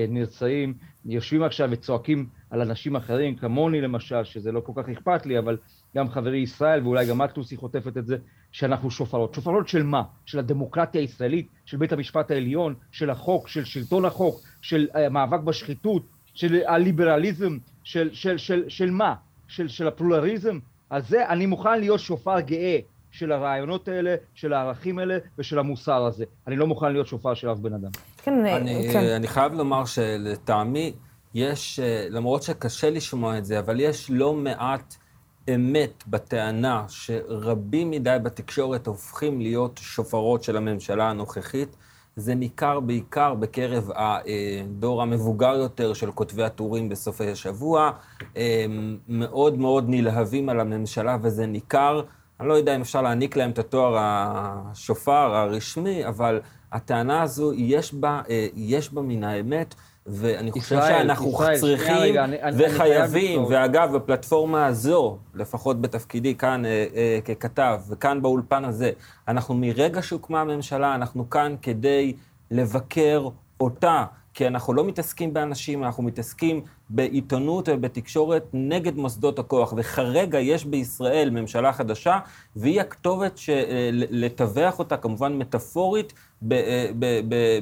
נרצעים, 0.09 0.74
יושבים 1.05 1.43
עכשיו 1.43 1.70
וצועקים 1.72 2.30
על 2.49 2.62
אנשים 2.62 2.95
אחרים, 2.95 3.36
כמוני 3.36 3.82
למשל, 3.82 4.24
שזה 4.24 4.51
לא 4.51 4.59
כל 4.59 4.72
כך 4.76 4.89
אכפת 4.89 5.26
לי, 5.26 5.39
אבל 5.39 5.57
גם 5.95 6.09
חברי 6.09 6.38
ישראל, 6.38 6.84
ואולי 6.84 7.05
גם 7.07 7.22
את 7.22 7.38
לוסי 7.38 7.57
חוטפת 7.57 7.97
את 7.97 8.05
זה, 8.05 8.18
שאנחנו 8.51 8.91
שופרות. 8.91 9.34
שופרות 9.34 9.68
של 9.68 9.84
מה? 9.84 10.03
של 10.26 10.39
הדמוקרטיה 10.39 11.01
הישראלית, 11.01 11.47
של 11.66 11.78
בית 11.78 11.93
המשפט 11.93 12.32
העליון, 12.32 12.76
של 12.91 13.09
החוק, 13.09 13.47
של 13.47 13.66
שלטון 13.66 14.05
החוק, 14.05 14.41
של 14.62 14.88
המאבק 14.93 15.39
אה, 15.39 15.45
בשחיתות, 15.45 16.05
של 16.34 16.62
הליברליזם, 16.68 17.57
של, 17.84 18.09
של, 18.14 18.38
של, 18.38 18.70
של 18.70 18.91
מה? 18.91 19.16
של, 19.47 19.68
של 19.68 19.88
הפלורליזם? 19.88 20.59
על 20.89 21.01
זה 21.01 21.30
אני 21.30 21.45
מוכן 21.45 21.80
להיות 21.80 21.99
שופר 21.99 22.39
גאה 22.39 22.80
של 23.12 23.32
הרעיונות 23.32 23.88
האלה, 23.88 24.16
של 24.36 24.53
הערכים 24.53 24.99
האלה 24.99 25.18
ושל 25.38 25.59
המוסר 25.59 26.05
הזה. 26.05 26.26
אני 26.47 26.55
לא 26.55 26.68
מוכן 26.68 26.91
להיות 26.91 27.07
שופר 27.07 27.34
של 27.34 27.51
אף 27.51 27.57
בן 27.57 27.74
אדם. 27.74 27.91
כן, 28.24 28.45
אני, 28.45 28.89
כן. 28.93 29.05
אני 29.05 29.28
חייב 29.28 29.53
לומר 29.53 29.86
שלטעמי, 29.86 30.93
יש, 31.34 31.80
אה, 31.80 32.07
למרות 32.09 32.43
שקשה 32.43 32.89
לשמוע 32.89 33.38
את 33.38 33.45
זה, 33.45 33.59
אבל 33.59 33.80
יש 33.80 34.11
לא 34.11 34.34
מעט 34.34 34.95
אמת 35.55 36.03
בטענה 36.07 36.86
שרבים 36.88 37.91
מדי 37.91 38.17
בתקשורת 38.24 38.88
הופכים 38.88 39.41
להיות 39.41 39.80
שופרות 39.84 40.43
של 40.43 40.57
הממשלה 40.57 41.09
הנוכחית. 41.09 41.76
זה 42.15 42.36
ניכר 42.36 42.80
בעיקר 42.80 43.34
בקרב 43.34 43.89
הדור 43.95 45.01
המבוגר 45.01 45.55
יותר 45.55 45.93
של 45.93 46.11
כותבי 46.11 46.43
הטורים 46.43 46.89
בסופי 46.89 47.32
השבוע. 47.32 47.91
מאוד 49.07 49.57
מאוד 49.57 49.86
נלהבים 49.88 50.49
על 50.49 50.59
הממשלה, 50.59 51.17
וזה 51.22 51.45
ניכר. 51.45 52.01
אני 52.41 52.49
לא 52.49 52.53
יודע 52.53 52.75
אם 52.75 52.81
אפשר 52.81 53.01
להעניק 53.01 53.35
להם 53.35 53.51
את 53.51 53.59
התואר 53.59 53.95
השופר 53.99 55.35
הרשמי, 55.35 56.07
אבל 56.07 56.41
הטענה 56.71 57.21
הזו, 57.21 57.53
יש 57.53 57.93
בה, 57.93 58.21
אה, 58.29 58.47
יש 58.55 58.93
בה 58.93 59.01
מן 59.01 59.23
האמת, 59.23 59.75
ואני 60.05 60.51
חושב 60.51 60.75
ישראל, 60.75 61.01
שאנחנו 61.01 61.31
ישראל, 61.31 61.57
צריכים 61.57 61.95
רגע, 61.95 62.23
אני, 62.23 62.37
וחייבים, 62.57 63.39
אני 63.39 63.55
ואגב, 63.55 63.95
בפלטפורמה 63.95 64.65
הזו, 64.65 65.17
לפחות 65.33 65.81
בתפקידי 65.81 66.35
כאן 66.35 66.65
אה, 66.65 66.85
אה, 66.95 67.19
ככתב, 67.25 67.81
וכאן 67.89 68.21
באולפן 68.21 68.65
הזה, 68.65 68.91
אנחנו 69.27 69.55
מרגע 69.55 70.01
שהוקמה 70.01 70.41
הממשלה, 70.41 70.95
אנחנו 70.95 71.29
כאן 71.29 71.55
כדי 71.61 72.13
לבקר 72.51 73.27
אותה. 73.59 74.05
כי 74.33 74.47
אנחנו 74.47 74.73
לא 74.73 74.85
מתעסקים 74.85 75.33
באנשים, 75.33 75.83
אנחנו 75.83 76.03
מתעסקים 76.03 76.61
בעיתונות 76.93 77.69
ובתקשורת 77.69 78.43
נגד 78.53 78.95
מוסדות 78.95 79.39
הכוח. 79.39 79.73
וכרגע 79.77 80.39
יש 80.39 80.65
בישראל 80.65 81.29
ממשלה 81.29 81.73
חדשה, 81.73 82.19
והיא 82.55 82.81
הכתובת 82.81 83.39
לטווח 83.91 84.79
אותה, 84.79 84.97
כמובן 84.97 85.37
מטאפורית, 85.37 86.13
אה, 86.51 86.89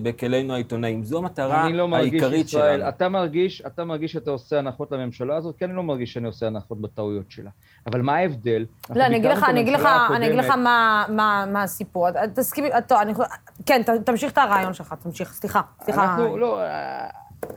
בכלינו 0.03 0.53
העיתונאים. 0.53 1.03
זו 1.03 1.17
המטרה 1.17 1.69
לא 1.69 1.89
העיקרית 1.95 2.45
ישראל, 2.45 2.77
שלנו. 2.77 2.89
אתה 2.89 3.09
מרגיש, 3.09 3.61
אתה 3.67 3.86
מרגיש 3.86 4.11
שאתה 4.11 4.32
עושה 4.32 4.59
הנחות 4.59 4.91
לממשלה 4.91 5.36
הזאת? 5.36 5.55
כי 5.57 5.65
אני 5.65 5.75
לא 5.75 5.84
מרגיש 5.84 6.13
שאני 6.13 6.27
עושה 6.27 6.47
הנחות 6.47 6.82
בטעויות 6.82 7.32
שלה. 7.32 7.49
אבל 7.88 8.01
מה 8.01 8.15
ההבדל? 8.15 8.65
לא, 8.95 9.05
אני 9.05 9.17
אגיד 9.17 9.32
לך, 9.32 9.43
אני 9.43 9.61
אגיד 9.61 9.73
לך, 9.73 9.88
אני 10.15 10.27
אגיד 10.27 10.39
לך 10.39 10.49
מה, 10.49 11.05
מה, 11.09 11.45
מה 11.51 11.63
הסיפור. 11.63 12.07
תסכים, 12.36 12.65
טוב, 12.88 12.97
אני... 12.97 13.13
כן, 13.65 13.82
תמשיך 14.05 14.32
את 14.32 14.38
הרעיון 14.38 14.73
שלך, 14.73 14.95
תמשיך, 15.03 15.34
סליחה, 15.34 15.61
סליחה. 15.82 16.03
אנחנו, 16.03 16.38
לא, 16.38 16.61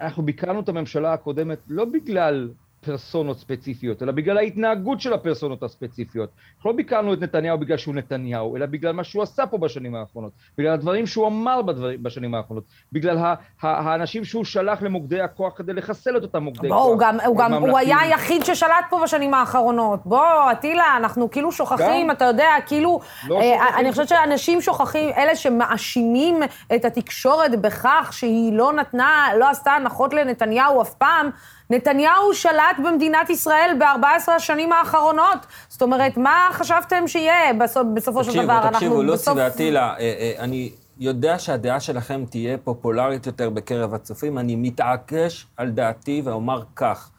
אנחנו 0.01 0.23
ביקרנו 0.23 0.61
את 0.61 0.69
הממשלה 0.69 1.13
הקודמת 1.13 1.59
לא 1.69 1.85
בגלל 1.85 2.51
פרסונות 2.85 3.39
ספציפיות, 3.39 4.03
אלא 4.03 4.13
בגלל 4.13 4.39
ההתנהגות 4.39 5.01
של 5.01 5.13
הפרסונות 5.13 5.63
הספציפיות. 5.63 6.31
אנחנו 6.57 6.71
לא 6.71 6.77
ביקרנו 6.77 7.13
את 7.13 7.21
נתניהו 7.21 7.59
בגלל 7.59 7.77
שהוא 7.77 7.95
נתניהו, 7.95 8.57
אלא 8.57 8.67
בגלל 8.67 8.93
מה 8.93 9.05
שהוא 9.05 9.23
עשה 9.23 9.47
פה 9.47 9.59
בשנים 9.59 9.95
האחרונות, 9.95 10.33
בגלל 10.59 10.73
הדברים 10.73 11.07
שהוא 11.07 11.27
אמר 11.27 11.63
בדברים, 11.63 12.03
בשנים 12.03 12.35
האחרונות, 12.35 12.65
בגלל 12.93 13.19
ה, 13.19 13.35
ה, 13.63 13.69
האנשים 13.91 14.25
שהוא 14.25 14.45
שלח 14.45 14.83
למוקדי 14.83 15.21
הכוח 15.21 15.53
כדי 15.57 15.73
לחסל 15.73 16.17
את 16.17 16.23
אותם 16.23 16.43
מוקדי 16.43 16.69
בוא, 16.69 16.77
כוח. 16.77 16.87
הוא 16.87 16.99
גם, 16.99 17.21
הוא 17.27 17.39
גם, 17.39 17.53
הוא 17.53 17.79
היה 17.79 18.01
היחיד 18.01 18.45
ששלט 18.45 18.85
פה 18.91 19.01
בשנים 19.03 19.35
האחרונות. 19.35 20.01
בוא, 20.05 20.53
אטילה, 20.53 20.97
אנחנו 20.97 21.31
כאילו 21.31 21.53
שוכחים, 21.53 22.07
גם? 22.07 22.11
אתה 22.11 22.25
יודע, 22.25 22.51
כאילו... 22.67 23.01
לא 23.29 23.41
אה, 23.41 23.43
שוכחים. 23.43 23.79
אני 23.79 23.91
חושבת 23.91 24.09
שאנשים 24.09 24.61
שוכחים, 24.61 25.11
אלה 25.17 25.37
שמאשימים 25.37 26.43
את 26.75 26.85
התקשורת 26.85 27.61
בכך 27.61 28.09
שהיא 28.13 28.53
לא 28.53 28.73
נתנה, 28.73 29.27
לא 29.39 29.51
עשתה 29.51 29.71
הנחות 29.73 30.15
לנתניהו 30.15 30.83
אף 30.83 30.95
פעם, 30.95 31.31
נתניהו 31.73 32.35
שלט 32.35 32.77
במדינת 32.85 33.31
ישראל 33.31 33.77
ב-14 33.79 34.33
השנים 34.33 34.73
האחרונות. 34.73 35.39
זאת 35.69 35.83
אומרת, 35.83 36.17
מה 36.17 36.49
חשבתם 36.53 37.09
שיהיה 37.09 37.55
בסופ, 37.55 37.87
בסופו 37.95 38.19
תקשיבו, 38.19 38.39
של 38.39 38.45
דבר? 38.45 38.59
תקשיבו, 38.59 38.75
תקשיבו, 38.75 39.03
לוסי 39.03 39.23
בסוף... 39.23 39.35
ואטילה, 39.39 39.95
אה, 39.95 39.97
אה, 39.99 40.33
אני 40.39 40.71
יודע 40.99 41.39
שהדעה 41.39 41.81
שלכם 41.81 42.25
תהיה 42.31 42.59
פופולרית 42.59 43.27
יותר 43.27 43.51
בקרב 43.51 43.95
הצופים. 43.95 44.39
אני 44.39 44.57
מתעקש 44.57 45.47
על 45.57 45.71
דעתי 45.71 46.23
ואומר 46.25 46.63
כך, 46.77 47.11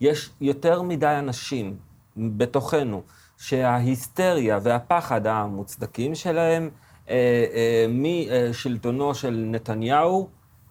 יש 0.00 0.30
יותר 0.40 0.82
מדי 0.82 1.14
אנשים 1.18 1.76
בתוכנו 2.16 3.02
שההיסטריה 3.38 4.58
והפחד 4.62 5.26
המוצדקים 5.26 6.14
שלהם 6.14 6.70
אה, 7.10 7.14
אה, 7.54 7.86
משלטונו 7.88 9.14
של 9.14 9.44
נתניהו, 9.46 10.28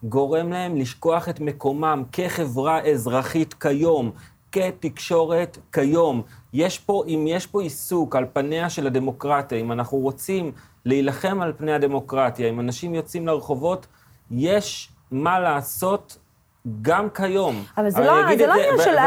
גורם 0.08 0.52
להם 0.52 0.76
לשכוח 0.76 1.28
את 1.28 1.40
מקומם 1.40 2.02
כחברה 2.12 2.80
אזרחית 2.80 3.54
כיום, 3.54 4.10
כתקשורת 4.52 5.58
כיום. 5.72 6.22
יש 6.52 6.78
פה, 6.78 7.02
אם 7.06 7.24
יש 7.28 7.46
פה 7.46 7.62
עיסוק 7.62 8.16
על 8.16 8.24
פניה 8.32 8.70
של 8.70 8.86
הדמוקרטיה, 8.86 9.58
אם 9.58 9.72
אנחנו 9.72 9.98
רוצים 9.98 10.52
להילחם 10.84 11.40
על 11.40 11.52
פני 11.56 11.72
הדמוקרטיה, 11.72 12.48
אם 12.48 12.60
אנשים 12.60 12.94
יוצאים 12.94 13.26
לרחובות, 13.26 13.86
יש 14.30 14.88
מה 15.10 15.40
לעשות 15.40 16.18
גם 16.82 17.10
כיום. 17.10 17.64
אבל 17.78 17.90
זה 17.90 18.00
לא, 18.00 18.10
עניין 18.12 18.38
של... 18.84 18.98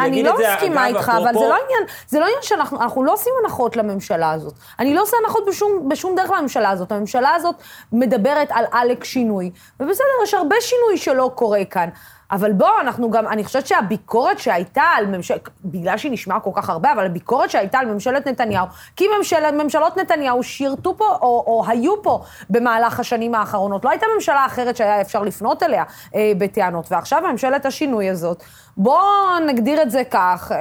אני, 0.00 0.22
לא 0.22 0.34
מסכימה 0.38 0.86
איתך, 0.86 1.12
אבל 1.16 1.32
זה 1.34 1.40
לא 1.48 1.56
עניין, 1.64 1.82
זה 2.08 2.20
לא 2.20 2.24
עניין 2.24 2.42
שאנחנו 2.42 2.80
אנחנו 2.80 3.04
לא 3.04 3.12
עושים 3.12 3.32
הנחות 3.44 3.76
לממשלה 3.76 4.32
הזאת. 4.32 4.54
אני 4.78 4.94
לא 4.94 5.02
עושה 5.02 5.16
הנחות 5.24 5.44
בשום, 5.48 5.88
בשום 5.88 6.16
דרך 6.16 6.30
לממשלה 6.30 6.70
הזאת. 6.70 6.92
הממשלה 6.92 7.34
הזאת 7.34 7.54
מדברת 7.92 8.48
על 8.50 8.64
עלק 8.72 9.04
שינוי, 9.04 9.50
ובסדר, 9.80 10.04
יש 10.24 10.34
הרבה 10.34 10.56
שינוי 10.60 10.98
שלא 10.98 11.30
קורה 11.34 11.64
כאן. 11.64 11.88
אבל 12.32 12.52
בואו, 12.52 12.80
אנחנו 12.80 13.10
גם, 13.10 13.28
אני 13.28 13.44
חושבת 13.44 13.66
שהביקורת 13.66 14.38
שהייתה 14.38 14.82
על 14.82 15.06
ממשלת, 15.06 15.48
בגלל 15.64 15.96
שהיא 15.96 16.12
נשמעה 16.12 16.40
כל 16.40 16.50
כך 16.54 16.70
הרבה, 16.70 16.92
אבל 16.92 17.06
הביקורת 17.06 17.50
שהייתה 17.50 17.78
על 17.78 17.86
ממשלת 17.86 18.26
נתניהו, 18.26 18.66
כי 18.96 19.04
ממשל, 19.18 19.50
ממשלות 19.62 19.96
נתניהו 19.96 20.42
שירתו 20.42 20.96
פה, 20.96 21.04
או, 21.04 21.44
או 21.46 21.64
היו 21.66 22.02
פה 22.02 22.20
במהלך 22.50 23.00
השנים 23.00 23.34
האחרונות. 23.34 23.84
לא 23.84 23.90
הייתה 23.90 24.06
ממשלה 24.14 24.46
אחרת 24.46 24.76
שהיה 24.76 25.00
אפשר 25.00 25.22
לפנות 25.22 25.62
אליה 25.62 25.84
אה, 26.14 26.32
בטענות. 26.38 26.86
ועכשיו 26.90 27.22
ממשלת 27.32 27.66
השינוי 27.66 28.10
הזאת, 28.10 28.42
בואו 28.76 29.38
נגדיר 29.46 29.82
את 29.82 29.90
זה 29.90 30.02
כך, 30.10 30.52
אה, 30.52 30.58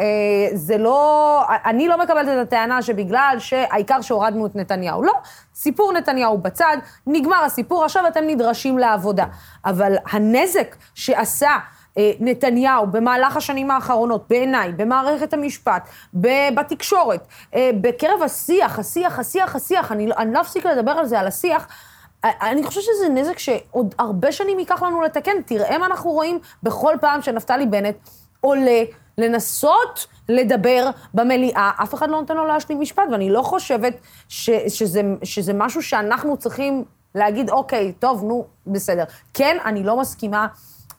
זה 0.54 0.78
לא, 0.78 1.42
אני 1.66 1.88
לא 1.88 2.00
מקבלת 2.00 2.28
את 2.28 2.48
הטענה 2.48 2.82
שבגלל 2.82 3.36
שהעיקר 3.40 4.02
שהורדנו 4.02 4.46
את 4.46 4.56
נתניהו. 4.56 5.04
לא, 5.04 5.14
סיפור 5.56 5.94
נתניהו 5.94 6.38
בצד, 6.38 6.78
נגמר 7.08 7.44
הסיפור, 7.44 7.84
עכשיו 7.84 8.08
אתם 8.08 8.24
נדרשים 8.28 8.78
לעבודה. 8.78 9.26
אבל 9.66 9.96
הנזק 10.12 10.76
שעשה 10.96 11.52
אה, 11.98 12.12
נתניהו 12.20 12.88
במהלך 12.88 13.38
השנים 13.38 13.72
האחרונות, 13.72 14.26
בעיניי, 14.30 14.72
במערכת 14.72 15.34
המשפט, 15.34 15.90
בתקשורת, 16.54 17.28
אה, 17.56 17.72
בקרב 17.82 18.22
השיח, 18.26 18.80
השיח, 18.80 19.20
השיח, 19.20 19.56
השיח, 19.56 19.92
אני, 19.92 20.10
אני 20.18 20.34
לא 20.34 20.42
אפסיק 20.42 20.66
לדבר 20.66 20.92
על 20.92 21.06
זה, 21.06 21.20
על 21.20 21.28
השיח, 21.28 21.68
אני 22.24 22.64
חושבת 22.64 22.84
שזה 22.84 23.10
נזק 23.10 23.40
שעוד 23.40 23.96
הרבה 24.00 24.32
שנים 24.32 24.60
ייקח 24.60 24.84
לנו 24.84 25.02
לתקן. 25.02 25.42
תראה 25.46 25.78
מה 25.78 25.86
אנחנו 25.86 26.12
רואים 26.12 26.40
בכל 26.64 26.96
פעם 27.02 27.22
שנפתלי 27.22 27.66
בנט 27.66 27.96
עולה 28.42 28.84
לנסות 29.18 30.08
לדבר 30.30 30.90
במליאה, 31.14 31.72
אף 31.84 31.94
אחד 31.94 32.10
לא 32.10 32.20
נותן 32.20 32.38
לו 32.38 32.46
להשלים 32.46 32.80
משפט, 32.80 33.04
ואני 33.12 33.30
לא 33.30 33.42
חושבת 33.42 33.94
ש, 34.30 34.50
שזה, 34.68 35.02
שזה 35.24 35.54
משהו 35.54 35.84
שאנחנו 35.84 36.38
צריכים 36.38 36.84
להגיד, 37.16 37.50
אוקיי, 37.50 37.94
טוב, 38.00 38.24
נו, 38.24 38.46
בסדר. 38.68 39.04
כן, 39.34 39.58
אני 39.66 39.84
לא 39.84 40.00
מסכימה 40.00 40.48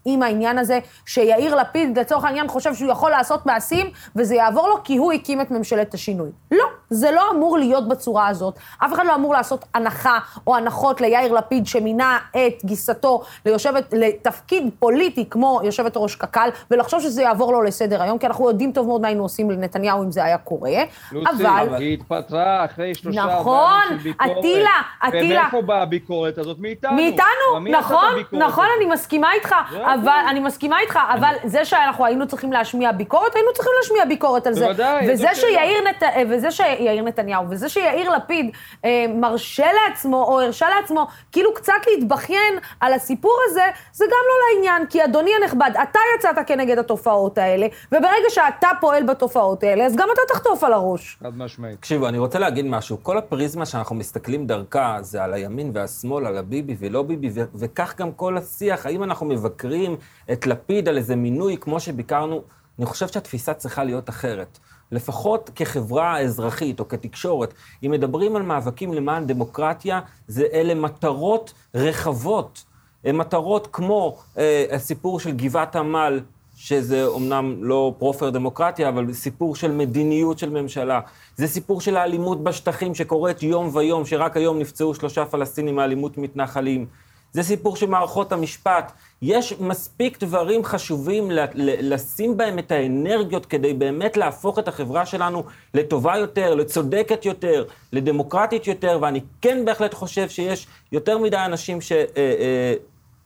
עם 0.04 0.22
העניין 0.22 0.58
הזה 0.58 0.78
שיאיר 1.06 1.54
לפיד, 1.54 1.98
לצורך 1.98 2.24
העניין, 2.24 2.48
חושב 2.48 2.74
שהוא 2.74 2.90
יכול 2.90 3.10
לעשות 3.10 3.46
מעשים, 3.46 3.86
וזה 4.16 4.34
יעבור 4.34 4.68
לו 4.68 4.84
כי 4.84 4.96
הוא 4.96 5.12
הקים 5.12 5.40
את 5.40 5.50
ממשלת 5.50 5.94
השינוי. 5.94 6.30
לא, 6.50 6.64
זה 6.90 7.10
לא 7.10 7.30
אמור 7.30 7.58
להיות 7.58 7.88
בצורה 7.88 8.28
הזאת. 8.28 8.54
אף 8.78 8.92
אחד 8.92 9.06
לא 9.06 9.14
אמור 9.14 9.34
לעשות 9.34 9.64
הנחה 9.74 10.18
או 10.46 10.56
הנחות 10.56 11.00
ליאיר 11.00 11.32
לפיד, 11.32 11.66
שמינה 11.66 12.18
את 12.30 12.64
גיסתו 12.64 13.22
ליושבת, 13.46 13.84
לתפקיד 13.92 14.70
פוליטי 14.78 15.24
כמו 15.30 15.60
יושבת 15.64 15.92
ראש 15.96 16.16
קק"ל, 16.16 16.48
ולחשוב 16.70 17.00
שזה 17.00 17.22
יעבור 17.22 17.52
לו 17.52 17.62
לסדר 17.62 18.02
היום, 18.02 18.18
כי 18.18 18.26
אנחנו 18.26 18.48
יודעים 18.48 18.72
טוב 18.72 18.86
מאוד 18.86 19.00
מה 19.00 19.08
היינו 19.08 19.22
עושים 19.22 19.50
לנתניהו 19.50 20.02
אם 20.02 20.12
זה 20.12 20.24
היה 20.24 20.38
קורה. 20.38 20.70
לוסי, 21.12 21.28
אבל... 21.44 21.74
היא 21.78 21.94
התפטרה 21.94 22.64
אחרי 22.64 22.94
שלושה 22.94 23.24
נכון, 23.24 23.82
של 23.88 23.96
ביקורת. 23.96 24.30
אטילה, 24.38 24.70
אטילה. 25.08 25.40
ומאיפה 25.40 25.62
באה 25.62 25.82
הביקורת 25.82 26.38
הזאת? 26.38 26.56
מאיתנו. 26.58 26.96
מאיתנו, 26.96 27.24
נכון, 27.70 27.98
נכון, 28.32 28.64
הזאת? 28.64 28.76
אני 28.76 28.86
מסכימה 28.86 29.32
איתך, 29.32 29.54
אבל. 29.72 30.20
אני 30.30 30.40
מסכימה 30.40 30.80
איתך, 30.80 30.98
אבל 31.18 31.34
זה 31.44 31.64
שאנחנו 31.64 32.06
היינו 32.06 32.26
צריכים 32.26 32.52
להשמיע 32.52 32.92
ביקורת, 32.92 33.34
היינו 33.34 33.52
צריכים 33.54 33.72
להשמיע 33.80 34.04
ביקורת 34.04 34.46
על 34.46 34.52
זה. 34.54 34.66
בוודאי, 34.66 35.12
וזה. 35.12 35.28
שיאיר, 35.34 35.80
נת... 35.88 36.02
וזה 36.30 36.50
שיאיר 36.80 37.02
נתניהו, 37.02 37.44
וזה 37.50 37.68
שיאיר 37.68 38.10
לפיד 38.10 38.50
אה, 38.84 39.06
מרשה 39.14 39.66
לעצמו, 39.72 40.24
או 40.24 40.40
הרשה 40.40 40.66
לעצמו, 40.68 41.06
כאילו 41.32 41.54
קצת 41.54 41.72
להתבכיין 41.86 42.54
על 42.80 42.92
הסיפור 42.92 43.36
הזה, 43.50 43.64
זה 43.92 44.04
גם 44.04 44.24
לא 44.28 44.34
לעניין, 44.54 44.86
כי 44.86 45.04
אדוני 45.04 45.30
הנכבד, 45.42 45.70
אתה 45.82 45.98
יצאת 46.16 46.36
כנגד 46.46 46.78
התופעות 46.78 47.38
האלה, 47.38 47.66
וברגע 47.92 48.28
שאתה 48.28 48.68
פועל 48.80 49.02
בתופעות 49.02 49.62
האלה, 49.62 49.86
אז 49.86 49.96
גם 49.96 50.08
אתה 50.12 50.20
תחטוף 50.28 50.64
על 50.64 50.72
הראש. 50.72 51.18
חד 51.22 51.38
משמעית. 51.38 51.78
תקשיבו, 51.78 52.08
אני 52.08 52.18
רוצה 52.18 52.38
להגיד 52.38 52.64
משהו. 52.64 52.98
כל 53.02 53.18
הפריזמה 53.18 53.66
שאנחנו 53.66 53.96
מסתכלים 53.96 54.46
דרכה 54.46 54.98
זה 55.00 55.24
על 55.24 55.34
הימין 55.34 55.70
והשמאל, 55.74 56.26
על 56.26 56.36
הביבי 56.36 56.76
ולא 56.78 57.02
ביבי, 57.02 57.30
ו- 57.34 57.44
וכך 57.54 57.94
גם 57.98 58.12
כל 58.12 58.36
השיח. 58.36 58.86
האם 58.86 59.02
אנחנו 59.02 59.26
מבקרים 59.26 59.96
את 60.32 60.46
לפיד 60.46 60.88
על 60.88 60.96
איזה 60.96 61.16
מינוי 61.16 61.56
כמו 61.60 61.80
שביקרנו? 61.80 62.42
אני 62.78 62.86
חושב 62.86 63.08
שהתפיסה 63.08 63.54
צריכה 63.54 63.84
להיות 63.84 64.08
אחרת. 64.08 64.58
לפחות 64.92 65.50
כחברה 65.54 66.18
אזרחית 66.18 66.80
או 66.80 66.88
כתקשורת, 66.88 67.54
אם 67.86 67.90
מדברים 67.90 68.36
על 68.36 68.42
מאבקים 68.42 68.94
למען 68.94 69.26
דמוקרטיה, 69.26 70.00
זה 70.28 70.44
אלה 70.52 70.74
מטרות 70.74 71.52
רחבות. 71.74 72.64
הן 73.04 73.16
מטרות 73.16 73.68
כמו 73.72 74.18
אה, 74.38 74.64
הסיפור 74.70 75.20
של 75.20 75.30
גבעת 75.30 75.76
עמל, 75.76 76.20
שזה 76.56 77.06
אומנם 77.06 77.64
לא 77.64 77.94
פרופר 77.98 78.30
דמוקרטיה, 78.30 78.88
אבל 78.88 79.12
סיפור 79.12 79.56
של 79.56 79.72
מדיניות 79.72 80.38
של 80.38 80.50
ממשלה. 80.50 81.00
זה 81.36 81.46
סיפור 81.46 81.80
של 81.80 81.96
האלימות 81.96 82.44
בשטחים 82.44 82.94
שקורית 82.94 83.42
יום 83.42 83.70
ויום, 83.72 84.06
שרק 84.06 84.36
היום 84.36 84.58
נפצעו 84.58 84.94
שלושה 84.94 85.24
פלסטינים 85.24 85.76
מאלימות 85.76 86.18
מתנחלים. 86.18 86.86
זה 87.32 87.42
סיפור 87.42 87.76
של 87.76 87.86
מערכות 87.86 88.32
המשפט. 88.32 88.92
יש 89.22 89.54
מספיק 89.60 90.20
דברים 90.20 90.64
חשובים 90.64 91.28
לשים 91.54 92.36
בהם 92.36 92.58
את 92.58 92.72
האנרגיות 92.72 93.46
כדי 93.46 93.74
באמת 93.74 94.16
להפוך 94.16 94.58
את 94.58 94.68
החברה 94.68 95.06
שלנו 95.06 95.44
לטובה 95.74 96.16
יותר, 96.16 96.54
לצודקת 96.54 97.24
יותר, 97.24 97.64
לדמוקרטית 97.92 98.66
יותר, 98.66 98.98
ואני 99.02 99.20
כן 99.42 99.64
בהחלט 99.64 99.94
חושב 99.94 100.28
שיש 100.28 100.66
יותר 100.92 101.18
מדי 101.18 101.36
אנשים 101.36 101.80
ש... 101.80 101.92
אה, 101.92 102.06
אה, 102.16 102.74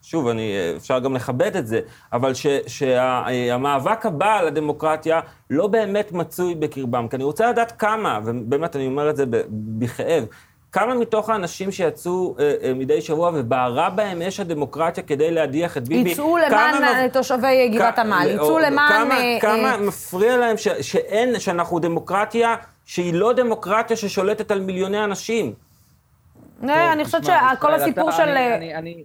שוב, 0.02 0.28
אני, 0.28 0.52
אפשר 0.76 0.98
גם 0.98 1.14
לכבד 1.14 1.56
את 1.56 1.66
זה, 1.66 1.80
אבל 2.12 2.32
שהמאבק 2.66 4.06
הבא 4.06 4.38
על 4.38 4.46
הדמוקרטיה 4.46 5.20
לא 5.50 5.66
באמת 5.66 6.12
מצוי 6.12 6.54
בקרבם. 6.54 7.08
כי 7.08 7.16
אני 7.16 7.24
רוצה 7.24 7.50
לדעת 7.50 7.72
כמה, 7.72 8.20
ובאמת 8.24 8.76
אני 8.76 8.86
אומר 8.86 9.10
את 9.10 9.16
זה 9.16 9.24
בכאב, 9.50 10.24
כמה 10.74 10.94
מתוך 10.94 11.30
האנשים 11.30 11.72
שיצאו 11.72 12.36
אה, 12.38 12.54
אה, 12.62 12.74
מדי 12.74 13.00
שבוע 13.00 13.30
ובערה 13.34 13.90
בהם 13.90 14.22
אש 14.22 14.40
הדמוקרטיה 14.40 15.02
כדי 15.04 15.30
להדיח 15.30 15.76
את 15.76 15.88
ביבי, 15.88 16.10
יצאו 16.10 16.36
למען 16.36 16.74
מב- 17.04 17.12
תושבי 17.12 17.68
גבעת 17.68 17.94
כ- 17.96 17.98
עמל, 17.98 18.26
יצאו 18.30 18.50
או- 18.50 18.58
למען... 18.58 19.04
כמה, 19.04 19.18
אה, 19.20 19.38
כמה 19.40 19.72
אה, 19.72 19.76
מפריע 19.76 20.36
להם 20.36 20.56
ש, 20.56 20.68
שאין, 20.68 21.38
שאנחנו 21.40 21.78
דמוקרטיה 21.78 22.54
שהיא 22.84 23.14
לא 23.14 23.32
דמוקרטיה 23.32 23.96
ששולטת 23.96 24.50
על 24.50 24.60
מיליוני 24.60 25.04
אנשים. 25.04 25.52
אה, 26.68 26.92
אני 26.92 27.04
חושבת 27.04 27.24
שכל 27.24 27.74
הסיפור 27.74 28.08
אתה- 28.08 28.16
של... 28.16 28.22
אני, 28.22 28.38
אה, 28.38 28.56
אני, 28.56 28.74
אני, 28.74 29.04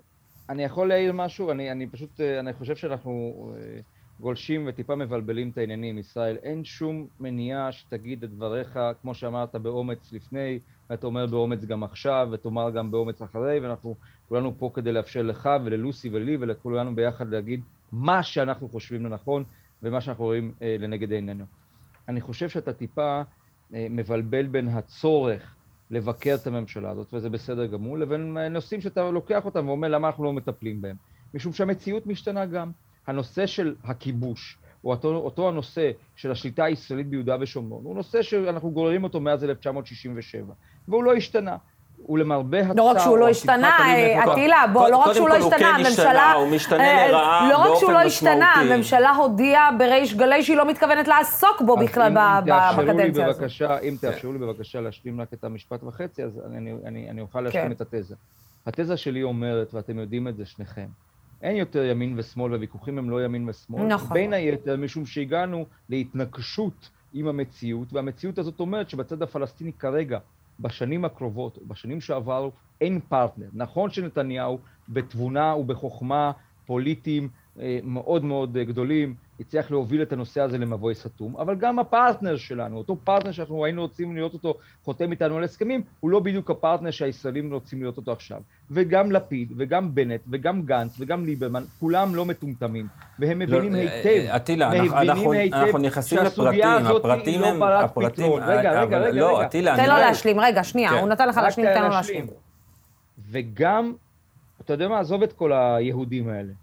אני 0.49 0.63
יכול 0.63 0.87
להעיר 0.87 1.13
משהו? 1.13 1.51
אני, 1.51 1.71
אני 1.71 1.87
פשוט, 1.87 2.21
אה, 2.21 2.39
אני 2.39 2.53
חושב 2.53 2.75
שאנחנו 2.75 3.33
אה, 3.57 3.79
גולשים 4.19 4.65
וטיפה 4.69 4.95
מבלבלים 4.95 5.49
את 5.49 5.57
העניינים, 5.57 5.97
ישראל. 5.97 6.37
אין 6.43 6.63
שום 6.63 7.07
מניעה 7.19 7.71
שתגיד 7.71 8.23
את 8.23 8.29
דבריך, 8.29 8.79
כמו 9.01 9.13
שאמרת, 9.15 9.55
באומץ 9.55 10.09
לפני, 10.11 10.59
ואתה 10.89 11.07
אומר 11.07 11.25
באומץ 11.25 11.65
גם 11.65 11.83
עכשיו, 11.83 12.27
ותאמר 12.31 12.69
גם 12.69 12.91
באומץ 12.91 13.21
אחרי, 13.21 13.59
ואנחנו 13.59 13.95
כולנו 14.29 14.57
פה 14.57 14.71
כדי 14.73 14.91
לאפשר 14.91 15.21
לך 15.21 15.49
וללוסי 15.63 16.09
ולי 16.09 16.37
ולכולנו 16.39 16.95
ביחד 16.95 17.29
להגיד 17.29 17.61
מה 17.91 18.23
שאנחנו 18.23 18.69
חושבים 18.69 19.05
לנכון, 19.05 19.43
ומה 19.83 20.01
שאנחנו 20.01 20.23
רואים 20.23 20.53
אה, 20.61 20.75
לנגד 20.79 21.11
עינינו. 21.11 21.45
אני 22.07 22.21
חושב 22.21 22.49
שאתה 22.49 22.73
טיפה 22.73 23.21
אה, 23.73 23.87
מבלבל 23.89 24.47
בין 24.47 24.67
הצורך 24.67 25.55
לבקר 25.91 26.35
את 26.41 26.47
הממשלה 26.47 26.89
הזאת, 26.89 27.13
וזה 27.13 27.29
בסדר 27.29 27.65
גמור, 27.65 27.97
לבין 27.97 28.37
אה, 28.37 28.49
נושאים 28.49 28.81
שאתה 28.81 29.11
לוקח 29.11 29.45
אותם 29.45 29.67
ואומר 29.67 29.87
למה 29.87 30.07
אנחנו 30.07 30.23
לא 30.23 30.33
מטפלים 30.33 30.81
בהם. 30.81 30.95
משום 31.33 31.53
שהמציאות 31.53 32.07
משתנה 32.07 32.45
גם. 32.45 32.71
הנושא 33.07 33.45
של 33.45 33.75
הכיבוש, 33.83 34.57
או 34.83 34.91
אותו, 34.91 35.15
אותו 35.15 35.49
הנושא 35.49 35.91
של 36.15 36.31
השליטה 36.31 36.63
הישראלית 36.63 37.07
ביהודה 37.07 37.37
ושומרון, 37.39 37.85
הוא 37.85 37.95
נושא 37.95 38.21
שאנחנו 38.21 38.71
גוררים 38.71 39.03
אותו 39.03 39.19
מאז 39.19 39.43
1967, 39.43 40.53
והוא 40.87 41.03
לא 41.03 41.13
השתנה. 41.13 41.57
הוא 42.05 42.17
למרבה 42.17 42.59
הצער... 42.59 42.73
לא 42.75 42.83
רק 42.83 42.99
שהוא 42.99 43.17
לא 43.17 43.29
השתנה, 43.29 43.69
הלב 43.69 44.27
אה. 44.27 44.33
אטילה, 44.33 44.65
בוא, 44.73 44.81
קודם 44.81 44.91
לא 44.91 44.97
רק 44.97 45.05
כל 45.07 45.13
שהוא 45.13 45.29
לא 45.29 45.37
הוא 45.37 45.51
כן 45.51 45.55
השתנה, 45.55 45.75
הממשלה... 45.75 46.31
הוא 46.31 46.47
משתנה 46.47 46.83
אה, 46.83 47.11
לרעה 47.11 47.49
לא 47.49 47.57
רק 47.57 47.65
שהוא 47.65 47.73
באופן 47.79 47.93
לא 47.93 47.99
השתנה, 47.99 48.51
משמעותי. 48.51 48.73
הממשלה 48.73 49.09
הודיעה 49.09 49.71
בריש 49.77 50.13
גלי 50.13 50.43
שהיא 50.43 50.57
לא 50.57 50.65
מתכוונת 50.65 51.07
לעסוק 51.07 51.61
בו 51.65 51.77
בכלל 51.77 52.13
בקדנציה 52.45 53.27
הזאת. 53.27 53.43
אם 53.83 53.95
תאפשרו 54.01 54.33
לי 54.33 54.39
בבקשה 54.39 54.81
להשלים 54.81 55.21
רק 55.21 55.33
את 55.33 55.43
המשפט 55.43 55.83
וחצי, 55.83 56.23
אז 56.23 56.39
אני, 56.45 56.57
אני, 56.57 56.73
אני, 56.85 57.09
אני 57.09 57.21
אוכל 57.21 57.41
להשלים 57.41 57.65
כן. 57.65 57.71
את 57.71 57.81
התזה. 57.81 58.15
התזה 58.65 58.97
שלי 58.97 59.23
אומרת, 59.23 59.73
ואתם 59.73 59.99
יודעים 59.99 60.27
את 60.27 60.37
זה 60.37 60.45
שניכם, 60.45 60.87
אין 61.41 61.55
יותר 61.55 61.83
ימין 61.83 62.13
ושמאל, 62.17 62.51
והוויכוחים 62.51 62.97
הם 62.97 63.09
לא 63.09 63.25
ימין 63.25 63.49
ושמאל. 63.49 63.87
נכון. 63.87 64.13
בין 64.13 64.33
היתר, 64.33 64.77
משום 64.77 65.05
שהגענו 65.05 65.65
להתנגשות 65.89 66.89
עם 67.13 67.27
המציאות, 67.27 67.93
והמציאות 67.93 68.37
הזאת 68.37 68.59
אומרת 68.59 68.89
שבצד 68.89 69.21
הפלסטיני 69.21 69.73
כרגע, 69.73 70.19
בשנים 70.59 71.05
הקרובות, 71.05 71.57
או 71.57 71.65
בשנים 71.65 72.01
שעברו, 72.01 72.51
אין 72.81 72.99
פרטנר. 72.99 73.47
נכון 73.53 73.89
שנתניהו, 73.89 74.59
בתבונה 74.89 75.55
ובחוכמה 75.55 76.31
פוליטיים 76.65 77.29
מאוד 77.83 78.25
מאוד 78.25 78.57
אה, 78.57 78.63
גדולים, 78.63 79.13
הצליח 79.39 79.71
להוביל 79.71 80.01
את 80.01 80.13
הנושא 80.13 80.41
הזה 80.41 80.57
למבוי 80.57 80.95
סתום, 80.95 81.37
אבל 81.37 81.55
גם 81.55 81.79
הפרטנר 81.79 82.37
שלנו, 82.37 82.77
אותו 82.77 82.97
פרטנר 83.03 83.31
שאנחנו 83.31 83.65
היינו 83.65 83.81
רוצים 83.81 84.15
לראות 84.15 84.33
אותו 84.33 84.53
חותם 84.83 85.11
איתנו 85.11 85.37
על 85.37 85.43
הסכמים, 85.43 85.81
הוא 85.99 86.11
לא 86.11 86.19
בדיוק 86.19 86.51
הפרטנר 86.51 86.91
שהישראלים 86.91 87.53
רוצים 87.53 87.81
לראות 87.81 87.97
אותו 87.97 88.11
עכשיו. 88.11 88.41
וגם 88.71 89.11
לפיד, 89.11 89.53
וגם 89.57 89.95
בנט, 89.95 90.21
וגם 90.31 90.61
גנץ, 90.61 90.95
וגם 90.99 91.25
ליברמן, 91.25 91.63
כולם 91.79 92.15
לא 92.15 92.25
מטומטמים, 92.25 92.87
והם 93.19 93.39
מבינים 93.39 93.73
לא, 93.73 93.77
היטב, 93.79 94.09
אה, 94.29 94.35
אטילה, 94.35 94.67
אנחנו- 94.71 94.83
מבינים 94.85 95.09
אנחנו- 95.09 95.31
היטב 95.31 95.55
אנחנו 95.55 95.77
נכנסים 95.79 96.17
לפרטים, 96.19 96.63
הזאת 96.63 96.99
הפרטים 97.05 97.43
הם- 97.43 97.59
לא 97.59 97.79
הפרטים- 97.79 98.09
פתרון. 98.25 98.43
רגע, 98.43 98.59
רגע, 98.59 98.83
אבל 98.83 99.03
רגע, 99.03 99.19
לא, 99.19 99.39
רגע. 99.39 99.47
תן 99.47 99.63
לו 99.89 99.95
להשלים, 99.97 100.39
רגע, 100.39 100.63
שנייה, 100.63 100.89
כן. 100.89 100.97
הוא 100.97 101.07
נתן 101.09 101.29
לך 101.29 101.37
להשלים, 101.37 101.67
תן 101.73 101.81
לו. 101.83 101.89
להשלים. 101.89 102.27
וגם, 103.31 103.93
אתה 104.61 104.73
יודע 104.73 104.87
מה, 104.87 104.99
עזוב 104.99 105.23
את 105.23 105.33
כל 105.33 105.51
היהודים 105.53 106.29
האלה. 106.29 106.53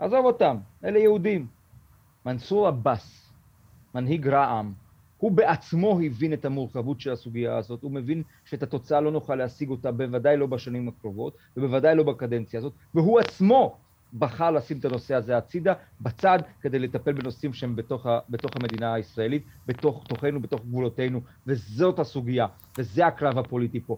עזוב 0.00 0.24
אותם, 0.26 0.56
אלה 0.84 0.98
יהודים. 0.98 1.46
מנסור 2.26 2.66
עבאס, 2.66 3.32
מנהיג 3.94 4.28
רע"מ, 4.28 4.72
הוא 5.18 5.32
בעצמו 5.32 6.00
הבין 6.04 6.32
את 6.32 6.44
המורכבות 6.44 7.00
של 7.00 7.12
הסוגיה 7.12 7.56
הזאת, 7.56 7.82
הוא 7.82 7.92
מבין 7.92 8.22
שאת 8.44 8.62
התוצאה 8.62 9.00
לא 9.00 9.12
נוכל 9.12 9.34
להשיג 9.34 9.70
אותה, 9.70 9.92
בוודאי 9.92 10.36
לא 10.36 10.46
בשנים 10.46 10.88
הקרובות, 10.88 11.36
ובוודאי 11.56 11.94
לא 11.96 12.02
בקדנציה 12.02 12.58
הזאת, 12.60 12.72
והוא 12.94 13.20
עצמו 13.20 13.76
בחר 14.18 14.50
לשים 14.50 14.78
את 14.78 14.84
הנושא 14.84 15.14
הזה 15.14 15.36
הצידה, 15.36 15.72
בצד, 16.00 16.38
כדי 16.60 16.78
לטפל 16.78 17.12
בנושאים 17.12 17.52
שהם 17.52 17.76
בתוך, 17.76 18.06
ה, 18.06 18.18
בתוך 18.28 18.50
המדינה 18.56 18.94
הישראלית, 18.94 19.42
בתוך 19.66 20.04
תוכנו, 20.08 20.40
בתוך 20.40 20.60
גבולותינו, 20.64 21.20
וזאת 21.46 21.98
הסוגיה, 21.98 22.46
וזה 22.78 23.06
הקרב 23.06 23.38
הפוליטי 23.38 23.80
פה. 23.80 23.96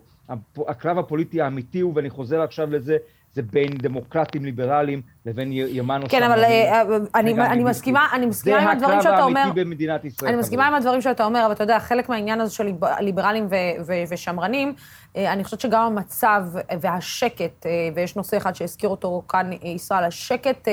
הקרב 0.68 0.98
הפוליטי 0.98 1.40
האמיתי 1.40 1.80
הוא, 1.80 1.92
ואני 1.96 2.10
חוזר 2.10 2.42
עכשיו 2.42 2.70
לזה, 2.70 2.96
זה 3.34 3.42
בין 3.42 3.66
דמוקרטים 3.82 4.44
ליברליים 4.44 5.02
לבין 5.26 5.48
ימנו 5.52 6.06
כן, 6.08 6.22
אבל 6.22 6.36
שמרנים. 6.36 7.40
אה, 7.42 7.52
אני-. 7.52 7.64
מסכימה 7.64 8.06
אני 8.12 8.26
מסכימה 8.26 8.58
עם 8.58 8.68
הדברים 8.68 8.96
זה 9.00 9.02
שאתה 9.02 9.14
הקרב 9.14 9.28
אומר. 9.28 9.40
האמיתי 9.40 9.60
במדינת 9.64 10.04
ישראל. 10.04 10.32
אני 10.32 10.40
מסכימה 10.40 10.66
עם. 10.66 10.74
הדברים 10.74 11.00
שאתה 11.00 11.24
אומר, 11.24 11.42
אבל 11.46 11.52
אתה 11.52 11.64
יודע, 11.64 11.78
חלק 11.78 12.08
מהעניין 12.08 12.40
הזה 12.40 12.54
של 12.54 12.64
ליב- 12.64 12.84
ליברלים 13.00 13.46
ו- 13.50 13.56
ו- 13.86 14.02
ושמרנים, 14.10 14.74
אה, 15.16 15.32
אני 15.32 15.44
חושבת 15.44 15.60
שגם 15.60 15.82
המצב 15.82 16.44
והשקט, 16.80 17.66
אה, 17.66 17.70
ויש 17.94 18.16
נושא 18.16 18.36
אחד 18.36 18.54
שהזכיר 18.54 18.88
אותו 18.90 19.22
כאן 19.28 19.50
אה, 19.52 19.68
ישראל, 19.68 20.04
השקט, 20.04 20.68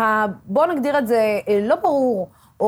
אה, 0.00 0.26
בואו 0.44 0.72
נגדיר 0.72 0.98
את 0.98 1.06
זה, 1.06 1.38
אה, 1.48 1.60
לא 1.62 1.76
ברור. 1.76 2.28
או, 2.60 2.66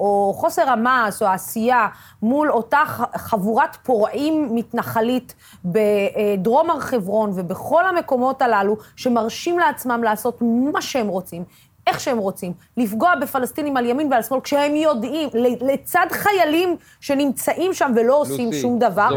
או 0.00 0.32
חוסר 0.36 0.70
המעש 0.70 1.22
או 1.22 1.26
העשייה 1.26 1.88
מול 2.22 2.50
אותה 2.50 2.82
חבורת 3.16 3.76
פורעים 3.82 4.48
מתנחלית 4.54 5.34
בדרום 5.64 6.70
הר 6.70 6.80
חברון 6.80 7.30
ובכל 7.34 7.86
המקומות 7.86 8.42
הללו, 8.42 8.76
שמרשים 8.96 9.58
לעצמם 9.58 10.02
לעשות 10.04 10.38
מה 10.72 10.82
שהם 10.82 11.08
רוצים, 11.08 11.44
איך 11.86 12.00
שהם 12.00 12.18
רוצים, 12.18 12.52
לפגוע 12.76 13.14
בפלסטינים 13.14 13.76
על 13.76 13.86
ימין 13.86 14.12
ועל 14.12 14.22
שמאל, 14.22 14.40
כשהם 14.40 14.76
יודעים, 14.76 15.28
לצד 15.60 16.06
חיילים 16.10 16.76
שנמצאים 17.00 17.74
שם 17.74 17.92
ולא 17.96 18.20
עושים 18.20 18.46
לוסי, 18.46 18.60
שום 18.60 18.78
דבר, 18.78 19.08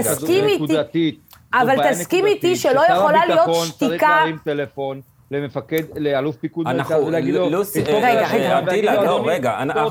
תסכים 0.00 0.44
איתי, 0.44 1.18
אבל 1.54 1.90
תסכים 1.90 2.26
איתי 2.26 2.56
שלא 2.56 2.80
יכולה 2.92 3.26
להיות 3.26 3.40
הביטחון 3.40 3.68
צריך 3.78 3.92
שתיקה- 4.02 4.08
להרים 4.08 4.38
טלפון 4.44 5.00
למפקד, 5.32 5.82
לאלוף 5.96 6.36
פיקוד 6.36 6.66
אנחנו- 6.66 6.94
מרכז 6.94 7.08
ולהגיד 7.08 7.34
לו, 7.34 7.50
לא, 7.50 7.62
תפתור 7.64 8.00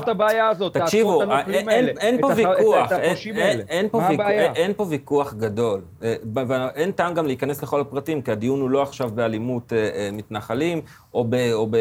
את 0.02 0.08
הבעיה 0.08 0.48
הזאת, 0.48 0.72
תעצור 0.72 1.24
את 1.24 1.28
האלה, 1.68 1.92
אין 2.00 2.20
פה 2.20 2.30
ויכוח, 2.36 2.92
אין, 2.92 3.10
הפושעים 3.10 3.36
אין, 3.36 3.46
האלה. 3.46 3.62
אין, 3.68 3.88
פה 3.88 3.98
ויכוח, 3.98 4.10
הבעיה? 4.14 4.52
אין, 4.52 4.72
פה 4.76 4.86
ויכוח 4.88 5.34
גדול. 5.34 5.80
אה, 6.02 6.14
ואין 6.48 6.92
טעם 6.92 7.14
גם 7.14 7.26
להיכנס 7.26 7.62
לכל 7.62 7.80
הפרטים, 7.80 8.22
כי 8.22 8.30
הדיון 8.32 8.60
הוא 8.60 8.70
לא 8.70 8.82
עכשיו 8.82 9.10
באלימות 9.14 9.72
אה, 9.72 9.78
אה, 9.78 10.08
מתנחלים, 10.12 10.80
או 11.14 11.24
ב... 11.28 11.34
או 11.52 11.66
ב 11.70 11.76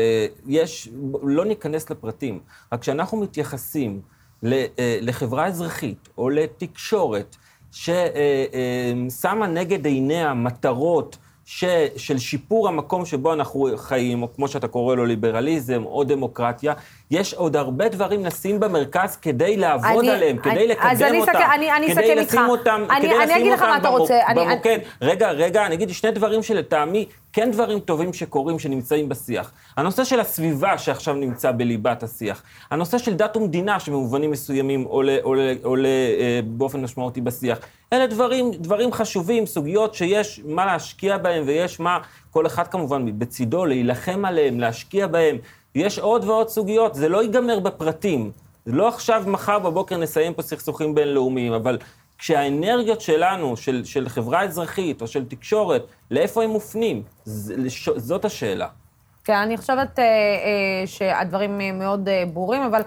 יש... 0.48 0.90
לא 1.24 1.46
ניכנס 1.46 1.90
לפרטים. 1.90 2.40
רק 2.74 2.82
כשאנחנו 2.82 3.18
מתייחסים 3.18 4.02
אה, 4.46 4.66
לחברה 5.02 5.46
אזרחית, 5.48 6.10
או 6.18 6.30
לתקשורת, 6.30 7.36
ששמה 7.72 9.48
נגד 9.48 9.86
עיניה 9.86 10.34
מטרות 10.34 11.18
ש, 11.54 11.64
של 11.98 12.18
שיפור 12.18 12.68
המקום 12.68 13.06
שבו 13.06 13.34
אנחנו 13.34 13.70
חיים, 13.78 14.24
או 14.24 14.34
כמו 14.34 14.48
שאתה 14.48 14.68
קורא 14.68 14.96
לו 14.96 15.06
ליברליזם, 15.06 15.84
או 15.86 16.04
דמוקרטיה, 16.04 16.74
יש 17.12 17.34
עוד 17.34 17.56
הרבה 17.56 17.90
דברים 17.90 18.26
לשים 18.26 18.60
במרכז 18.60 19.16
כדי 19.22 19.58
לעבוד 19.58 20.00
אני- 20.00 20.10
עליהם, 20.12 20.38
כדי 20.38 20.52
אני- 20.52 20.68
לקדם 20.68 20.88
אז 20.90 21.02
אני 21.02 21.20
אותם, 21.20 21.32
אני- 21.56 21.72
אני 21.72 21.88
כדי 21.96 22.16
לשים 22.16 22.20
איתך. 22.40 22.50
אותם, 22.50 22.84
אני- 22.92 23.02
כדי 23.02 23.16
אני 23.34 23.44
לשים 23.44 23.52
אותם 23.52 23.80
במוק- 23.84 24.00
רוצה, 24.00 24.20
אני- 24.28 24.46
במוקד. 24.46 24.78
רגע, 25.02 25.32
רגע, 25.32 25.66
אני 25.66 25.76
אגיד 25.76 25.90
שני 25.90 26.12
דברים 26.12 26.44
שלטעמי 26.44 27.06
כן 27.34 27.52
דברים 27.52 27.80
טובים 27.80 28.14
שקורים, 28.14 28.60
שנמצאים 28.60 29.10
בשיח. 29.10 29.52
הנושא 29.78 30.04
של 30.04 30.20
הסביבה 30.20 30.78
שעכשיו 30.78 31.14
נמצא 31.14 31.52
בליבת 31.52 32.04
השיח. 32.04 32.44
הנושא 32.72 32.98
של 32.98 33.14
דת 33.14 33.38
ומדינה 33.38 33.80
שבמובנים 33.80 34.32
מסוימים 34.32 34.84
עולה, 34.84 35.18
עולה, 35.22 35.54
עולה 35.64 35.88
אה, 35.88 36.40
באופן 36.46 36.82
משמעותי 36.82 37.22
בשיח. 37.22 37.58
אלה 37.94 38.08
דברים, 38.08 38.52
דברים 38.52 38.92
חשובים, 38.94 39.46
סוגיות 39.46 39.94
שיש 39.96 40.42
מה 40.46 40.66
להשקיע 40.66 41.18
בהם 41.18 41.44
ויש 41.48 41.80
מה, 41.80 41.98
כל 42.32 42.46
אחד 42.46 42.68
כמובן 42.68 43.20
בצידו, 43.20 43.66
להילחם 43.66 44.26
עליהם, 44.26 44.60
להשקיע 44.60 45.08
בהם. 45.08 45.38
יש 45.76 46.00
עוד 46.00 46.26
ועוד 46.26 46.50
סוגיות, 46.50 46.96
זה 46.96 47.10
לא 47.10 47.24
ייגמר 47.24 47.60
בפרטים. 47.60 48.32
זה 48.66 48.72
לא 48.72 48.88
עכשיו, 48.88 49.24
מחר 49.28 49.60
בבוקר 49.60 49.98
נסיים 49.98 50.34
פה 50.34 50.42
סכסוכים 50.42 50.96
בינלאומיים, 50.96 51.54
אבל 51.54 51.78
כשהאנרגיות 52.18 53.02
שלנו, 53.02 53.58
של, 53.58 53.82
של 53.86 54.10
חברה 54.10 54.44
אזרחית 54.44 55.02
או 55.02 55.08
של 55.08 55.26
תקשורת, 55.26 55.82
לאיפה 56.12 56.44
הם 56.44 56.50
מופנים? 56.50 57.04
ז, 57.26 57.52
לש, 57.58 57.90
זאת 57.90 58.26
השאלה. 58.26 58.68
כן, 59.24 59.34
אני 59.36 59.58
חושבת 59.58 60.00
אה, 60.00 60.04
אה, 60.04 60.88
שהדברים 60.88 61.62
אה, 61.62 61.72
מאוד 61.72 62.10
אה, 62.10 62.24
ברורים, 62.34 62.62
אבל 62.62 62.82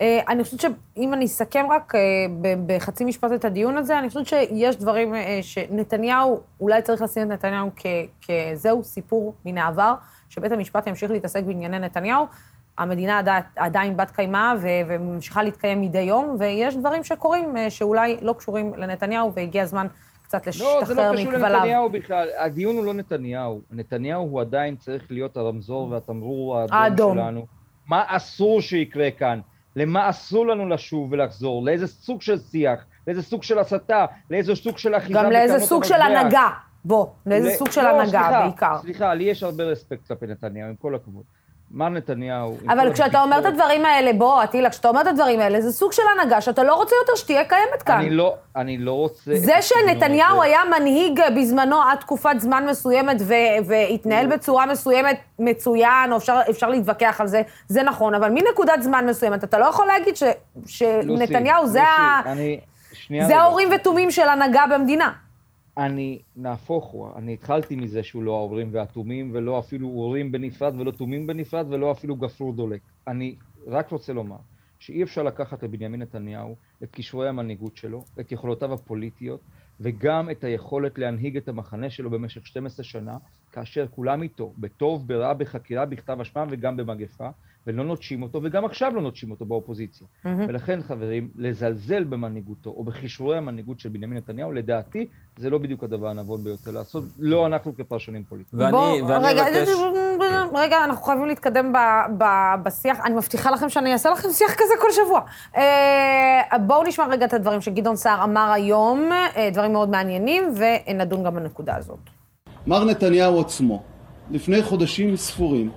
אה, 0.00 0.20
אני 0.28 0.44
חושבת 0.44 0.60
שאם 0.60 1.14
אני 1.14 1.24
אסכם 1.24 1.66
רק 1.70 1.94
אה, 1.94 2.00
ב- 2.40 2.72
בחצי 2.72 3.04
משפט 3.04 3.32
את 3.34 3.44
הדיון 3.44 3.76
הזה, 3.76 3.98
אני 3.98 4.08
חושבת 4.08 4.26
שיש 4.26 4.76
דברים 4.76 5.14
אה, 5.14 5.38
שנתניהו, 5.42 6.40
אולי 6.60 6.82
צריך 6.82 7.02
לשים 7.02 7.22
את 7.22 7.28
נתניהו 7.28 7.70
כ- 7.76 7.86
כזהו 8.30 8.84
סיפור 8.84 9.34
מן 9.44 9.58
העבר, 9.58 9.94
שבית 10.28 10.52
המשפט 10.52 10.86
ימשיך 10.86 11.10
להתעסק 11.10 11.42
בענייני 11.42 11.78
נתניהו. 11.78 12.26
המדינה 12.78 13.18
עדיין, 13.18 13.42
עדיין 13.56 13.96
בת 13.96 14.10
קיימא 14.10 14.54
וממשיכה 14.60 15.42
להתקיים 15.42 15.80
מדי 15.80 16.00
יום, 16.00 16.36
ויש 16.38 16.76
דברים 16.76 17.04
שקורים 17.04 17.56
אה, 17.56 17.70
שאולי 17.70 18.16
לא 18.22 18.32
קשורים 18.32 18.74
לנתניהו, 18.76 19.32
והגיע 19.34 19.62
הזמן 19.62 19.86
קצת 20.22 20.46
לא, 20.46 20.52
זה 20.84 20.94
לא 20.94 21.12
קשור 21.12 21.30
מכבליו. 21.30 21.50
לנתניהו 21.50 21.90
בכלל. 21.90 22.28
הדיון 22.38 22.76
הוא 22.76 22.84
לא 22.84 22.94
נתניהו. 22.94 23.60
נתניהו 23.70 24.22
הוא 24.22 24.40
עדיין 24.40 24.76
צריך 24.76 25.02
להיות 25.10 25.36
הרמזור 25.36 25.90
והתמרור 25.90 26.58
האדום 26.58 26.76
האדום. 26.76 27.14
שלנו. 27.14 27.46
מה 27.86 28.04
אסור 28.06 28.60
שיקרה 28.60 29.10
כאן? 29.10 29.40
למה 29.76 30.10
אסור 30.10 30.46
לנו 30.46 30.68
לשוב 30.68 31.12
ולחזור? 31.12 31.64
לאיזה 31.64 31.86
סוג 31.86 32.22
של 32.22 32.38
שיח? 32.38 32.84
לאיזה 33.06 33.22
סוג 33.22 33.42
של 33.42 33.58
הסתה? 33.58 34.06
לאיזה 34.30 34.54
סוג 34.54 34.78
של 34.78 34.96
אחיזה 34.96 35.18
גם 35.18 35.30
לאיזה 35.30 35.58
סוג 35.58 35.84
של? 35.84 35.94
הנהגה. 35.94 36.48
בוא, 36.88 37.06
לאיזה 37.26 37.48
ל- 37.48 37.54
סוג 37.54 37.70
של 37.70 37.82
לא, 37.82 37.88
הנהגה 37.88 38.10
סליחה, 38.10 38.40
בעיקר. 38.42 38.78
סליחה, 38.82 39.14
לי 39.14 39.24
יש 39.24 39.42
הרבה 39.42 39.64
רספקט 39.64 40.06
כלפי 40.08 40.26
נתניהו, 40.26 40.68
עם 40.68 40.74
כל 40.82 40.94
הכבוד. 40.94 41.22
מר 41.70 41.88
נתניהו... 41.88 42.56
אבל 42.68 42.92
כשאתה 42.92 43.22
אומר 43.22 43.38
את 43.38 43.44
הדברים 43.46 43.84
האלה, 43.84 44.12
בוא, 44.12 44.44
אטילה, 44.44 44.70
כשאתה 44.70 44.88
אומר 44.88 45.00
את 45.00 45.06
הדברים 45.06 45.40
האלה, 45.40 45.60
זה 45.60 45.72
סוג 45.72 45.92
של 45.92 46.02
הנהגה 46.14 46.40
שאתה 46.40 46.62
לא 46.62 46.74
רוצה 46.74 46.94
יותר 47.02 47.14
שתהיה 47.16 47.44
קיימת 47.44 47.82
כאן. 47.82 47.96
אני 47.98 48.10
לא, 48.10 48.34
אני 48.56 48.78
לא 48.78 48.92
רוצה... 48.92 49.30
זה 49.34 49.54
שנתניהו 49.62 50.36
הזה. 50.36 50.42
היה 50.42 50.60
מנהיג 50.78 51.20
בזמנו 51.36 51.82
עד 51.82 51.98
תקופת 51.98 52.34
זמן 52.38 52.66
מסוימת 52.70 53.16
והתנהל 53.66 54.26
בצורה 54.26 54.66
מסוימת 54.66 55.18
מצוין, 55.38 56.12
או 56.12 56.16
אפשר, 56.16 56.40
אפשר 56.50 56.68
להתווכח 56.68 57.20
על 57.20 57.26
זה, 57.26 57.42
זה 57.68 57.82
נכון, 57.82 58.14
אבל 58.14 58.30
מנקודת 58.30 58.82
זמן 58.82 59.06
מסוימת, 59.08 59.44
אתה 59.44 59.58
לא 59.58 59.66
יכול 59.66 59.86
להגיד 59.86 60.16
ש- 60.16 60.22
לוסי, 60.22 61.26
שנתניהו 61.26 61.66
זה, 61.66 61.78
לוסי, 61.78 61.90
ה- 62.28 62.32
אני... 62.32 62.60
זה. 63.26 63.36
האורים 63.40 63.68
ותומים 63.74 64.10
של 64.10 64.28
הנהגה 64.28 64.64
במדינה. 64.74 65.12
אני, 65.78 66.18
נהפוך 66.36 66.86
הוא, 66.86 67.08
אני 67.16 67.34
התחלתי 67.34 67.76
מזה 67.76 68.02
שהוא 68.02 68.22
לא 68.22 68.36
האורים 68.36 68.68
והתומים, 68.72 69.30
ולא 69.32 69.58
אפילו 69.58 69.88
אורים 69.88 70.32
בנפרד, 70.32 70.74
ולא 70.80 70.90
תומים 70.90 71.26
בנפרד, 71.26 71.66
ולא 71.68 71.92
אפילו 71.92 72.16
גפרור 72.16 72.52
דולק. 72.52 72.80
אני 73.06 73.36
רק 73.66 73.90
רוצה 73.90 74.12
לומר 74.12 74.36
שאי 74.78 75.02
אפשר 75.02 75.22
לקחת 75.22 75.62
לבנימין 75.62 76.02
נתניהו 76.02 76.56
את 76.82 76.90
כישורי 76.90 77.28
המנהיגות 77.28 77.76
שלו, 77.76 78.04
את 78.20 78.32
יכולותיו 78.32 78.72
הפוליטיות, 78.72 79.40
וגם 79.80 80.30
את 80.30 80.44
היכולת 80.44 80.98
להנהיג 80.98 81.36
את 81.36 81.48
המחנה 81.48 81.90
שלו 81.90 82.10
במשך 82.10 82.46
12 82.46 82.84
שנה, 82.84 83.16
כאשר 83.58 83.86
כולם 83.90 84.22
איתו, 84.22 84.52
בטוב, 84.58 85.08
ברע, 85.08 85.32
בחקירה, 85.34 85.86
בכתב 85.86 86.20
אשמה 86.20 86.44
וגם 86.50 86.76
במגפה, 86.76 87.28
ולא 87.66 87.84
נוטשים 87.84 88.22
אותו, 88.22 88.40
וגם 88.42 88.64
עכשיו 88.64 88.92
לא 88.94 89.02
נוטשים 89.02 89.30
אותו 89.30 89.44
באופוזיציה. 89.44 90.06
ולכן, 90.24 90.82
חברים, 90.82 91.28
לזלזל 91.36 92.04
במנהיגותו 92.04 92.70
או 92.70 92.84
בכישורי 92.84 93.36
המנהיגות 93.36 93.80
של 93.80 93.88
בנימין 93.88 94.16
נתניהו, 94.18 94.52
לדעתי, 94.52 95.06
זה 95.36 95.50
לא 95.50 95.58
בדיוק 95.58 95.84
הדבר 95.84 96.08
הנבון 96.08 96.44
ביותר 96.44 96.70
לעשות, 96.70 97.04
לא 97.18 97.46
אנחנו 97.46 97.74
כפרשנים 97.76 98.24
פוליטיים. 98.24 98.62
ואני, 98.62 98.72
בוא, 98.72 99.02
ואני 99.08 99.24
רגע, 99.24 99.42
מבקש... 99.42 99.68
רגע, 100.54 100.84
אנחנו 100.84 101.02
חייבים 101.02 101.26
להתקדם 101.26 101.72
ב, 101.72 101.76
ב, 102.18 102.24
בשיח. 102.62 103.00
אני 103.04 103.14
מבטיחה 103.14 103.50
לכם 103.50 103.68
שאני 103.68 103.92
אעשה 103.92 104.10
לכם 104.10 104.28
שיח 104.32 104.54
כזה 104.54 104.74
כל 104.80 104.92
שבוע. 104.92 105.20
אה, 105.56 106.58
בואו 106.66 106.82
נשמע 106.82 107.06
רגע 107.06 107.26
את 107.26 107.34
הדברים 107.34 107.60
שגדעון 107.60 107.96
סער 107.96 108.24
אמר 108.24 108.50
היום, 108.52 109.12
אה, 109.12 109.50
דברים 109.52 109.72
מאוד 109.72 109.88
מעניינים, 109.88 110.44
ונדון 110.56 111.24
גם 111.24 111.34
בנקודה 111.34 111.76
הזאת. 111.76 112.17
מר 112.68 112.84
נתניהו 112.84 113.40
עצמו, 113.40 113.82
לפני 114.30 114.62
חודשים 114.62 115.16
ספורים, 115.16 115.70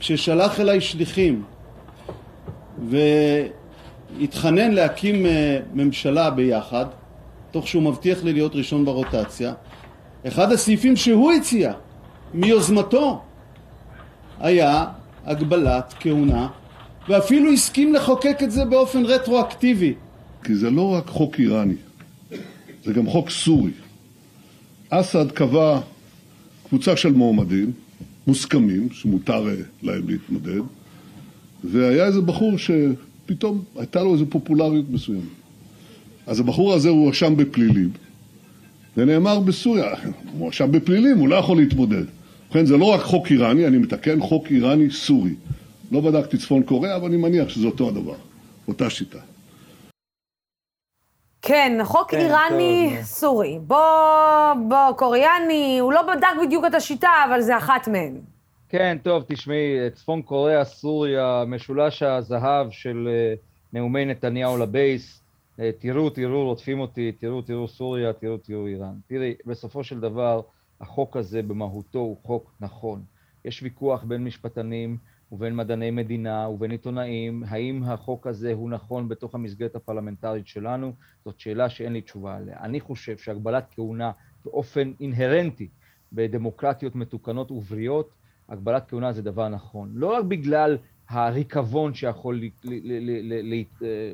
ששלח 0.00 0.60
אליי 0.60 0.80
שליחים 0.80 1.42
והתחנן 4.18 4.70
להקים 4.70 5.26
אה, 5.26 5.58
ממשלה 5.74 6.30
ביחד, 6.30 6.86
תוך 7.50 7.68
שהוא 7.68 7.82
מבטיח 7.82 8.24
לי 8.24 8.32
להיות 8.32 8.56
ראשון 8.56 8.84
ברוטציה, 8.84 9.52
אחד 10.26 10.52
הסעיפים 10.52 10.96
שהוא 10.96 11.32
הציע 11.32 11.72
מיוזמתו 12.34 13.20
היה 14.40 14.84
הגבלת 15.24 15.94
כהונה 16.00 16.48
ואפילו 17.08 17.52
הסכים 17.52 17.94
לחוקק 17.94 18.38
את 18.42 18.50
זה 18.50 18.64
באופן 18.64 19.04
רטרואקטיבי. 19.04 19.94
כי 20.44 20.54
זה 20.54 20.70
לא 20.70 20.92
רק 20.92 21.06
חוק 21.06 21.38
איראני, 21.38 21.76
זה 22.84 22.92
גם 22.92 23.06
חוק 23.06 23.30
סורי. 23.30 23.70
אסד 24.90 25.30
קבע 25.30 25.80
קבוצה 26.68 26.96
של 26.96 27.12
מועמדים 27.12 27.72
מוסכמים, 28.26 28.88
שמותר 28.92 29.48
אה, 29.48 29.54
להם 29.82 30.08
להתמודד, 30.08 30.60
והיה 31.64 32.06
איזה 32.06 32.20
בחור 32.20 32.52
שפתאום 32.58 33.64
הייתה 33.76 34.02
לו 34.02 34.14
איזו 34.14 34.26
פופולריות 34.28 34.90
מסוימת. 34.90 35.22
אז 36.26 36.40
הבחור 36.40 36.74
הזה 36.74 36.88
הוא 36.88 37.04
הואשם 37.04 37.36
בפלילים, 37.36 37.90
ונאמר 38.96 39.40
בסוריה, 39.40 39.90
הוא 40.32 40.44
הואשם 40.44 40.72
בפלילים, 40.72 41.18
הוא 41.18 41.28
לא 41.28 41.34
יכול 41.34 41.56
להתמודד. 41.56 42.04
ובכן, 42.46 42.66
זה 42.66 42.76
לא 42.76 42.84
רק 42.84 43.00
חוק 43.00 43.30
איראני, 43.30 43.66
אני 43.66 43.78
מתקן, 43.78 44.20
חוק 44.20 44.50
איראני 44.50 44.90
סורי. 44.90 45.34
לא 45.92 46.00
בדקתי 46.00 46.38
צפון 46.38 46.62
קוריאה, 46.62 46.96
אבל 46.96 47.08
אני 47.08 47.16
מניח 47.16 47.48
שזה 47.48 47.66
אותו 47.66 47.88
הדבר, 47.88 48.14
אותה 48.68 48.90
שיטה. 48.90 49.18
כן, 51.42 51.78
חוק 51.84 52.10
כן, 52.10 52.18
איראני 52.18 52.92
טוב. 52.96 53.04
סורי. 53.04 53.58
בוא, 53.62 53.78
בוא, 54.68 54.92
קוריאני, 54.96 55.78
הוא 55.78 55.92
לא 55.92 56.02
בדק 56.02 56.46
בדיוק 56.46 56.64
את 56.66 56.74
השיטה, 56.74 57.10
אבל 57.28 57.40
זה 57.40 57.56
אחת 57.56 57.88
מהן. 57.88 58.20
כן, 58.68 58.98
טוב, 59.02 59.24
תשמעי, 59.28 59.90
צפון 59.94 60.22
קוריאה, 60.22 60.64
סוריה, 60.64 61.44
משולש 61.46 62.02
הזהב 62.02 62.70
של 62.70 63.08
אה, 63.10 63.34
נאומי 63.72 64.04
נתניהו 64.04 64.58
לבייס, 64.58 65.22
אה, 65.60 65.70
תראו, 65.78 66.10
תראו, 66.10 66.44
רודפים 66.44 66.80
אותי, 66.80 67.12
תראו, 67.12 67.42
תראו 67.42 67.68
סוריה, 67.68 68.12
תראו, 68.12 68.36
תראו 68.36 68.66
איראן. 68.66 68.94
תראי, 69.08 69.34
בסופו 69.46 69.84
של 69.84 70.00
דבר, 70.00 70.40
החוק 70.80 71.16
הזה 71.16 71.42
במהותו 71.42 71.98
הוא 71.98 72.16
חוק 72.22 72.50
נכון. 72.60 73.02
יש 73.44 73.62
ויכוח 73.62 74.02
בין 74.02 74.24
משפטנים 74.24 74.96
ובין 75.32 75.56
מדעני 75.56 75.90
מדינה 75.90 76.48
ובין 76.48 76.70
עיתונאים, 76.70 77.42
האם 77.48 77.82
החוק 77.84 78.26
הזה 78.26 78.52
הוא 78.52 78.70
נכון 78.70 79.08
בתוך 79.08 79.34
המסגרת 79.34 79.76
הפרלמנטרית 79.76 80.46
שלנו, 80.46 80.92
זאת 81.24 81.40
שאלה 81.40 81.68
שאין 81.68 81.92
לי 81.92 82.00
תשובה 82.00 82.36
עליה. 82.36 82.56
אני 82.60 82.80
חושב 82.80 83.16
שהגבלת 83.16 83.66
כהונה 83.70 84.10
באופן 84.44 84.92
אינהרנטי 85.00 85.68
בדמוקרטיות 86.12 86.94
מתוקנות 86.94 87.50
ובריאות, 87.50 88.14
הגבלת 88.48 88.88
כהונה 88.88 89.12
זה 89.12 89.22
דבר 89.22 89.48
נכון. 89.48 89.90
לא 89.94 90.06
רק 90.06 90.24
בגלל 90.24 90.78
הריקבון 91.08 91.94
שיכול 91.94 92.40
ל- 92.64 93.62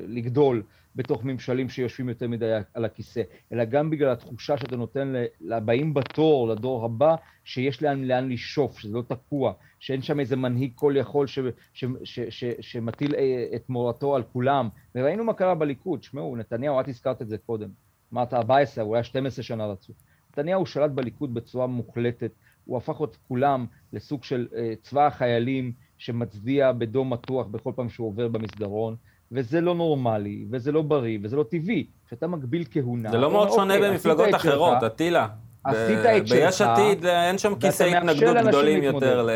לגדול 0.07 0.63
בתוך 0.95 1.23
ממשלים 1.23 1.69
שיושבים 1.69 2.09
יותר 2.09 2.27
מדי 2.27 2.53
על 2.73 2.85
הכיסא, 2.85 3.21
אלא 3.53 3.65
גם 3.65 3.89
בגלל 3.89 4.11
התחושה 4.11 4.57
שאתה 4.57 4.75
נותן 4.75 5.13
לבאים 5.41 5.93
בתור, 5.93 6.47
לדור 6.47 6.85
הבא, 6.85 7.15
שיש 7.43 7.83
לאן, 7.83 8.03
לאן 8.03 8.29
לשאוף, 8.29 8.79
שזה 8.79 8.93
לא 8.93 9.03
תקוע, 9.07 9.53
שאין 9.79 10.01
שם 10.01 10.19
איזה 10.19 10.35
מנהיג 10.35 10.71
כל 10.75 10.93
יכול 10.97 11.27
ש, 11.27 11.39
ש, 11.73 11.85
ש, 12.03 12.19
ש, 12.19 12.43
שמטיל 12.61 13.15
אה, 13.15 13.45
את 13.55 13.69
מורתו 13.69 14.15
על 14.15 14.23
כולם. 14.23 14.69
וראינו 14.95 15.23
מה 15.23 15.33
קרה 15.33 15.55
בליכוד, 15.55 16.03
שמעו, 16.03 16.35
נתניהו, 16.35 16.79
את 16.79 16.87
הזכרת 16.87 17.21
את 17.21 17.27
זה 17.27 17.37
קודם, 17.37 17.69
אמרת 18.13 18.33
14, 18.33 18.83
הוא 18.83 18.95
היה 18.95 19.03
12 19.03 19.43
שנה 19.43 19.65
רצוף. 19.65 19.95
נתניהו 20.31 20.65
שלט 20.65 20.91
בליכוד 20.91 21.33
בצורה 21.33 21.67
מוחלטת, 21.67 22.31
הוא 22.65 22.77
הפך 22.77 23.01
את 23.03 23.15
כולם 23.27 23.65
לסוג 23.93 24.23
של 24.23 24.47
אה, 24.55 24.73
צבא 24.81 25.07
החיילים 25.07 25.73
שמצדיע 25.97 26.71
בדום 26.71 27.13
מתוח 27.13 27.47
בכל 27.47 27.71
פעם 27.75 27.89
שהוא 27.89 28.07
עובר 28.07 28.27
במסדרון, 28.27 28.95
וזה 29.31 29.61
לא 29.61 29.75
נורמלי, 29.75 30.45
וזה 30.51 30.71
לא 30.71 30.81
בריא, 30.81 31.19
וזה 31.23 31.35
לא 31.35 31.43
טבעי. 31.43 31.87
כשאתה 32.07 32.27
מגביל 32.27 32.65
כהונה... 32.71 33.11
זה 33.11 33.17
לא 33.17 33.31
מאוד 33.31 33.51
שונה 33.51 33.75
אוקיי, 33.75 33.91
במפלגות 33.91 34.35
אחרות, 34.35 34.83
אטילה. 34.83 35.27
עשית 35.65 35.99
את 36.17 36.27
שלך, 36.27 36.37
ביש 36.39 36.61
עתיד 36.61 37.05
אה, 37.05 37.27
אין 37.27 37.37
שם 37.37 37.55
כיסי 37.55 37.83
מאפשר 37.83 37.97
התנגדות 37.97 38.47
גדולים. 38.47 38.83
יותר 38.83 39.21
ל... 39.21 39.29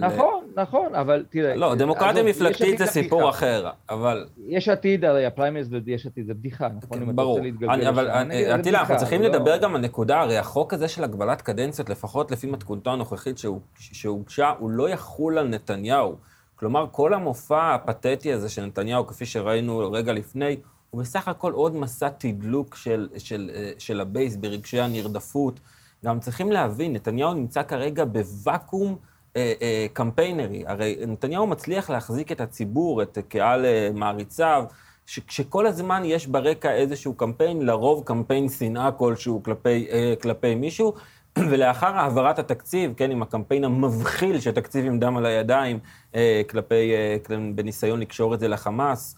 נכון, 0.00 0.44
נכון, 0.56 0.94
אבל 0.94 1.24
תראה... 1.30 1.54
לא, 1.56 1.74
דמוקרטיה 1.74 2.10
עזוב, 2.10 2.26
יש 2.26 2.36
מפלגתית 2.36 2.78
זה 2.78 2.86
סיפור. 2.86 3.30
אחר, 3.30 3.70
אבל... 3.90 4.26
יש 4.48 4.68
עתיד, 4.68 5.04
הרי 5.04 5.26
הפריימריז 5.26 5.68
ביש 5.68 6.06
עתיד 6.06 6.26
זה 6.26 6.34
בדיחה, 6.34 6.68
נכון? 6.82 7.02
אתה 7.02 7.12
ברור. 7.12 7.40
אבל 7.88 8.10
זה 8.32 8.54
אטילה, 8.54 8.80
אנחנו 8.80 8.96
צריכים 8.96 9.22
לא- 9.22 9.28
לדבר 9.28 9.56
גם 9.56 9.74
על 9.74 9.80
נקודה, 9.80 10.20
הרי 10.20 10.38
החוק 10.38 10.74
הזה 10.74 10.88
של 10.88 11.04
הגבלת 11.04 11.42
קדנציות, 11.42 11.90
לפחות 11.90 12.30
לפי 12.30 12.46
מתכונתו 12.46 12.90
הנוכחית 12.92 13.38
שהוג- 13.38 13.62
שהוגשה, 13.78 14.52
הוא 14.58 14.70
לא 14.70 14.88
יחול 14.88 15.38
על 15.38 15.48
נתניהו. 15.48 16.16
כלומר, 16.56 16.86
כל 16.90 17.14
המופע 17.14 17.74
הפתטי 17.74 18.32
הזה 18.32 18.48
של 18.48 18.64
נתניהו, 18.64 19.06
כפי 19.06 19.26
שראינו 19.26 19.92
רגע 19.92 20.12
לפני, 20.12 20.56
הוא 20.90 21.00
בסך 21.00 21.28
הכל 21.28 21.52
עוד 21.52 21.76
מסע 21.76 22.08
תדלוק 22.08 22.74
של, 22.76 23.08
של, 23.18 23.50
אה, 23.54 23.70
של 23.78 24.00
ה 24.00 24.07
base 24.07 24.36
ברגשי 24.36 24.80
הנרדפות. 24.80 25.60
גם 26.04 26.20
צריכים 26.20 26.52
להבין, 26.52 26.92
נתניהו 26.92 27.34
נמצא 27.34 27.62
כרגע 27.62 28.04
בוואקום 28.04 28.96
אה, 29.36 29.52
אה, 29.62 29.86
קמפיינרי. 29.92 30.64
הרי 30.66 30.96
נתניהו 31.06 31.46
מצליח 31.46 31.90
להחזיק 31.90 32.32
את 32.32 32.40
הציבור, 32.40 33.02
את 33.02 33.18
קהל 33.28 33.64
אה, 33.64 33.90
מעריציו, 33.94 34.64
ש- 35.06 35.20
שכל 35.28 35.66
הזמן 35.66 36.02
יש 36.04 36.26
ברקע 36.26 36.72
איזשהו 36.72 37.14
קמפיין, 37.14 37.62
לרוב 37.62 38.02
קמפיין 38.04 38.48
שנאה 38.48 38.92
כלשהו 38.92 39.42
כלפי, 39.42 39.86
אה, 39.90 40.14
כלפי 40.22 40.54
מישהו, 40.54 40.94
ולאחר 41.50 41.96
העברת 41.96 42.38
התקציב, 42.38 42.92
כן, 42.96 43.10
עם 43.10 43.22
הקמפיין 43.22 43.64
המבחיל 43.64 44.40
שתקציב 44.40 44.84
עם 44.84 44.98
דם 44.98 45.16
על 45.16 45.26
הידיים, 45.26 45.78
אה, 46.14 46.42
כלפי, 46.50 46.92
אה, 46.94 47.16
בניסיון 47.54 48.00
לקשור 48.00 48.34
את 48.34 48.40
זה 48.40 48.48
לחמאס, 48.48 49.16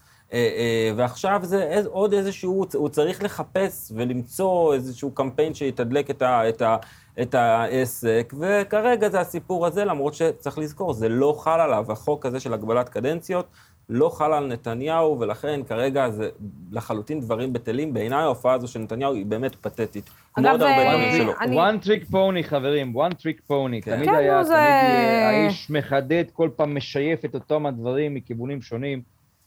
ועכשיו 0.95 1.39
זה 1.43 1.81
עוד 1.87 2.13
איזשהו, 2.13 2.65
הוא 2.73 2.89
צריך 2.89 3.23
לחפש 3.23 3.91
ולמצוא 3.95 4.73
איזשהו 4.73 5.11
קמפיין 5.11 5.53
שיתדלק 5.53 6.09
את, 6.09 6.21
ה, 6.21 6.49
את, 6.49 6.61
ה, 6.61 6.77
את 7.21 7.35
העסק, 7.35 8.33
וכרגע 8.39 9.09
זה 9.09 9.19
הסיפור 9.19 9.65
הזה, 9.65 9.85
למרות 9.85 10.13
שצריך 10.13 10.57
לזכור, 10.57 10.93
זה 10.93 11.09
לא 11.09 11.35
חל 11.39 11.59
עליו, 11.59 11.91
החוק 11.91 12.25
הזה 12.25 12.39
של 12.39 12.53
הגבלת 12.53 12.89
קדנציות, 12.89 13.45
לא 13.89 14.09
חל 14.09 14.33
על 14.33 14.47
נתניהו, 14.47 15.19
ולכן 15.19 15.59
כרגע 15.67 16.09
זה 16.09 16.29
לחלוטין 16.71 17.19
דברים 17.19 17.53
בטלים. 17.53 17.93
בעיניי 17.93 18.19
ההופעה 18.23 18.53
הזו 18.53 18.67
של 18.67 18.79
נתניהו 18.79 19.13
היא 19.13 19.25
באמת 19.25 19.55
פתטית. 19.55 20.09
כמו 20.33 20.49
עוד 20.49 20.61
הרבה 20.61 20.77
אה, 20.77 20.93
דברים 20.93 21.17
שלו. 21.17 21.33
אני- 21.41 21.57
one 21.59 21.83
trick 21.83 22.11
pony, 22.11 22.43
חברים, 22.43 22.93
one 22.97 23.11
trick 23.13 23.51
pony. 23.51 23.81
כן. 23.83 23.95
תמיד 23.95 24.09
כן, 24.09 24.15
היה, 24.15 24.33
תמיד 24.33 24.45
זה- 24.47 24.53
יהיה, 24.53 25.29
האיש 25.29 25.71
מחדד, 25.71 26.23
כל 26.33 26.49
פעם 26.55 26.75
משייף 26.75 27.25
את 27.25 27.35
אותם 27.35 27.65
הדברים 27.65 28.13
מכיוונים 28.13 28.61
שונים. 28.61 29.01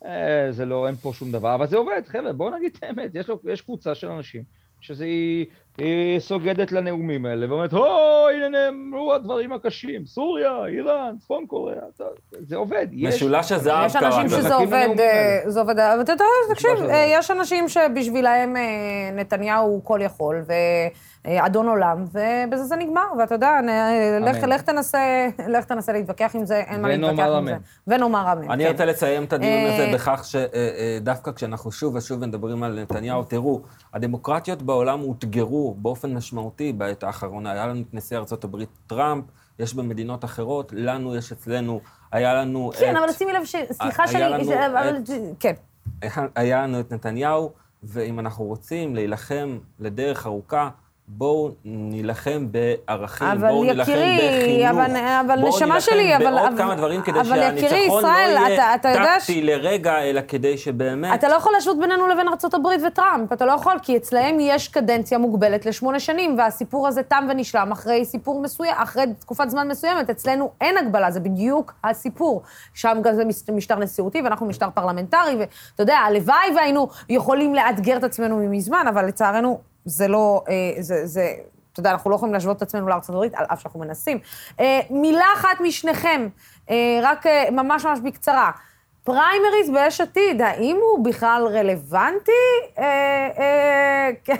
אה, 0.04 0.52
זה 0.52 0.64
לא, 0.64 0.86
אין 0.86 0.96
פה 0.96 1.12
שום 1.14 1.32
דבר, 1.32 1.54
אבל 1.54 1.66
זה 1.66 1.76
עובד, 1.76 2.02
חבר'ה, 2.06 2.32
בואו 2.32 2.56
נגיד 2.56 2.72
את 2.78 2.84
האמת, 2.84 3.10
יש, 3.14 3.28
לו- 3.28 3.40
יש 3.48 3.60
קבוצה 3.60 3.94
של 3.94 4.08
אנשים 4.08 4.42
שזה 4.80 5.04
היא, 5.04 5.46
היא 5.78 6.20
סוגדת 6.20 6.72
לנאומים 6.72 7.26
האלה, 7.26 7.46
ואומרת, 7.50 7.72
הו, 7.72 7.84
הנה 8.36 8.48
נאמרו 8.48 9.14
הדברים 9.14 9.52
הקשים, 9.52 10.06
סוריה, 10.06 10.66
איראן, 10.66 11.14
צפון 11.20 11.46
קוריאה, 11.46 11.82
זה 12.40 12.56
עובד. 12.56 12.86
יש- 12.92 13.14
משולש 13.14 13.52
הזהב 13.52 13.86
יש 13.86 13.96
אנשים. 13.96 14.28
שזה 14.28 14.54
עובד, 14.54 14.88
אה. 14.98 15.40
זה 15.46 15.60
עובד, 15.60 15.78
אבל 15.78 16.00
אתה 16.00 16.12
יודע, 16.12 16.24
תקשיב, 16.54 16.70
אה. 16.90 17.06
יש 17.12 17.30
אנשים 17.30 17.68
שבשבילהם 17.68 18.56
אה, 18.56 18.62
נתניהו 19.16 19.66
הוא 19.66 19.80
כל 19.84 20.00
יכול, 20.02 20.42
ואדון 21.26 21.68
עולם, 21.68 22.04
ובזה 22.12 22.64
זה 22.64 22.76
נגמר, 22.76 23.04
ואתה 23.18 23.34
יודע, 23.34 23.60
לך- 24.46 24.62
תנסה, 24.62 24.98
לך 25.48 25.64
תנסה 25.64 25.92
להתווכח 25.92 26.30
עם 26.34 26.44
זה, 26.44 26.56
אין 26.56 26.82
מה 26.82 26.88
להתווכח 26.88 27.22
עם. 27.38 27.46
זה. 27.46 27.54
ונאמר 27.86 28.32
אמן, 28.32 28.50
אני 28.50 28.64
כן. 28.64 28.70
רוצה 28.70 28.84
לסיים 28.84 29.24
את 29.24 29.32
הדיון 29.32 29.64
הזה 29.72 29.90
בכך 29.94 30.24
שדווקא 30.24 31.32
כשאנחנו 31.32 31.72
שוב 31.72 31.94
ושוב 31.94 32.26
מדברים 32.26 32.62
על 32.62 32.80
נתניהו, 32.82 33.22
תראו, 33.22 33.60
הדמוקרטיות 33.94 34.62
בעולם 34.62 35.00
אותגרו 35.02 35.59
באופן 35.78 36.14
משמעותי 36.14 36.72
בעת 36.72 37.02
האחרונה. 37.02 37.52
היה 37.52 37.66
לנו 37.66 37.80
את 37.80 37.94
נשיא 37.94 38.18
הברית 38.44 38.68
טראמפ, 38.86 39.24
יש 39.58 39.74
במדינות 39.74 40.24
אחרות, 40.24 40.72
לנו 40.76 41.16
יש 41.16 41.32
אצלנו, 41.32 41.80
היה 42.12 42.34
לנו 42.34 42.70
כן, 42.80 42.96
את... 42.96 43.02
אבל 43.04 43.12
שימי 43.12 43.32
לב, 43.32 43.44
ש- 43.44 43.56
סליחה 43.72 44.02
היה 44.02 44.12
שאני... 44.12 44.22
לנו 44.24 44.44
ש- 44.44 44.48
את- 44.48 45.06
כן. 45.40 45.52
היה- 46.02 46.26
היה 46.34 46.62
לנו 46.62 46.80
את 46.80 46.92
נתניהו, 46.92 47.52
ואם 47.82 48.18
אנחנו 48.20 48.44
רוצים 48.44 48.94
להילחם 48.94 49.58
לדרך 49.78 50.26
ארוכה, 50.26 50.70
בואו 51.12 51.50
נילחם 51.64 52.46
בערכים, 52.50 53.26
אבל 53.28 53.48
בואו 53.48 53.64
נילחם 53.64 53.92
יקירי, 53.92 54.18
בחינוך, 54.42 54.70
אבל- 54.70 54.96
אבל 55.26 55.40
בואו 55.40 55.56
נשמה 55.56 55.66
נילחם 55.74 55.80
שלי, 55.80 56.16
אבל- 56.16 56.24
בעוד 56.24 56.38
אבל- 56.48 56.58
כמה 56.58 56.74
דברים 56.74 57.02
כדי 57.02 57.20
אבל 57.20 57.38
יקירי, 57.42 57.68
שהניצחון 57.70 58.02
לא 58.04 58.08
ישראל, 58.08 58.36
אתה- 58.74 58.88
יהיה 58.88 59.18
טקטי 59.18 59.42
לרגע, 59.42 59.98
אלא 60.02 60.20
כדי 60.28 60.58
שבאמת... 60.58 61.14
אתה 61.14 61.28
לא 61.28 61.34
יכול 61.34 61.52
להשוות 61.52 61.78
בינינו 61.78 62.06
לבין 62.08 62.26
ארה"ב 62.28 62.66
וטראמפ, 62.86 63.32
אתה 63.32 63.46
לא 63.46 63.52
יכול, 63.52 63.72
כי 63.82 63.96
אצלהם 63.96 64.36
יש 64.40 64.68
קדנציה 64.68 65.18
מוגבלת 65.18 65.66
לשמונה 65.66 66.00
שנים, 66.00 66.38
והסיפור 66.38 66.88
הזה 66.88 67.02
תם 67.02 67.26
ונשלם 67.30 67.72
אחרי 67.72 68.04
סיפור 68.04 68.40
מסוים, 68.42 68.74
אחרי 68.76 69.04
תקופת 69.18 69.50
זמן 69.50 69.68
מסוימת. 69.68 70.10
אצלנו 70.10 70.50
אין 70.60 70.78
הגבלה, 70.78 71.10
זה 71.10 71.20
בדיוק 71.20 71.72
הסיפור. 71.84 72.42
שם 72.74 72.98
גם 73.02 73.14
זה 73.14 73.22
משטר 73.52 73.78
נשיאותי, 73.78 74.22
ואנחנו 74.22 74.46
משטר 74.46 74.68
פרלמנטרי, 74.74 75.36
ואתה 75.38 75.48
יודע, 75.82 75.96
הלוואי 75.96 76.54
והיינו 76.56 76.88
יכולים 77.08 77.54
לאתגר 77.54 77.96
את 77.96 78.04
עצמנו 78.04 78.36
מזמן, 78.50 78.84
אבל 78.88 79.06
לצערנו 79.06 79.69
זה 79.84 80.08
לא, 80.08 80.42
אה, 80.48 80.82
זה, 80.82 81.06
זה, 81.06 81.34
אתה 81.72 81.80
יודע, 81.80 81.90
אנחנו 81.90 82.10
לא 82.10 82.14
יכולים 82.14 82.32
להשוות 82.32 82.56
את 82.56 82.62
עצמנו 82.62 82.88
לארצות 82.88 83.14
הברית, 83.14 83.34
על 83.34 83.46
אף 83.52 83.60
שאנחנו 83.60 83.80
מנסים. 83.80 84.18
אה, 84.60 84.80
מילה 84.90 85.24
אחת 85.34 85.60
משניכם, 85.60 86.28
אה, 86.70 87.00
רק 87.02 87.26
ממש 87.52 87.84
ממש 87.84 87.98
בקצרה. 88.04 88.50
פריימריז 89.04 89.70
ביש 89.72 90.00
עתיד, 90.00 90.42
האם 90.42 90.76
הוא 90.82 91.04
בכלל 91.04 91.46
רלוונטי? 91.52 92.32
כן, 94.24 94.34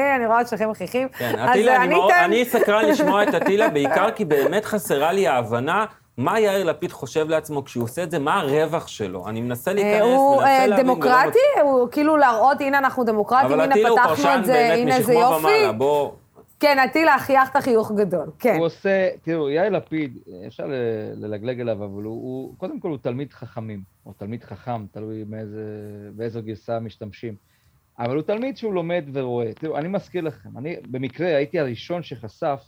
אני 0.16 0.26
רואה 0.26 0.40
את 0.40 0.48
שניכם 0.48 0.70
מחייכים. 0.70 1.08
כן, 1.08 1.38
אטילה, 1.38 1.84
אני 2.24 2.44
סקרן 2.44 2.84
לשמוע 2.84 3.22
את 3.22 3.34
אטילה, 3.34 3.68
בעיקר 3.68 4.10
כי 4.10 4.24
באמת 4.24 4.64
חסרה 4.64 5.12
לי 5.12 5.28
ההבנה 5.28 5.84
מה 6.16 6.40
יאיר 6.40 6.64
לפיד 6.64 6.92
חושב 6.92 7.28
לעצמו 7.28 7.64
כשהוא 7.64 7.84
עושה 7.84 8.02
את 8.02 8.10
זה, 8.10 8.18
מה 8.18 8.40
הרווח 8.40 8.86
שלו. 8.86 9.28
אני 9.28 9.40
מנסה 9.40 9.70
אה, 9.70 9.74
להיכנס, 9.74 10.02
הוא 10.02 10.36
מנסה 10.36 10.48
אה, 10.48 10.66
להבין. 10.66 10.86
ולא 10.86 10.94
דמוקרטי? 10.94 11.38
הוא 11.62 11.88
כאילו 11.90 12.16
להראות, 12.16 12.60
הנה 12.60 12.78
אנחנו 12.78 13.04
דמוקרטים, 13.04 13.60
הנה 13.60 13.74
הוא 13.88 13.98
פתחנו 13.98 14.34
את 14.34 14.44
זה, 14.44 14.74
הנה 14.74 14.92
זה 14.92 14.98
משכמו 14.98 15.20
יופי. 15.20 15.46
ומעלה, 15.46 15.72
בוא... 15.72 16.12
כן, 16.60 16.78
אטילה, 16.78 17.18
חייכת 17.18 17.56
חיוך 17.56 17.92
גדול, 17.92 18.26
כן. 18.38 18.56
הוא 18.56 18.66
עושה, 18.66 19.08
תראו, 19.22 19.50
יאיר 19.50 19.70
לפיד, 19.70 20.18
אפשר 20.46 20.64
ללגלג 21.16 21.60
עליו, 21.60 21.84
אבל 21.84 22.02
הוא, 22.02 22.04
הוא, 22.04 22.54
קודם 22.58 22.80
כל 22.80 22.88
הוא 22.88 22.98
תלמיד 23.02 23.32
חכמים, 23.32 23.82
או 24.06 24.12
תלמיד 24.12 24.44
חכם, 24.44 24.86
תלוי 24.92 25.24
מאיזה, 25.28 25.62
באיזו 26.14 26.42
גרסה 26.42 26.80
משתמשים. 26.80 27.34
אבל 27.98 28.14
הוא 28.14 28.22
תלמיד 28.22 28.56
שהוא 28.56 28.74
לומד 28.74 29.04
ורואה. 29.12 29.52
תראו, 29.54 29.78
אני 29.78 29.88
מזכיר 29.88 30.22
לכם, 30.22 30.58
אני 30.58 30.76
במקרה 30.90 31.36
הייתי 31.36 31.60
הראשון 31.60 32.02
שחשף 32.02 32.60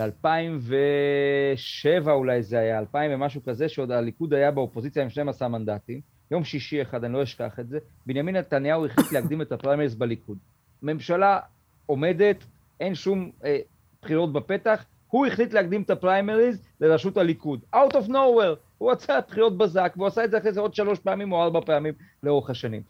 ב-2007 0.00 2.10
אולי 2.10 2.42
זה 2.42 2.58
היה, 2.58 2.78
2000 2.78 3.10
ומשהו 3.14 3.44
כזה, 3.44 3.68
שעוד 3.68 3.90
הליכוד 3.90 4.34
היה 4.34 4.50
באופוזיציה 4.50 5.02
עם 5.02 5.10
12 5.10 5.48
מנדטים. 5.48 6.00
יום 6.30 6.44
שישי 6.44 6.82
אחד, 6.82 7.04
אני 7.04 7.12
לא 7.12 7.22
אשכח 7.22 7.60
את 7.60 7.68
זה, 7.68 7.78
בנימין 8.06 8.36
נתניהו 8.36 8.86
החליט 8.86 9.12
להקדים 9.20 9.42
את 9.42 9.52
הפריימריז 9.52 9.94
בליכוד. 9.94 10.38
ממשלה 10.82 11.38
עומדת, 11.86 12.44
אין 12.80 12.94
שום 12.94 13.30
אה, 13.44 13.58
בחירות 14.02 14.32
בפתח, 14.32 14.84
הוא 15.08 15.26
החליט 15.26 15.52
להקדים 15.52 15.82
את 15.82 15.90
הפריימריז 15.90 16.62
לראשות 16.80 17.16
הליכוד. 17.16 17.60
Out 17.74 17.92
of 17.92 18.08
nowhere, 18.08 18.56
הוא 18.78 18.92
רצה 18.92 19.18
בחירות 19.28 19.58
בזק, 19.58 19.92
והוא 19.96 20.06
עשה 20.06 20.24
את 20.24 20.30
זה 20.30 20.38
אחרי 20.38 20.52
זה 20.52 20.60
עוד 20.60 20.74
שלוש 20.74 20.98
פעמים 20.98 21.32
או 21.32 21.42
ארבע 21.42 21.60
פעמים 21.66 21.94
לאורך 22.22 22.50
השנים. 22.50 22.82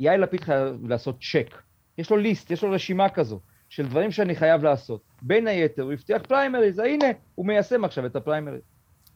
יאיר 0.00 0.20
לפיד 0.20 0.40
חייב 0.40 0.88
לעשות 0.88 1.16
צ'ק. 1.32 1.62
יש 1.98 2.10
לו 2.10 2.16
ליסט, 2.16 2.50
יש 2.50 2.62
לו 2.62 2.70
רשימה 2.70 3.08
כזו, 3.08 3.40
של 3.74 3.86
דברים 3.86 4.10
שאני 4.10 4.34
חייב 4.36 4.64
לעשות. 4.64 5.00
בין 5.22 5.46
היתר, 5.46 5.82
הוא 5.82 5.92
הבטיח 5.92 6.22
פריימריז, 6.28 6.78
הנה, 6.78 7.04
הוא 7.34 7.46
מיישם 7.46 7.84
עכשיו 7.84 8.06
את 8.06 8.16
הפריימריז. 8.16 8.60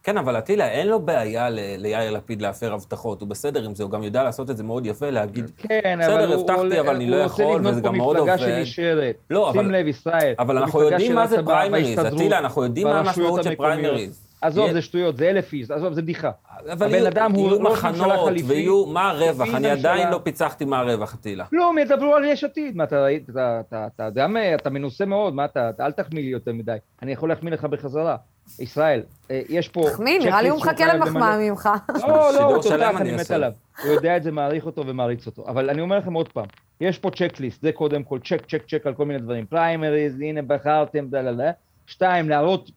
כן, 0.02 0.18
אבל 0.18 0.38
אטילה, 0.38 0.68
אין 0.68 0.88
לו 0.88 1.00
בעיה 1.00 1.50
ל- 1.50 1.58
ליאיר 1.76 2.10
לפיד 2.10 2.42
להפר 2.42 2.72
הבטחות, 2.72 3.20
הוא 3.20 3.28
בסדר 3.28 3.64
עם 3.64 3.74
זה, 3.74 3.82
הוא 3.82 3.90
גם 3.90 4.02
יודע 4.02 4.22
לעשות 4.22 4.50
את 4.50 4.56
זה 4.56 4.64
מאוד 4.64 4.86
יפה, 4.86 5.10
להגיד, 5.10 5.50
כן, 5.56 6.00
אבל 6.00 6.14
בסדר, 6.14 6.34
הוא 6.34 6.40
הבטחתי, 6.40 6.58
עולה- 6.58 6.80
אבל 6.80 6.94
אני 6.94 7.10
לא 7.10 7.16
הוא 7.16 7.22
רוצה 7.24 7.42
יכול, 7.42 7.54
לבנות 7.56 7.72
וזה 7.72 7.82
פה 7.82 7.88
גם 7.88 7.96
מאוד 7.96 8.16
מפלגה 8.16 8.32
עובד. 8.32 8.44
שנשארת. 8.46 9.16
לא, 9.30 9.48
שים 9.52 9.60
אבל- 9.60 9.76
לב, 9.76 9.86
ישראל. 9.86 10.34
אבל 10.38 10.58
אנחנו 10.58 10.78
מפלגה 10.80 10.94
יודעים 10.94 11.14
מה 11.14 11.26
זה 11.26 11.36
פריימריז, 11.44 11.98
אטילה, 11.98 12.38
אנחנו 12.38 12.64
יודעים 12.64 12.86
מה 12.86 12.98
המשמעות 13.00 13.42
של. 13.42 13.54
פריימריז. 13.56 14.27
עזוב, 14.40 14.72
זה 14.72 14.82
שטויות, 14.82 15.16
זה 15.16 15.30
אלף 15.30 15.52
איש, 15.52 15.70
עזוב, 15.70 15.92
זה 15.92 16.02
בדיחה. 16.02 16.30
אבל 16.72 16.94
הבן 16.94 17.06
אדם 17.06 17.32
הוא 17.32 17.50
ראש 17.50 17.60
ממשלה 17.60 17.70
מחנות, 17.72 18.28
חליפי. 18.28 18.46
ויהיו, 18.46 18.86
מה 18.86 19.10
הרווח? 19.10 19.48
אני. 19.54 19.70
עדיין 19.70 20.10
לא 20.10 20.20
פיצחתי 20.22 20.64
מה 20.64 20.78
הרווח, 20.78 21.14
אטילה. 21.14 21.44
כלום, 21.46 21.78
ידברו 21.78 22.14
על 22.14 22.24
יש 22.24 22.44
עתיד. 22.44 22.76
מה, 22.76 22.84
אתה 22.84 23.02
ראית, 23.02 23.30
אתה, 23.30 24.04
יודע 24.04 24.26
מה, 24.26 24.54
אתה 24.54 24.70
מנוסה 24.70 25.04
מאוד, 25.04 25.34
מה 25.34 25.44
אתה, 25.44 25.70
אתה 25.70 25.86
אל 25.86 25.92
תחמיא 25.92 26.22
לי 26.22 26.28
יותר 26.28 26.52
מדי. 26.52 26.76
אני 27.02 27.12
יכול 27.12 27.28
להחמיא 27.28 27.52
לך 27.52 27.64
בחזרה. 27.64 28.16
ישראל, 28.58 29.02
אה, 29.30 29.42
יש 29.48 29.68
פה... 29.68 29.84
תחמיא, 29.92 30.18
נראה 30.18 30.42
לי 30.42 30.48
הוא 30.48 30.58
מחכה 30.58 30.94
למחמאה. 30.94 31.38
ממך. 31.38 31.68
לא, 31.88 32.08
לא, 32.08 32.32
שידור 32.32 32.54
הוא 32.54 32.62
תותח, 32.62 33.00
אני 33.00 33.12
מת. 33.12 33.30
עליו. 33.30 33.52
הוא 33.84 33.92
יודע 33.92 34.16
את 34.16 34.22
זה, 34.22 34.30
מעריך 34.30 34.66
אותו 34.66 34.86
ומעריץ 34.86 35.26
אותו. 35.26 35.44
אבל 35.48 35.70
אני 35.70 35.80
אומר 35.80 35.98
לכם 35.98 36.12
עוד 36.12 36.28
פעם, 36.28 36.46
יש 36.80 36.98
פה 36.98 37.10
checklist, 37.10 37.62
זה 37.62 37.72
קודם 37.72 38.02
כל, 38.02 38.18
check, 38.18 38.46
check, 38.46 38.62
check 38.68 38.86
על 38.86 38.94
כל 38.94 39.04
מיני 39.04 39.20
דברים. 39.20 39.46
פריימריז, 39.46 40.20
הנה 40.20 40.42
בחרתם, 40.42 41.06
דה 41.08 41.22
לה 41.22 41.30
לה. 41.30 41.50
שתיים, 41.88 42.28
להראות, 42.28 42.70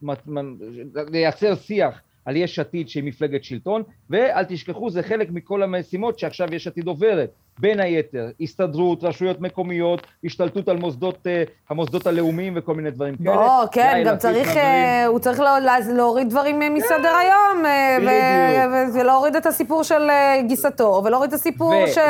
לייצר 1.12 1.55
שיח 1.55 2.01
על 2.26 2.36
יש 2.36 2.59
עתיד 2.59 2.89
שהיא 2.89 3.03
מפלגת 3.03 3.43
שלטון, 3.43 3.84
ואל 4.09 4.43
תשכחו, 4.43 4.89
זה 4.89 5.03
חלק 5.03 5.28
מכל 5.32 5.63
המשימות 5.63 6.19
שעכשיו 6.19 6.53
יש 6.55 6.67
עתיד 6.67 6.88
עוברת. 6.88 7.30
בין 7.59 7.80
היתר, 7.80 8.28
הסתדרות, 8.41 9.03
רשויות 9.03 9.41
מקומיות, 9.41 10.07
השתלטות 10.26 10.67
על 10.69 10.78
מוסדות, 10.78 11.28
אה, 11.28 11.43
המוסדות 11.69 12.07
הלאומיים 12.07 12.53
וכל 12.55 12.76
מיני 12.76 12.91
דברים 12.91 13.15
כאלה. 13.17 13.36
בוא, 13.36 13.65
כן, 13.72 14.03
גם 14.05 14.17
צריך, 14.17 14.57
אה, 14.57 15.05
הוא 15.05 15.19
צריך 15.19 15.39
לא- 15.39 15.59
לה- 15.59 15.80
להוריד 15.95 16.30
דברים 16.30 16.61
אה, 16.61 16.69
מסדר 16.69 17.13
היום, 17.15 17.63
ו- 18.05 18.93
ולהוריד 18.99 19.36
את 19.36 19.45
הסיפור 19.45 19.84
של 19.84 20.01
גיסתו, 20.47 21.01
ולהוריד 21.05 21.28
את 21.28 21.39
הסיפור 21.39 21.74
ו- 21.84 21.88
של 21.88 22.01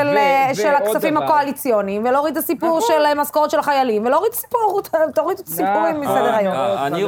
ו- 0.51 0.55
של 0.55 0.68
הכספים 0.76 1.16
דבר. 1.16 1.24
הקואליציוניים, 1.24 2.03
ולהוריד 2.05 2.38
את 2.38 2.43
הסיפור 2.43 2.78
נכון. 2.78 2.82
של 3.14 3.20
משכורת 3.22 3.49
של 3.51 3.59
החיילים, 3.59 4.05
ולהוריד 4.05 4.34
סיפור, 4.34 4.82
תוריד 5.16 5.39
את 5.39 5.47
הסיפורים 5.47 6.01
נכון. 6.01 6.16
מסדר 6.18 6.36
היום. 6.36 6.53
אני- 6.53 7.03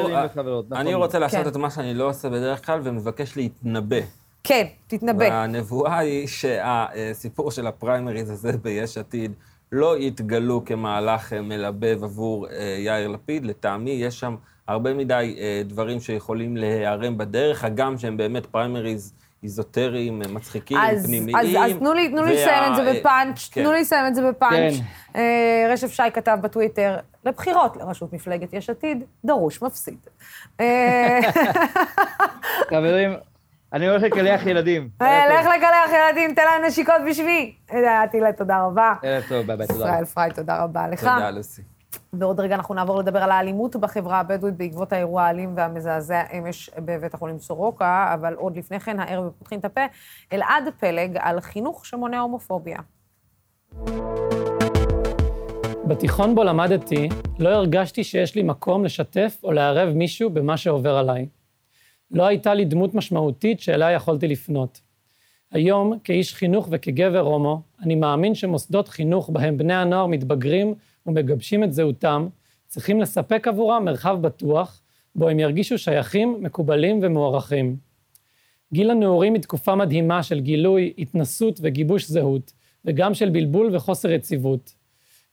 נכון. 0.83 0.93
רוצה 0.93 1.19
לעשות 1.19 1.39
כן. 1.43 1.49
את 1.49 1.55
מה 1.55 1.69
שאני 1.69 1.93
לא 1.93 2.09
עושה 2.09 2.29
בדרך 2.29 2.65
כלל, 2.65 2.79
ומבקש 2.93 3.37
להתנבא. 3.37 3.99
כן, 4.43 4.65
תתנבא. 4.87 5.23
והנבואה 5.23 5.97
היא 5.97 6.27
שהסיפור 6.27 7.51
של 7.51 7.67
הפריימריז 7.67 8.29
הזה 8.29 8.57
ביש 8.57 8.97
עתיד 8.97 9.31
לא 9.71 9.97
יתגלו 9.99 10.65
כמהלך 10.65 11.33
אה, 11.33 11.41
מלבב 11.41 12.03
עבור 12.03 12.47
אה, 12.47 12.75
יאיר 12.79 13.07
לפיד. 13.07 13.45
לטעמי, 13.45 13.91
יש 13.91 14.19
שם 14.19 14.35
הרבה 14.67 14.93
מדי 14.93 15.35
אה, 15.39 15.61
דברים 15.65 15.99
שיכולים 15.99 16.57
להיערם 16.57 17.17
בדרך, 17.17 17.63
הגם 17.63 17.97
שהם 17.97 18.17
באמת 18.17 18.45
פריימריז 18.45 19.13
איזוטריים, 19.43 20.21
אה, 20.21 20.27
מצחיקים, 20.27 20.77
אז, 20.77 21.05
פנימיים. 21.05 21.35
אז, 21.37 21.71
אז 21.71 21.77
תנו 21.79 21.93
לי, 21.93 22.09
תנו 22.09 22.23
לי 22.23 22.31
וה- 22.33 22.41
לסיים 22.41 22.71
את 22.71 22.75
זה 22.75 22.93
בפאנץ', 22.93 23.49
כן. 23.51 23.63
תנו 23.63 23.71
לי 23.73 23.81
לסיים 23.81 24.07
את 24.07 24.15
זה 24.15 24.21
בפאנץ'. 24.29 24.73
כן. 24.77 25.19
אה, 25.19 25.67
רשף 25.73 25.91
שי 25.91 26.03
כתב 26.13 26.37
בטוויטר, 26.41 26.95
לבחירות 27.25 27.77
לראשות 27.77 28.13
מפלגת 28.13 28.53
יש 28.53 28.69
עתיד, 28.69 29.03
דרוש 29.25 29.61
מפסיד. 29.61 29.97
אה, 30.59 31.19
חברים, 32.69 33.13
אני 33.73 33.87
הולך 33.89 34.03
לקלח 34.03 34.45
ילדים. 34.45 34.89
אה, 35.01 35.27
לך 35.39 35.45
לקלח 35.57 35.89
ילדים, 35.99 36.35
תן 36.35 36.41
להם 36.45 36.65
נשיקות 36.65 36.95
בשבי. 37.09 37.55
אה, 37.73 38.07
טילה, 38.11 38.33
תודה 38.33 38.63
רבה. 38.63 38.93
ערב 39.03 39.23
טוב, 39.29 39.47
ביי 39.47 39.57
ביי, 39.57 39.67
תודה. 39.67 39.85
ישראל 39.85 40.05
פריי, 40.05 40.31
תודה 40.31 40.63
רבה 40.63 40.87
לך. 40.87 40.99
תודה, 40.99 41.29
לוסי. 41.31 41.61
בעוד 42.13 42.39
רגע 42.39 42.55
אנחנו 42.55 42.75
נעבור 42.75 42.99
לדבר 42.99 43.23
על 43.23 43.31
האלימות 43.31 43.75
בחברה 43.75 44.19
הבדואית 44.19 44.57
בעקבות 44.57 44.93
האירוע 44.93 45.23
האלים 45.23 45.53
והמזעזע 45.57 46.23
אמש 46.37 46.69
בבית 46.77 47.13
החולים 47.13 47.39
סורוקה, 47.39 48.11
אבל 48.13 48.33
עוד 48.33 48.57
לפני 48.57 48.79
כן, 48.79 48.99
הערב 48.99 49.31
פותחים 49.39 49.59
את 49.59 49.65
הפה, 49.65 49.81
אלעד 50.33 50.63
פלג 50.79 51.17
על 51.19 51.41
חינוך 51.41 51.85
שמונע 51.85 52.19
הומופוביה. 52.19 52.77
בתיכון 55.87 56.35
בו 56.35 56.43
למדתי, 56.43 57.09
לא 57.39 57.49
הרגשתי 57.49 58.03
שיש 58.03 58.35
לי 58.35 58.43
מקום 58.43 58.85
לשתף 58.85 59.39
או 59.43 59.51
לערב 59.51 59.93
מישהו 59.93 60.29
במה 60.29 60.57
שעובר 60.57 60.97
עליי. 60.97 61.27
לא 62.11 62.25
הייתה 62.25 62.53
לי 62.53 62.65
דמות 62.65 62.93
משמעותית 62.93 63.59
שאליה 63.59 63.91
יכולתי 63.91 64.27
לפנות. 64.27 64.81
היום, 65.51 65.99
כאיש 66.03 66.33
חינוך 66.33 66.67
וכגבר 66.71 67.19
הומו, 67.19 67.61
אני 67.81 67.95
מאמין 67.95 68.35
שמוסדות 68.35 68.87
חינוך 68.87 69.29
בהם 69.29 69.57
בני 69.57 69.73
הנוער 69.73 70.07
מתבגרים 70.07 70.75
ומגבשים 71.05 71.63
את 71.63 71.73
זהותם, 71.73 72.27
צריכים 72.67 73.01
לספק 73.01 73.47
עבורם 73.47 73.85
מרחב 73.85 74.17
בטוח, 74.21 74.81
בו 75.15 75.29
הם 75.29 75.39
ירגישו 75.39 75.77
שייכים, 75.77 76.37
מקובלים 76.39 76.99
ומוערכים. 77.01 77.77
גיל 78.73 78.91
הנעורים 78.91 79.33
היא 79.33 79.41
תקופה 79.41 79.75
מדהימה 79.75 80.23
של 80.23 80.39
גילוי, 80.39 80.93
התנסות 80.97 81.59
וגיבוש 81.61 82.07
זהות, 82.07 82.53
וגם 82.85 83.13
של 83.13 83.29
בלבול 83.29 83.75
וחוסר 83.75 84.11
יציבות. 84.11 84.73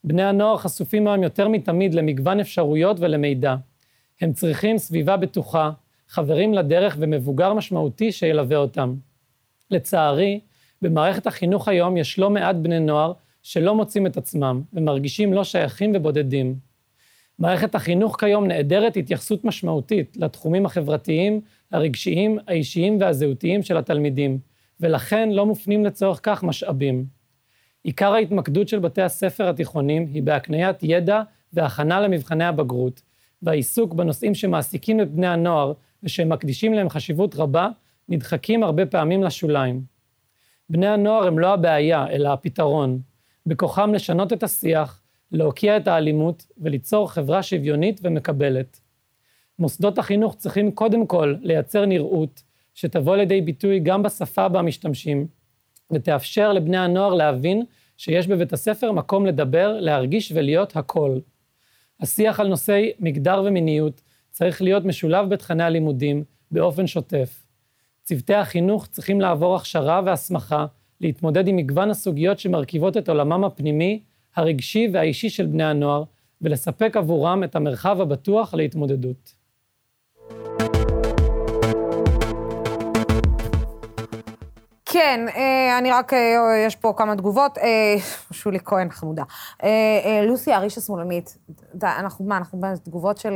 בני 0.05 0.23
הנוער 0.23 0.57
חשופים 0.57 1.07
היום 1.07 1.23
יותר 1.23 1.49
מתמיד 1.49 1.95
למגוון 1.95 2.41
אפשרויות 2.41 3.01
ולמידע. 3.01 3.57
הם 4.21 4.33
צריכים 4.33 4.79
סביבה 4.79 5.17
בטוחה, 5.17 5.71
חברים 6.09 6.55
לדרך 6.55 6.97
ומבוגר 7.01 7.55
משמעותי 7.55 8.13
שילווה 8.13 8.57
אותם. 8.57 8.95
לצערי, 9.71 10.41
במערכת 10.83 11.27
החינוך 11.27 11.69
היום 11.69 11.97
יש 11.97 12.19
לא 12.19 12.31
מעט 12.31 12.57
בני 12.57 12.81
נוער 12.81 13.13
שלא 13.43 13.75
מוצאים 13.75 14.07
את 14.07 14.17
עצמם 14.17 14.63
ומרגישים 14.73 15.33
לא 15.33 15.45
שייכים 15.45 15.93
ובודדים. 15.95 16.59
מערכת 17.39 17.75
החינוך 17.75 18.17
כיום 18.21 18.47
נעדרת 18.47 18.97
התייחסות 18.97 19.45
משמעותית 19.45 20.17
לתחומים 20.17 20.67
החברתיים, 20.67 21.41
הרגשיים, 21.73 22.39
האישיים 22.49 23.01
והזהותיים 23.01 23.63
של 23.63 23.77
התלמידים, 23.77 24.39
ולכן 24.81 25.31
לא 25.31 25.47
מופנים 25.47 25.85
לצורך 25.85 26.21
כך 26.23 26.43
משאבים. 26.43 27.05
עיקר 27.83 28.13
ההתמקדות 28.13 28.69
של 28.69 28.79
בתי 28.79 29.03
הספר 29.03 29.49
התיכונים 29.49 30.07
היא 30.15 30.23
בהקניית 30.23 30.77
ידע 30.83 31.23
והכנה 31.53 32.01
למבחני 32.01 32.45
הבגרות, 32.45 33.03
והעיסוק 33.43 33.95
בנושאים 33.95 34.35
שמעסיקים 34.35 35.01
את 35.01 35.11
בני 35.11 35.27
הנוער 35.27 35.73
ושהם 36.03 36.29
מקדישים 36.29 36.75
להם 36.75 36.89
חשיבות 36.89 37.35
רבה, 37.35 37.69
נדחקים 38.09 38.63
הרבה 38.63 38.87
פעמים 38.87 39.23
לשוליים. 39.23 39.83
בני 40.71 40.87
הנוער 40.87 41.27
הם 41.27 41.39
לא 41.39 41.55
הבעיה, 41.55 42.07
אלא 42.11 42.33
הפתרון. 42.33 43.01
בכוחם 43.47 43.95
לשנות 43.95 44.33
את 44.33 44.43
השיח, 44.43 45.03
להוקיע 45.33 45.77
את 45.77 45.89
האלימות 45.89 46.47
וליצור 46.59 47.11
חברה 47.11 47.43
שוויונית 47.43 48.01
ומקבלת. 48.03 48.81
מוסדות 49.59 49.99
החינוך 49.99 50.35
צריכים 50.35 50.71
קודם 50.71 51.07
כל 51.07 51.35
לייצר 51.41 51.87
נראות 51.87 52.43
שתבוא 52.75 53.17
לידי 53.17 53.41
ביטוי 53.41 53.81
גם 53.81 54.03
בשפה 54.03 54.49
בה 54.49 54.63
משתמשים, 54.63 55.27
ותאפשר 55.93 56.53
לבני 56.53 56.79
הנוער 56.79 57.15
להבין 57.15 57.65
שיש 57.97 58.27
בבית 58.27 58.53
הספר 58.53 58.93
מקום 58.93 59.27
לדבר, 59.27 59.81
להרגיש 59.81 60.33
ולהיות 60.35 60.77
הכל. 60.77 61.19
השיח 62.01 62.41
על 62.41 62.49
נושאי 62.49 62.93
מגדר 62.99 63.43
ומיניות 63.47 64.03
צריך 64.31 64.63
להיות 64.63 64.85
משולב 64.85 65.29
בתכני 65.29 65.63
הלימודים 65.63 66.25
באופן 66.51 66.87
שוטף. 66.87 67.43
צוותי 68.03 68.35
החינוך 68.35 68.87
צריכים 68.87 69.21
לעבור 69.21 69.57
הכשרה 69.57 70.01
והסמכה 70.05 70.67
להתמודד 71.01 71.49
עם 71.49 71.57
מגוון 71.57 71.91
הסוגיות 71.91 72.39
שמרכיבות 72.39 72.97
את 72.97 73.09
עולמם 73.09 73.45
הפנימי, 73.45 74.01
הרגשי 74.37 74.89
והאישי 74.93 75.31
של 75.31 75.47
בני 75.47 75.65
הנוער, 75.65 76.05
ולספק 76.43 76.97
עבורם 76.97 77.45
את 77.45 77.57
המרחב 77.57 78.01
הבטוח 78.01 78.55
להתמודדות. 78.55 79.40
כן, 84.93 85.27
אה, 85.37 85.79
אני 85.79 85.93
רק, 85.93 86.13
אה, 86.13 86.19
יש 86.67 86.77
פה 86.77 86.93
כמה 86.97 87.17
תגובות. 87.17 87.59
אה, 87.59 87.95
שולי 88.33 88.59
כהן 88.65 88.91
חמודה. 88.91 89.23
לוסי 90.27 90.53
האריש 90.53 90.79
השמאלנית, 90.79 91.37
אנחנו, 91.83 92.25
מה, 92.25 92.37
אנחנו 92.37 92.61
בתגובות 92.61 93.19
של 93.19 93.33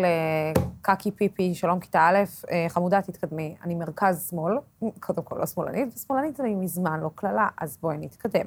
קקי 0.83 1.11
פיפי, 1.11 1.55
שלום 1.55 1.81
כיתה 1.81 2.01
א', 2.01 2.25
חמודה, 2.69 3.03
תתקדמי. 3.03 3.55
אני 3.65 3.75
מרכז 3.75 4.29
שמאל, 4.31 4.55
קודם 5.01 5.23
כל 5.23 5.37
לא 5.39 5.47
שמאלנית, 5.47 5.89
ושמאלנית 5.97 6.41
אני 6.41 6.55
מזמן 6.55 7.01
לא 7.01 7.11
קללה, 7.15 7.49
אז 7.61 7.79
בואי 7.83 7.97
נתקדם. 8.01 8.47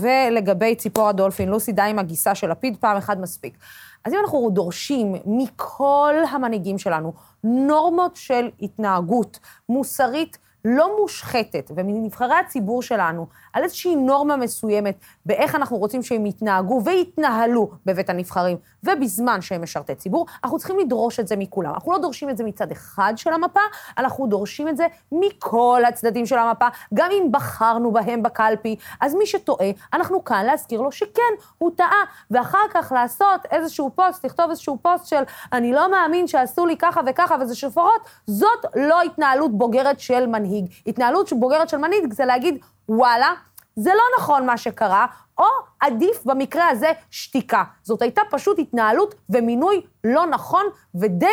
ולגבי 0.00 0.74
ציפורה 0.74 1.12
דולפין, 1.12 1.48
לוסי, 1.48 1.72
די 1.72 1.82
עם 1.82 1.98
הגיסה 1.98 2.34
של 2.34 2.50
לפיד, 2.50 2.76
פעם 2.76 2.96
אחת 2.96 3.18
מספיק. 3.18 3.58
אז 4.04 4.12
אם 4.12 4.18
אנחנו 4.24 4.50
דורשים 4.50 5.14
מכל 5.26 6.14
המנהיגים 6.30 6.78
שלנו 6.78 7.12
נורמות 7.44 8.16
של 8.16 8.50
התנהגות 8.60 9.38
מוסרית, 9.68 10.38
לא 10.64 10.96
מושחתת, 11.00 11.70
ומנבחרי 11.76 12.34
הציבור 12.34 12.82
שלנו, 12.82 13.26
על 13.52 13.62
איזושהי 13.64 13.96
נורמה 13.96 14.36
מסוימת 14.36 14.94
באיך 15.26 15.54
אנחנו 15.54 15.76
רוצים 15.76 16.02
שהם 16.02 16.26
יתנהגו 16.26 16.82
ויתנהלו 16.84 17.70
בבית 17.86 18.10
הנבחרים, 18.10 18.56
ובזמן 18.84 19.40
שהם 19.40 19.62
משרתי 19.62 19.94
ציבור, 19.94 20.26
אנחנו 20.44 20.58
צריכים 20.58 20.78
לדרוש 20.78 21.20
את 21.20 21.28
זה 21.28 21.36
מכולם. 21.36 21.74
אנחנו 21.74 21.92
לא 21.92 21.98
דורשים 21.98 22.30
את 22.30 22.36
זה 22.36 22.44
מצד 22.44 22.72
אחד 22.72 23.12
של 23.16 23.32
המפה, 23.32 23.60
אנחנו 23.98 24.26
דורשים 24.26 24.68
את 24.68 24.76
זה 24.76 24.86
מכל 25.12 25.82
הצדדים 25.88 26.26
של 26.26 26.38
המפה, 26.38 26.66
גם 26.94 27.10
אם 27.12 27.28
בחרנו 27.30 27.92
בהם 27.92 28.22
בקלפי. 28.22 28.76
אז 29.00 29.14
מי 29.14 29.26
שטועה, 29.26 29.70
אנחנו 29.92 30.24
כאן 30.24 30.46
להזכיר 30.46 30.80
לו 30.80 30.92
שכן, 30.92 31.32
הוא 31.58 31.70
טעה, 31.76 32.04
ואחר 32.30 32.66
כך 32.74 32.92
לעשות 32.92 33.40
איזשהו 33.50 33.90
פוסט, 33.94 34.24
לכתוב 34.24 34.50
איזשהו 34.50 34.78
פוסט 34.82 35.06
של 35.06 35.22
אני 35.52 35.72
לא 35.72 35.90
מאמין 35.90 36.26
שעשו 36.26 36.66
לי 36.66 36.76
ככה 36.76 37.00
וככה 37.06 37.36
וזה 37.40 37.54
שופרות, 37.54 38.00
זאת 38.26 38.64
לא 38.74 39.02
התנהלות 39.02 39.58
בוגרת 39.58 40.00
של 40.00 40.26
מנהיג. 40.26 40.66
התנהלות 40.86 41.32
בוגרת 41.32 41.68
של 41.68 41.76
מנהיג 41.76 42.12
זה 42.12 42.24
להגיד, 42.24 42.58
וואלה, 42.88 43.32
זה 43.76 43.90
לא 43.94 44.02
נכון 44.18 44.46
מה 44.46 44.56
שקרה, 44.56 45.06
או 45.38 45.44
עדיף 45.80 46.24
במקרה 46.24 46.68
הזה 46.68 46.92
שתיקה. 47.10 47.64
זאת 47.82 48.02
הייתה 48.02 48.22
פשוט 48.30 48.58
התנהלות 48.58 49.14
ומינוי 49.30 49.80
לא 50.04 50.26
נכון 50.26 50.64
ודי 50.94 51.26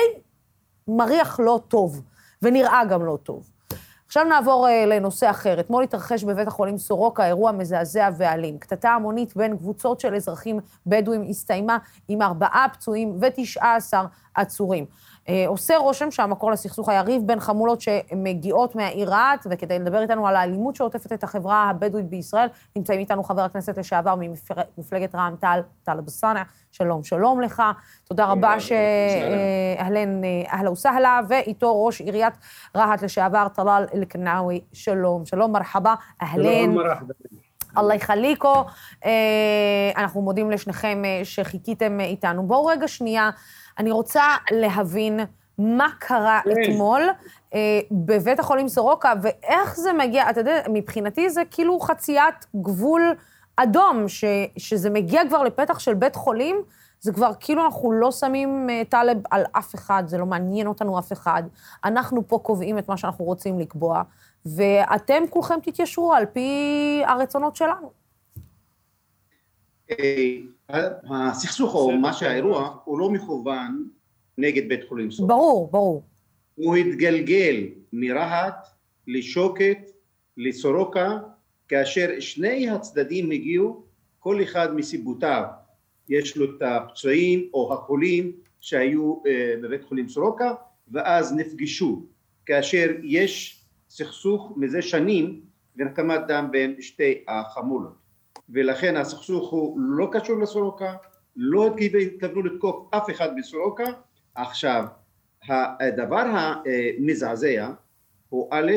מריח 0.88 1.40
לא 1.40 1.60
טוב, 1.68 2.02
ונראה 2.42 2.86
גם 2.86 3.06
לא 3.06 3.18
טוב. 3.24 3.50
עכשיו 4.10 4.24
נעבור 4.24 4.68
uh, 4.68 4.86
לנושא 4.88 5.30
אחר. 5.30 5.60
אתמול 5.60 5.84
התרחש 5.84 6.24
בבית 6.24 6.48
החולים 6.48 6.78
סורוקה 6.78 7.28
אירוע 7.28 7.52
מזעזע 7.52 8.10
ואלים. 8.18 8.58
קטטה 8.58 8.90
המונית 8.90 9.36
בין 9.36 9.58
קבוצות 9.58 10.00
של 10.00 10.16
אזרחים 10.16 10.60
בדואים 10.86 11.26
הסתיימה 11.30 11.78
עם 12.08 12.22
ארבעה 12.22 12.66
פצועים 12.74 13.18
ותשעה 13.22 13.76
עשר 13.76 14.06
עצורים. 14.36 14.86
Uh, 15.30 15.32
עושה 15.48 15.78
רושם 15.78 16.12
שהמקור 16.12 16.52
לסכסוך 16.52 16.90
היה 16.90 17.02
ריב 17.02 17.22
בין 17.26 17.40
חמולות 17.40 17.82
שמגיעות 17.82 18.76
מהעיר 18.76 19.10
רהט, 19.10 19.48
וכדי 19.50 19.80
לדבר 19.80 20.02
איתנו 20.02 20.28
על 20.28 20.36
האלימות 20.36 20.76
שעוטפת 20.76 21.14
את 21.14 21.24
החברה 21.24 21.70
הבדואית 21.70 22.06
בישראל, 22.06 22.48
נמצאים 22.76 23.00
איתנו 23.00 23.24
חבר 23.24 23.42
הכנסת 23.42 23.78
לשעבר 23.78 24.16
ממפלגת 24.78 25.16
רע"מ-תע"ל, 25.16 25.62
טלב 25.84 26.04
אלסאנע. 26.04 26.44
שלום, 26.72 27.04
שלום 27.04 27.42
לך. 27.42 27.64
תודה 28.04 28.26
רבה 28.26 28.60
ש... 28.60 28.72
אהלן, 29.80 30.22
אהלה 30.54 30.72
וסהלה, 30.72 31.20
ואיתו 31.30 31.86
ראש 31.86 32.02
עיריית 32.02 32.34
רהט 32.76 33.04
לשעבר, 33.04 33.48
טלאל 33.48 33.86
אל-קנאווי. 33.94 34.62
שלום, 34.74 35.26
שלום, 35.26 35.52
מרחבה, 35.52 35.96
אהלן. 36.22 36.76
אללה 37.78 37.96
יחליקו. 37.96 38.66
אה, 39.06 39.12
אנחנו 39.98 40.22
מודים 40.22 40.52
לשניכם 40.52 41.02
אה, 41.06 41.22
שחיכיתם 41.24 42.00
איתנו. 42.00 42.48
בואו 42.48 42.66
רגע 42.66 42.88
שנייה, 42.88 43.30
אני 43.80 43.92
רוצה 43.92 44.24
להבין 44.52 45.20
מה 45.58 45.88
קרה 46.00 46.42
אתמול 46.52 47.02
אה, 47.54 47.80
בבית 47.92 48.40
החולים 48.40 48.68
סורוקה, 48.68 49.14
ואיך 49.22 49.76
זה 49.76 49.94
מגיע, 49.94 50.30
אתה 50.30 50.40
יודע, 50.40 50.62
מבחינתי 50.74 51.30
זה 51.30 51.42
כאילו 51.52 51.80
חציית 51.80 52.46
גבול 52.56 53.16
אדום, 53.56 54.08
ש, 54.08 54.24
שזה 54.58 54.90
מגיע 54.90 55.22
כבר 55.28 55.44
לפתח 55.44 55.80
של 55.80 55.94
בית 55.94 56.16
חולים, 56.16 56.62
זה 57.00 57.14
כבר 57.14 57.32
כאילו 57.40 57.66
אנחנו 57.66 57.92
לא 57.92 58.12
שמים 58.12 58.68
uh, 58.70 58.90
טלב 58.90 59.18
על 59.32 59.44
אף 59.52 59.76
אחד, 59.76 60.04
זה 60.08 60.18
לא 60.18 60.26
מעניין 60.26 60.68
אותנו 60.68 61.00
אף 61.00 61.12
אחד. 61.12 61.44
אנחנו 61.86 62.28
פה 62.28 62.40
קובעים 62.44 62.78
את 62.78 62.90
מה 62.90 62.98
שאנחנו 62.98 63.26
רוצים 63.26 63.60
לקבוע, 63.60 64.02
ואתם 64.46 65.24
כולכם 65.30 65.60
תתיישרו 65.64 66.14
על 66.14 66.26
פי 66.26 67.02
הרצונות 67.06 67.56
שלנו. 67.56 67.92
הסכסוך 71.10 71.76
או 71.76 71.92
מה 71.92 72.14
שהאירוע 72.14 72.78
הוא 72.84 73.00
לא 73.00 73.10
מכוון 73.10 73.90
נגד 74.38 74.70
בית 74.70 74.80
חולים 74.90 75.12
סורוקה. 75.12 75.34
ברור, 75.34 75.72
ברור. 75.72 76.04
הוא 76.56 76.76
התגלגל 76.76 77.68
מרהט 77.94 78.68
לשוקת 79.08 79.78
לסורוקה 80.38 81.18
כאשר 81.68 82.20
שני 82.20 82.70
הצדדים 82.70 83.32
הגיעו 83.32 83.84
כל 84.20 84.44
אחד 84.44 84.76
מסיבותיו 84.76 85.44
יש 86.10 86.38
לו 86.38 86.46
את 86.46 86.62
הפצועים 86.62 87.50
או 87.54 87.74
החולים 87.74 88.32
שהיו 88.60 89.16
בבית 89.62 89.84
חולים 89.84 90.10
סורוקה 90.10 90.54
ואז 90.92 91.34
נפגשו 91.34 92.06
כאשר 92.46 92.88
יש 93.04 93.64
סכסוך 93.90 94.54
מזה 94.58 94.82
שנים 94.82 95.42
ונקמת 95.76 96.22
דם 96.28 96.48
בין 96.52 96.76
שתי 96.82 97.24
החמולות 97.28 98.09
ולכן 98.54 98.98
הסכסוך 98.98 99.52
הוא 99.52 99.80
לא 99.80 100.10
קשור 100.12 100.40
לסורוקה 100.40 100.96
לא 101.36 101.76
התכוונו 101.78 102.44
לתקוף 102.44 102.94
אף 102.94 103.10
אחד 103.10 103.30
בסורוקה 103.38 103.86
עכשיו 104.36 104.86
הדבר 105.48 106.24
המזעזע 106.28 107.72
הוא 108.30 108.48
א' 108.52 108.72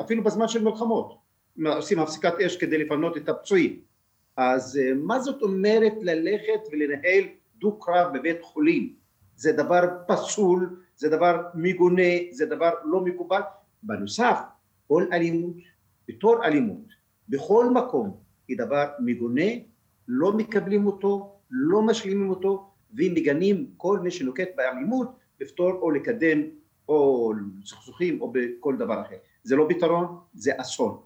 אפילו 0.00 0.22
בזמן 0.24 0.48
של 0.48 0.64
מלחמות 0.64 1.18
עושים 1.66 1.98
הפסקת 1.98 2.40
אש 2.40 2.56
כדי 2.56 2.78
לפנות 2.78 3.16
את 3.16 3.28
הפצועים 3.28 3.80
אז 4.36 4.80
מה 4.96 5.20
זאת 5.20 5.42
אומרת 5.42 5.92
ללכת 6.02 6.60
ולנהל 6.72 7.24
דו 7.58 7.78
קרב 7.78 8.18
בבית 8.18 8.42
חולים? 8.42 8.94
זה 9.36 9.52
דבר 9.52 9.80
פסול 10.06 10.80
זה 10.96 11.08
דבר 11.08 11.42
מגונה 11.54 12.12
זה 12.30 12.46
דבר 12.46 12.70
לא 12.84 13.00
מקובל. 13.00 13.40
בנוסף 13.82 14.38
כל 14.88 15.06
אלימות 15.12 15.56
בתור 16.08 16.44
אלימות 16.44 16.88
בכל 17.28 17.70
מקום 17.70 18.23
היא 18.48 18.58
דבר 18.58 18.86
מגונה 19.00 19.50
לא 20.08 20.32
מקבלים 20.32 20.86
אותו 20.86 21.36
לא 21.50 21.82
משלימים 21.82 22.30
אותו 22.30 22.70
ומגנים 22.94 23.70
כל 23.76 23.98
מי 23.98 24.10
שנוקט 24.10 24.48
באלימות 24.56 25.08
לפתור 25.40 25.72
או 25.72 25.90
לקדם 25.90 26.40
או 26.88 27.32
סכסוכים 27.64 28.20
או 28.20 28.32
בכל 28.32 28.76
דבר 28.76 29.02
אחר 29.02 29.16
זה 29.42 29.56
לא 29.56 29.66
פתרון 29.68 30.18
זה 30.34 30.52
אסון 30.56 30.98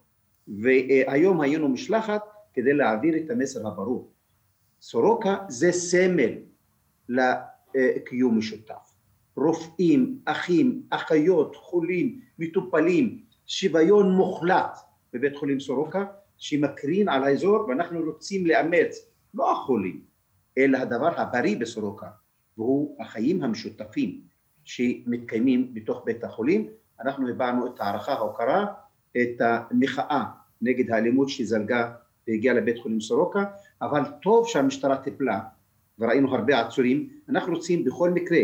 והיום 0.49 1.41
היינו 1.41 1.69
משלחת 1.69 2.23
כדי 2.55 2.75
להעביר 2.75 3.17
את 3.17 3.31
המסר 3.31 3.67
הברור. 3.67 4.11
סורוקה 4.81 5.37
זה 5.49 5.73
סמל 5.73 6.33
לקיום 7.09 8.39
משותף. 8.39 8.95
רופאים, 9.37 10.19
אחים, 10.25 10.83
אחיות, 10.91 11.57
חולים, 11.57 12.21
מטופלים, 12.39 13.23
שוויון 13.47 14.13
מוחלט 14.13 14.79
בבית 15.13 15.37
חולים 15.37 15.61
סורוקה 15.61 16.05
שמקרין 16.39 17.09
על 17.09 17.25
האזור 17.25 17.69
ואנחנו 17.69 18.01
רוצים 18.01 18.47
לאמץ 18.47 19.09
לא 19.35 19.53
החולים 19.53 20.01
אלא 20.59 20.79
הדבר 20.79 21.21
הבריא 21.21 21.57
בסורוקה 21.61 22.07
והוא 22.59 22.97
החיים 23.01 23.43
המשותפים 23.43 24.21
שמתקיימים 24.65 25.75
בתוך 25.75 26.03
בית 26.05 26.25
החולים. 26.25 26.69
אנחנו 27.01 27.29
הבענו 27.29 27.67
את 27.67 27.81
הערכה, 27.81 28.13
ההוקרה, 28.13 28.67
את 29.17 29.41
המחאה 29.41 30.25
נגד 30.63 30.91
האלימות 30.91 31.29
שזלגה 31.29 31.93
והגיעה 32.29 32.55
לבית 32.55 32.79
חולים 32.79 33.01
סורוקה, 33.01 33.45
אבל 33.83 34.03
טוב 34.23 34.49
שהמשטרה 34.49 34.97
טיפלה, 34.97 35.41
וראינו 35.99 36.35
הרבה 36.35 36.61
עצורים, 36.61 37.09
אנחנו 37.29 37.55
רוצים 37.55 37.85
בכל 37.85 38.11
מקרה 38.11 38.39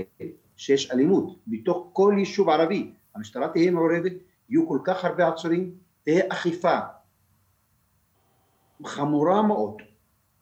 שיש 0.57 0.91
אלימות 0.91 1.39
בתוך 1.47 1.91
כל 1.93 2.15
יישוב 2.19 2.49
ערבי, 2.49 2.91
המשטרה 3.15 3.49
תהיה 3.49 3.71
מעורבת, 3.71 4.13
יהיו 4.49 4.69
כל 4.69 4.79
כך 4.85 5.05
הרבה 5.05 5.29
עצורים, 5.29 5.75
תהיה 6.05 6.25
אכיפה 6.29 6.79
חמורה 8.85 9.43
מאוד, 9.43 9.83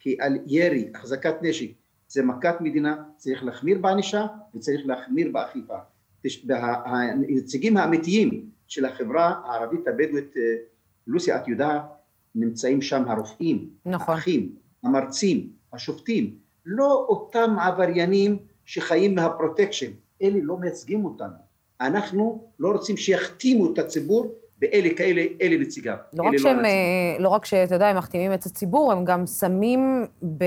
כי 0.00 0.16
על 0.20 0.38
ירי, 0.46 0.90
החזקת 0.94 1.34
נשק, 1.42 1.70
זה 2.08 2.22
מכת 2.22 2.54
מדינה, 2.60 2.96
צריך 3.16 3.44
להחמיר 3.44 3.78
בענישה 3.78 4.26
וצריך 4.54 4.80
להחמיר 4.86 5.30
באכיפה. 5.32 5.76
הנציגים 6.84 7.76
האמיתיים 7.76 8.50
של 8.66 8.84
החברה 8.84 9.34
הערבית 9.44 9.88
הבדואית, 9.88 10.34
לוסי 11.06 11.36
את 11.36 11.48
יודעת, 11.48 11.82
נמצאים 12.34 12.82
שם 12.82 13.10
הרופאים, 13.10 13.70
נכון. 13.86 14.14
האחים, 14.14 14.54
המרצים, 14.82 15.50
השופטים, 15.72 16.36
לא 16.66 17.06
אותם 17.08 17.56
עבריינים 17.58 18.38
שחיים 18.64 19.14
מהפרוטקשן, 19.14 19.90
אלה 20.22 20.38
לא 20.42 20.56
מייצגים 20.56 21.04
אותנו. 21.04 21.34
אנחנו 21.80 22.48
לא 22.58 22.72
רוצים 22.72 22.96
שיכתימו 22.96 23.72
את 23.72 23.78
הציבור 23.78 24.34
באלה 24.62 24.88
כאלה, 24.96 25.22
אלה 25.42 25.56
נציגיו. 25.58 25.96
לא 26.12 26.22
אלה 26.22 26.30
רק 26.30 26.38
שהם, 26.38 26.58
הנציגים. 26.58 26.64
אה, 26.64 27.16
לא 27.18 27.28
רק 27.28 27.44
שאתה 27.44 27.74
יודע, 27.74 27.86
הם 27.86 27.96
מחתימים 27.96 28.32
את 28.32 28.46
הציבור, 28.46 28.92
הם 28.92 29.04
גם 29.04 29.26
שמים 29.26 30.06
ב, 30.22 30.44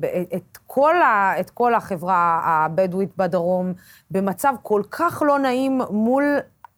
ב, 0.00 0.04
את, 0.36 0.58
כל 0.66 0.96
ה, 0.96 1.40
את 1.40 1.50
כל 1.50 1.74
החברה 1.74 2.40
הבדואית 2.44 3.10
בדרום 3.16 3.72
במצב 4.10 4.54
כל 4.62 4.82
כך 4.90 5.22
לא 5.26 5.38
נעים 5.38 5.80
מול 5.90 6.24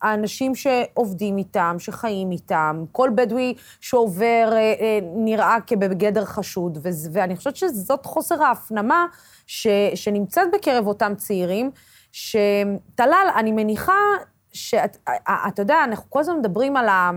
האנשים 0.03 0.55
שעובדים 0.55 1.39
איתם, 1.39 1.77
שחיים 1.79 2.31
איתם. 2.31 2.85
כל 2.93 3.11
בדואי 3.15 3.55
שעובר 3.81 4.49
אה, 4.53 4.59
אה, 4.59 4.99
נראה 5.17 5.57
כבגדר 5.67 6.25
חשוד, 6.25 6.79
ואני 7.13 7.37
חושבת 7.37 7.57
שזאת 7.57 8.07
חוסר 8.07 8.43
ההפנמה 8.43 9.07
ש, 9.47 9.67
שנמצאת 9.95 10.49
בקרב 10.53 10.87
אותם 10.87 11.13
צעירים, 11.17 11.71
שטלל, 12.13 13.29
אני 13.37 13.53
מניחה 13.53 13.93
שאתה 14.55 15.63
יודע, 15.63 15.85
אנחנו 15.85 16.11
כל 16.11 16.21
הזמן 16.21 16.39
מדברים 16.39 16.77
על, 16.77 16.89
ה, 16.89 17.11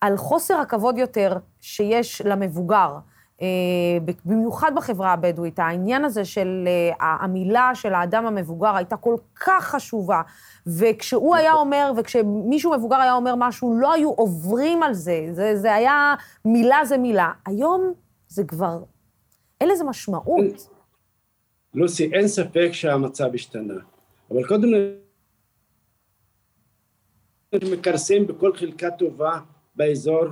על 0.00 0.16
חוסר 0.16 0.54
הכבוד 0.54 0.98
יותר 0.98 1.38
שיש 1.60 2.22
למבוגר. 2.24 2.98
אה, 3.42 3.46
במיוחד 4.24 4.72
בחברה 4.76 5.12
הבדואית, 5.12 5.58
העניין 5.58 6.04
הזה 6.04 6.24
של 6.24 6.64
אה, 6.66 7.16
המילה 7.20 7.70
של 7.74 7.94
האדם 7.94 8.26
המבוגר 8.26 8.76
הייתה 8.76 8.96
כל 8.96 9.16
כך 9.40 9.64
חשובה, 9.64 10.22
וכשהוא 10.66 11.36
היה 11.36 11.52
אומר, 11.52 11.92
וכשמישהו 11.96 12.72
מבוגר 12.72 12.96
היה 12.96 13.14
אומר 13.14 13.34
משהו, 13.36 13.78
לא 13.78 13.92
היו 13.92 14.10
עוברים 14.10 14.82
על 14.82 14.94
זה, 14.94 15.28
זה, 15.32 15.56
זה 15.56 15.74
היה, 15.74 16.14
מילה 16.44 16.84
זה 16.84 16.98
מילה. 16.98 17.32
היום 17.46 17.92
זה 18.28 18.44
כבר, 18.44 18.82
אין 19.60 19.68
לזה 19.68 19.84
משמעות. 19.84 20.68
לוסי, 21.74 22.12
אין 22.12 22.28
ספק 22.28 22.68
שהמצב 22.72 23.34
השתנה, 23.34 23.74
אבל 24.30 24.48
קודם 24.48 24.72
מכרסם 27.54 28.26
בכל 28.26 28.56
חלקה 28.56 28.90
טובה 28.90 29.38
באזור, 29.76 30.24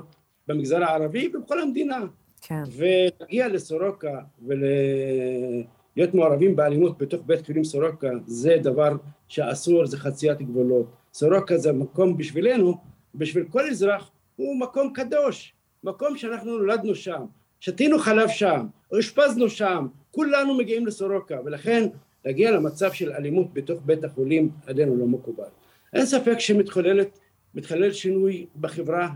במגזר 0.48 0.84
הערבי 0.84 1.32
ובכל 1.34 1.60
המדינה. 1.60 1.98
כן. 2.40 2.62
ולהגיע 2.76 3.48
לסורוקה 3.48 4.18
ולהיות 4.46 6.14
מעורבים 6.14 6.56
באלימות 6.56 6.98
בתוך 6.98 7.22
בית 7.26 7.46
חולים 7.46 7.64
סורוקה 7.64 8.10
זה 8.26 8.56
דבר 8.62 8.96
שאסור, 9.28 9.86
זה 9.86 9.98
חציית 9.98 10.42
גבולות. 10.42 10.86
סורוקה 11.14 11.58
זה 11.58 11.72
מקום 11.72 12.16
בשבילנו, 12.16 12.74
בשביל 13.14 13.44
כל 13.44 13.68
אזרח, 13.70 14.10
הוא 14.36 14.60
מקום 14.60 14.92
קדוש, 14.92 15.54
מקום 15.84 16.16
שאנחנו 16.16 16.58
נולדנו 16.58 16.94
שם, 16.94 17.24
שתינו 17.60 17.98
חלב 17.98 18.28
שם, 18.28 18.66
או 18.92 18.96
אושפזנו 18.96 19.48
שם, 19.48 19.86
כולנו 20.10 20.54
מגיעים 20.58 20.86
לסורוקה, 20.86 21.36
ולכן 21.44 21.88
להגיע 22.24 22.50
למצב 22.50 22.92
של 22.92 23.12
אלימות 23.12 23.54
בתוך 23.54 23.80
בית 23.84 24.04
החולים 24.04 24.50
עלינו 24.66 24.96
לא 24.96 25.06
מקובל. 25.06 25.44
אין 25.94 26.06
ספק 26.06 26.38
שמתחוללת, 26.38 27.18
מתחולל 27.54 27.92
שינוי 27.92 28.46
בחברה 28.60 29.08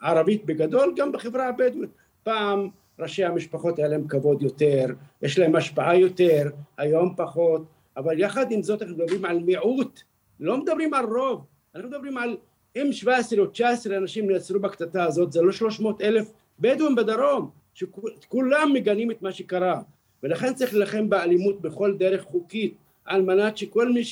הערבית 0.00 0.44
בגדול, 0.44 0.94
גם 0.96 1.12
בחברה 1.12 1.48
הבדואית. 1.48 1.90
פעם 2.22 2.68
ראשי 2.98 3.24
המשפחות 3.24 3.78
היה 3.78 3.88
להם 3.88 4.08
כבוד 4.08 4.42
יותר, 4.42 4.86
יש 5.22 5.38
להם 5.38 5.56
השפעה 5.56 5.96
יותר, 5.96 6.50
היום 6.78 7.14
פחות, 7.16 7.64
אבל 7.96 8.20
יחד 8.20 8.52
עם 8.52 8.62
זאת 8.62 8.82
אנחנו 8.82 8.96
מדברים 8.96 9.24
על 9.24 9.38
מיעוט, 9.38 10.00
לא 10.40 10.58
מדברים 10.58 10.94
על 10.94 11.04
רוב, 11.04 11.44
אנחנו 11.74 11.88
מדברים 11.88 12.18
על 12.18 12.36
אם 12.76 12.92
17 12.92 13.38
או 13.38 13.46
19 13.46 13.96
אנשים 13.96 14.30
נעצרו 14.30 14.60
בקטטה 14.60 15.04
הזאת, 15.04 15.32
זה 15.32 15.42
לא 15.42 15.52
300 15.52 16.02
אלף 16.02 16.32
בדואים 16.60 16.94
בדרום, 16.94 17.50
שכולם 17.74 18.72
מגנים 18.72 19.10
את 19.10 19.22
מה 19.22 19.32
שקרה, 19.32 19.80
ולכן 20.22 20.54
צריך 20.54 20.74
להילחם 20.74 21.10
באלימות 21.10 21.60
בכל 21.60 21.96
דרך 21.98 22.22
חוקית, 22.22 22.74
על 23.04 23.22
מנת 23.22 23.56
שכל 23.56 23.92
מי 23.92 24.04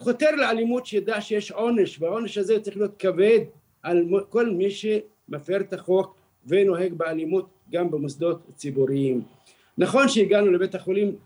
שחותר 0.00 0.30
לאלימות 0.30 0.86
שידע 0.86 1.20
שיש 1.20 1.50
עונש, 1.52 2.02
והעונש 2.02 2.38
הזה 2.38 2.60
צריך 2.60 2.76
להיות 2.76 2.96
כבד 2.98 3.40
על 3.82 4.04
כל 4.28 4.50
מי 4.50 4.70
שמפר 4.70 5.60
את 5.60 5.72
החוק 5.72 6.16
ונוהג 6.46 6.92
באלימות 6.92 7.48
גם 7.70 7.90
במוסדות 7.90 8.40
ציבוריים. 8.54 9.22
נכון 9.78 10.08
שהגענו 10.08 10.52
לבית 10.52 10.74
החולים 10.74 11.16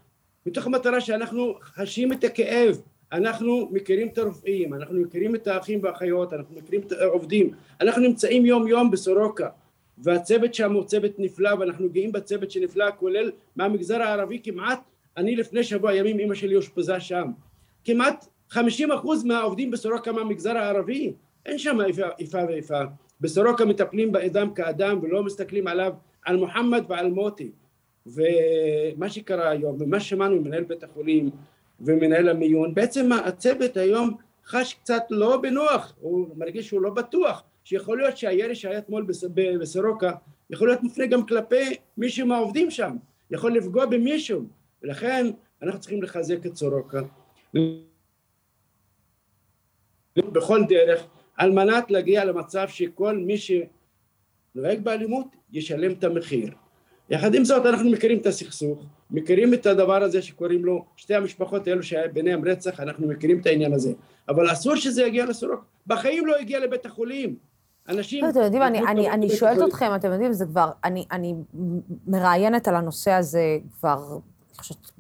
מתוך 0.47 0.67
המטרה 0.67 1.01
שאנחנו 1.01 1.55
חשים 1.63 2.13
את 2.13 2.25
הכאב, 2.25 2.81
אנחנו 3.13 3.69
מכירים 3.73 4.09
את 4.09 4.19
הרופאים, 4.19 4.75
אנחנו 4.75 5.01
מכירים 5.01 5.35
את 5.35 5.47
האחים 5.47 5.81
והאחיות, 5.83 6.33
אנחנו 6.33 6.57
מכירים 6.57 6.81
את 6.87 6.93
העובדים, 6.93 7.51
אנחנו 7.81 8.03
נמצאים 8.03 8.47
יום 8.47 8.69
יום 8.69 8.91
בסורוקה 8.91 9.49
והצוות 9.99 10.55
שם 10.55 10.73
הוא 10.73 10.85
צוות 10.85 11.13
נפלא 11.19 11.51
ואנחנו 11.55 11.91
גאים 11.91 12.13
בצוות 12.13 12.51
שנפלא 12.51 12.87
כולל 12.99 13.31
מהמגזר 13.57 14.03
הערבי 14.03 14.41
כמעט, 14.43 14.81
אני 15.17 15.37
לפני 15.37 15.65
שבוע 15.65 15.95
ימים 15.95 16.21
אמא 16.21 16.35
שלי 16.35 16.57
אושפזה 16.57 17.01
שם, 17.01 17.31
כמעט 17.85 18.27
50 18.51 18.93
אחוז 18.93 19.25
מהעובדים 19.25 19.71
בסורוקה 19.71 20.13
מהמגזר 20.13 20.57
הערבי, 20.57 21.13
אין 21.47 21.59
שם 21.59 21.81
איפה, 21.81 22.03
איפה 22.19 22.39
ואיפה. 22.49 22.81
בסורוקה 23.21 23.65
מטפלים 23.65 24.13
באדם 24.13 24.55
כאדם 24.55 24.99
ולא 25.03 25.23
מסתכלים 25.23 25.67
עליו, 25.67 25.93
על 26.25 26.37
מוחמד 26.37 26.85
ועל 26.89 27.11
מוטי. 27.11 27.51
ומה 28.07 29.09
שקרה 29.09 29.51
היום, 29.51 29.77
ומה 29.81 30.01
שמענו 30.01 30.37
ממנהל 30.41 30.65
בית 30.65 30.83
החולים 30.85 31.31
ומנהל 31.81 32.29
המיון, 32.29 32.75
בעצם 32.75 33.13
הצוות 33.13 33.77
היום 33.77 34.17
חש 34.47 34.75
קצת 34.75 35.03
לא 35.11 35.37
בנוח, 35.37 35.97
הוא 36.01 36.29
מרגיש 36.37 36.69
שהוא 36.69 36.83
לא 36.83 36.91
בטוח, 36.91 37.43
שיכול 37.65 37.99
להיות 37.99 38.17
שהירי 38.17 38.55
שהיה 38.55 38.79
אתמול 38.79 39.07
בסורוקה 39.61 40.13
יכול 40.51 40.69
להיות 40.69 40.83
מופנה 40.83 41.07
גם 41.07 41.27
כלפי 41.27 41.77
מישהו 41.97 42.27
מהעובדים 42.27 42.71
שם, 42.71 42.97
יכול 43.31 43.53
לפגוע 43.53 43.87
במישהו, 43.87 44.43
ולכן 44.83 45.27
אנחנו 45.63 45.81
צריכים 45.81 46.03
לחזק 46.03 46.47
את 46.47 46.57
סורוקה 46.57 47.01
בכל 50.33 50.63
דרך 50.69 51.07
על 51.37 51.51
מנת 51.51 51.91
להגיע 51.91 52.25
למצב 52.25 52.69
שכל 52.69 53.17
מי 53.17 53.37
שנוהג 53.39 54.81
באלימות 54.83 55.27
ישלם 55.53 55.93
את 55.93 56.05
המחיר. 56.05 56.51
יחד 57.11 57.35
עם 57.35 57.45
זאת 57.45 57.67
אנחנו 57.67 57.91
מכירים 57.91 58.19
את 58.19 58.27
הסכסוך, 58.27 58.85
מכירים 59.11 59.55
את 59.55 59.67
הדבר 59.67 60.03
הזה 60.03 60.23
שקוראים 60.23 60.65
לו 60.65 60.85
שתי 60.97 61.15
המשפחות 61.15 61.69
האלו 61.69 61.83
שהיה 61.83 62.09
ביניהם 62.09 62.45
רצח, 62.45 62.81
אנחנו 62.81 63.09
מכירים 63.09 63.41
את 63.41 63.47
העניין 63.47 63.73
הזה, 63.73 63.93
אבל 64.29 64.53
אסור 64.53 64.77
שזה 64.77 65.03
יגיע 65.03 65.27
לסורוק, 65.27 65.65
בחיים 65.87 66.27
לא 66.27 66.37
הגיע 66.37 66.61
לבית 66.61 66.87
החולים. 66.87 67.37
אנשים... 67.89 68.29
אתם 68.29 68.41
יודעים, 68.41 68.63
אני, 68.63 68.79
אני, 68.79 69.11
אני 69.11 69.29
שואלת 69.29 69.69
אתכם, 69.69 69.91
אתם 69.95 70.13
יודעים, 70.13 70.33
זה 70.33 70.47
כבר, 70.47 70.71
אני, 70.85 71.05
אני 71.13 71.35
מראיינת 72.07 72.69
על 72.69 72.77
הנושא 72.77 73.11
הזה 73.11 73.59
כבר, 73.79 74.19
חושבת, 74.61 74.91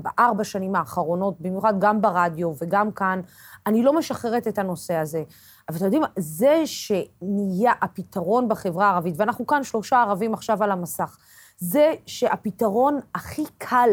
בארבע 0.00 0.44
שנים 0.44 0.76
האחרונות, 0.76 1.40
במיוחד 1.40 1.74
גם 1.78 2.00
ברדיו 2.00 2.52
וגם 2.62 2.92
כאן, 2.92 3.20
אני 3.66 3.82
לא 3.82 3.98
משחררת 3.98 4.48
את 4.48 4.58
הנושא 4.58 4.94
הזה. 4.94 5.22
אבל 5.68 5.76
אתם 5.76 5.84
יודעים, 5.84 6.02
זה 6.18 6.62
שנהיה 6.66 7.72
הפתרון 7.80 8.48
בחברה 8.48 8.86
הערבית, 8.86 9.14
ואנחנו 9.18 9.46
כאן 9.46 9.64
שלושה 9.64 10.02
ערבים 10.02 10.34
עכשיו 10.34 10.64
על 10.64 10.70
המסך, 10.70 11.16
זה 11.58 11.94
שהפתרון 12.06 12.98
הכי 13.14 13.44
קל 13.58 13.90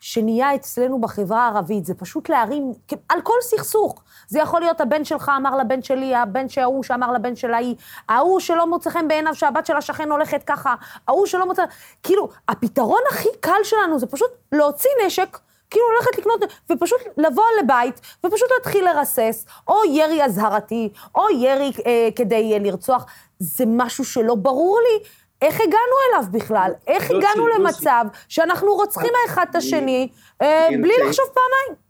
שנהיה 0.00 0.54
אצלנו 0.54 1.00
בחברה 1.00 1.44
הערבית, 1.44 1.84
זה 1.84 1.94
פשוט 1.94 2.28
להרים, 2.28 2.72
על 3.08 3.20
כל 3.20 3.36
סכסוך. 3.42 4.02
זה 4.28 4.38
יכול 4.38 4.60
להיות 4.60 4.80
הבן 4.80 5.04
שלך 5.04 5.32
אמר 5.36 5.56
לבן 5.56 5.82
שלי, 5.82 6.14
הבן 6.14 6.48
שההוא 6.48 6.82
שאמר 6.82 7.12
לבן 7.12 7.36
של 7.36 7.54
ההיא, 7.54 7.74
ההוא 8.08 8.40
שלא 8.40 8.66
מוצא 8.66 8.90
חן 8.90 9.08
בעיניו 9.08 9.34
שהבת 9.34 9.66
של 9.66 9.76
השכן 9.76 10.10
הולכת 10.10 10.42
ככה, 10.46 10.74
ההוא 11.08 11.26
שלא 11.26 11.46
מוצא... 11.46 11.62
כאילו, 12.02 12.28
הפתרון 12.48 13.00
הכי 13.10 13.28
קל 13.40 13.64
שלנו 13.64 13.98
זה 13.98 14.06
פשוט 14.06 14.30
להוציא 14.52 14.90
נשק, 15.06 15.38
כאילו 15.70 15.86
הולכת 15.86 16.18
לקנות, 16.18 16.40
ופשוט 16.70 17.00
לבוא 17.16 17.44
לבית, 17.62 18.00
ופשוט 18.26 18.48
להתחיל 18.56 18.84
לרסס, 18.84 19.46
או 19.68 19.84
ירי 19.84 20.24
אזהרתי, 20.24 20.88
או 21.14 21.30
ירי 21.30 21.72
אה, 21.86 22.08
כדי 22.16 22.52
אה, 22.52 22.58
לרצוח. 22.58 23.06
זה 23.38 23.64
משהו 23.66 24.04
שלא 24.04 24.34
ברור 24.34 24.80
לי. 24.80 25.08
איך 25.42 25.54
הגענו 25.54 25.96
אליו 26.08 26.24
בכלל? 26.32 26.70
איך 26.86 27.10
לא 27.10 27.18
הגענו 27.18 27.48
לא 27.48 27.58
למצב 27.58 28.04
שאנחנו 28.28 28.74
רוצחים 28.74 29.12
האחד 29.24 29.46
את 29.50 29.56
השני 29.56 30.08
אה, 30.42 30.68
אני 30.68 30.76
בלי 30.76 30.92
לחשוב 31.06 31.26
פעמיים? 31.34 31.80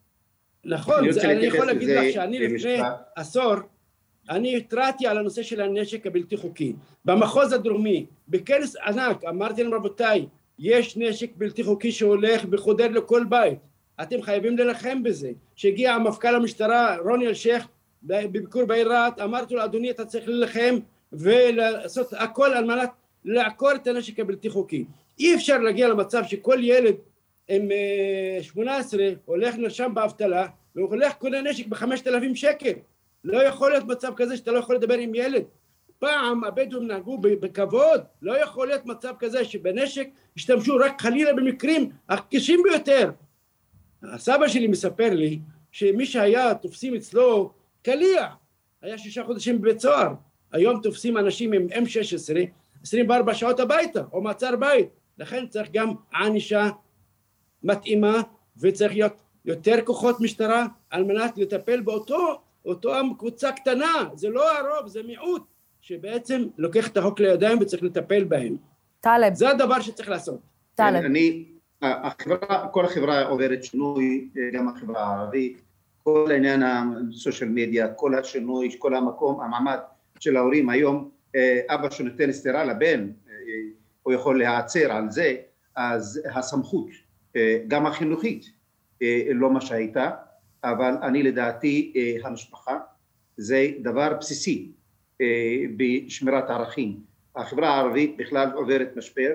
נכון, 0.65 0.95
אני 1.25 1.47
יכול 1.47 1.67
להגיד 1.67 1.89
לך 1.89 2.13
שאני 2.13 2.39
לפני. 2.39 2.79
עשור, 3.17 3.55
אני 4.31 4.57
התרעתי 4.57 5.07
על 5.07 5.19
הנושא 5.19 5.43
של 5.43 5.61
הנשק 5.61 6.07
הבלתי 6.07 6.37
חוקי. 6.37 6.73
במחוז 7.05 7.53
הדרומי, 7.53 8.07
בכנס 8.29 8.77
ענק, 8.77 9.25
אמרתי 9.25 9.63
להם 9.63 9.75
רבותיי, 9.75 10.27
יש 10.59 10.97
נשק 10.97 11.31
בלתי 11.37 11.65
חוקי 11.65 11.93
שהולך 11.93 12.43
וחודר 12.51 12.89
לכל 12.89 13.25
בית, 13.25 13.59
אתם 14.03 14.23
חייבים 14.23 14.57
להילחם 14.57 15.03
בזה. 15.03 15.31
כשהגיע 15.57 15.95
המפכ"ל 15.95 16.35
המשטרה 16.35 16.97
רוני 16.97 17.27
אלשיך 17.27 17.69
בביקור 18.03 18.65
בעיר 18.65 18.93
רהט, 18.93 19.21
אמרתי 19.21 19.55
לו 19.55 19.65
אדוני 19.65 19.91
אתה 19.91 20.05
צריך 20.05 20.29
להילחם 20.29 20.79
ולעשות 21.13 22.13
הכל 22.13 22.53
על 22.53 22.65
מנת 22.65 22.91
לעקור 23.29 23.73
את 23.75 23.87
הנשק 23.87 24.21
הבלתי 24.21 24.51
חוקי. 24.51 24.85
אי 25.19 25.35
אפשר 25.35 25.59
להגיע 25.59 25.89
למצב 25.89 26.23
שכל 26.25 26.59
ילד 26.63 26.95
עם 27.49 27.71
אה, 27.73 28.43
18 28.43 29.05
הולך 29.25 29.55
נרשם 29.55 29.95
באבטלה 29.95 30.47
והוא 30.77 30.89
הולך 30.89 31.15
קונה 31.15 31.43
נשק 31.43 31.67
בחמשת 31.67 32.07
אלפים 32.07 32.35
שקל. 32.35 32.73
לא 33.25 33.43
יכול 33.43 33.71
להיות 33.71 33.85
מצב 33.85 34.13
כזה 34.17 34.37
שאתה 34.37 34.53
לא 34.53 34.59
יכול 34.59 34.77
לדבר 34.77 34.95
עם 34.95 35.15
ילד. 35.15 35.43
פעם 35.99 36.45
הבדואים 36.45 36.87
נהגו 36.87 37.19
בכבוד, 37.19 38.01
לא 38.23 38.43
יכול 38.43 38.69
להיות 38.69 38.87
מצב 38.87 39.15
כזה 39.19 39.45
שבנשק 39.45 40.09
השתמשו 40.37 40.77
רק 40.77 41.01
חלילה 41.01 41.33
במקרים 41.33 41.91
הקשים 42.09 42.61
ביותר. 42.63 43.11
הסבא 44.03 44.49
שלי 44.49 44.67
מספר 44.67 45.15
לי 45.15 45.39
שמי 45.73 46.07
שהיה 46.07 46.55
תופסים 46.55 46.95
אצלו 46.95 47.53
קליע, 47.83 48.27
היה 48.83 48.99
שישה 48.99 49.25
חודשים 49.25 49.63
בבית 49.63 49.81
סוהר, 49.81 50.15
היום 50.53 50.81
תופסים 50.83 51.19
אנשים 51.19 51.53
עם 51.53 51.67
M16 51.71 52.37
24 52.89 53.35
שעות 53.35 53.61
הביתה 53.61 54.03
או 54.13 54.23
מעצר 54.23 54.57
בית, 54.57 54.89
לכן 55.19 55.47
צריך 55.47 55.69
גם 55.73 55.93
ענישה 56.15 56.69
מתאימה 57.63 58.21
וצריך 58.61 58.93
להיות 58.93 59.23
יותר 59.45 59.77
כוחות 59.85 60.21
משטרה 60.21 60.67
על 60.91 61.05
מנת 61.05 61.39
לטפל 61.39 61.81
באותו 61.81 62.41
אותו 62.65 62.93
קבוצה 63.19 63.53
קטנה, 63.53 64.09
זה 64.15 64.29
לא 64.29 64.59
הרוב, 64.59 64.89
זה 64.89 65.03
מיעוט, 65.03 65.43
שבעצם 65.81 66.45
לוקח 66.59 66.89
את 66.89 66.97
החוק 66.97 67.21
לידיים 67.21 67.59
וצריך 67.61 67.83
לטפל 67.83 68.25
בהם. 68.25 68.57
טלב. 69.01 69.35
זה 69.35 69.51
הדבר 69.51 69.81
שצריך 69.81 70.09
לעשות. 70.09 70.41
טלב. 70.75 71.05
אני, 71.05 71.45
החברה, 71.83 72.69
כל 72.73 72.85
החברה 72.85 73.23
עוברת 73.23 73.65
שינוי, 73.65 74.29
גם 74.53 74.69
החברה 74.69 75.05
הערבית, 75.05 75.63
כל 76.03 76.29
העניין 76.31 76.63
הסושיאל 76.63 77.51
מדיה, 77.51 77.89
כל 77.95 78.15
השינוי, 78.15 78.77
כל 78.79 78.95
המקום, 78.95 79.41
המעמד 79.41 79.79
של 80.21 80.37
ההורים 80.37 80.69
היום, 80.69 81.18
אבא 81.69 81.91
שנותן 81.91 82.33
סטירה 82.33 82.65
לבן, 82.65 83.11
אה, 83.29 83.35
הוא 84.03 84.13
יכול 84.13 84.39
להיעצר 84.39 84.93
על 84.93 85.11
זה, 85.11 85.37
אז 85.77 86.21
הסמכות, 86.35 86.89
אה, 87.37 87.59
גם 87.69 87.87
החינוכית, 87.87 88.59
לא 89.35 89.51
מה 89.51 89.61
שהייתה, 89.61 90.11
אבל 90.65 90.95
אני 91.03 91.23
לדעתי 91.23 91.93
המשפחה 92.25 92.79
זה 93.37 93.71
דבר 93.83 94.15
בסיסי 94.21 94.73
בשמירת 95.77 96.51
ערכים. 96.51 97.01
החברה 97.37 97.69
הערבית 97.69 98.17
בכלל 98.17 98.51
עוברת 98.55 98.97
משבר 98.97 99.31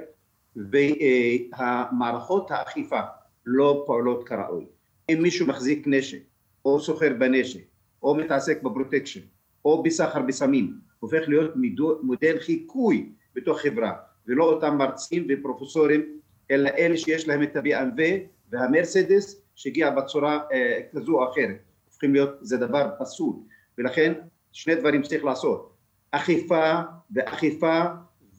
והמערכות 0.56 2.52
האכיפה 2.52 2.99
לא 3.45 3.84
פועלות 3.88 4.28
כראוי. 4.28 4.65
אם 5.11 5.20
מישהו 5.22 5.48
מחזיק 5.48 5.84
נשק 5.88 6.22
או 6.65 6.80
סוחר 6.80 7.14
בנשק 7.20 7.64
או 8.03 8.15
מתעסק 8.15 8.61
בפרוטקשן 8.61 9.20
או 9.65 9.84
בסחר 9.84 10.22
בסמים 10.22 10.73
הופך 10.99 11.22
להיות 11.27 11.53
מודל 12.02 12.40
חיקוי 12.40 13.10
בתוך 13.35 13.60
חברה 13.60 13.94
ולא 14.27 14.44
אותם 14.44 14.77
מרצים 14.77 15.27
ופרופסורים 15.30 16.19
אלא 16.52 16.69
אלה 16.77 16.98
שיש 16.98 17.27
להם 17.27 17.44
את 17.44 17.56
ה-BMW 17.56 18.02
והמרצדס 18.49 19.41
שהגיע 19.56 19.90
בצורה 19.90 20.40
אה, 20.52 20.80
כזו 20.91 21.19
או 21.19 21.31
אחרת. 21.31 21.57
הופכים 21.85 22.14
להיות 22.14 22.30
זה 22.41 22.57
דבר 22.57 22.90
פסול. 22.99 23.35
ולכן 23.77 24.14
שני 24.52 24.76
דברים 24.76 25.02
צריך 25.02 25.23
לעשות. 25.23 25.73
אכיפה 26.11 26.73
ואכיפה 27.11 27.84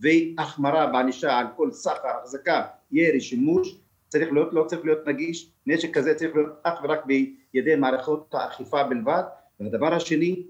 והחמרה 0.00 0.86
בענישה 0.86 1.38
על 1.38 1.46
כל 1.56 1.70
סחר, 1.70 2.08
החזקה, 2.20 2.62
ירי, 2.92 3.20
שימוש. 3.20 3.78
צריך 4.08 4.32
להיות, 4.32 4.52
לא 4.52 4.64
צריך 4.64 4.84
להיות 4.84 5.06
נגיש, 5.06 5.50
נשק 5.66 5.94
כזה 5.94 6.14
צריך 6.14 6.34
להיות 6.34 6.52
אך 6.62 6.80
ורק 6.84 7.00
בידי 7.06 7.76
מערכות 7.76 8.34
האכיפה 8.34 8.84
בלבד. 8.84 9.22
והדבר 9.60 9.94
השני 9.94 10.42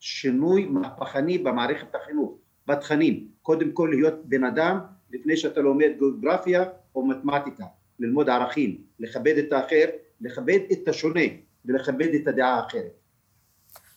שינוי 0.00 0.64
מהפכני 0.64 1.38
במערכת 1.38 1.94
החינוך, 1.94 2.38
בתכנים, 2.66 3.28
קודם 3.42 3.72
כל 3.72 3.88
להיות 3.92 4.14
בן 4.24 4.44
אדם 4.44 4.78
לפני 5.12 5.36
שאתה 5.36 5.60
לומד 5.60 5.90
גיאוגרפיה 5.98 6.64
או 6.94 7.06
מתמטיקה, 7.06 7.64
ללמוד 7.98 8.28
ערכים, 8.28 8.76
לכבד 9.00 9.38
את 9.38 9.52
האחר, 9.52 9.84
לכבד 10.20 10.58
את 10.72 10.88
השונה 10.88 11.20
ולכבד 11.64 12.14
את 12.14 12.28
הדעה 12.28 12.54
האחרת. 12.54 12.92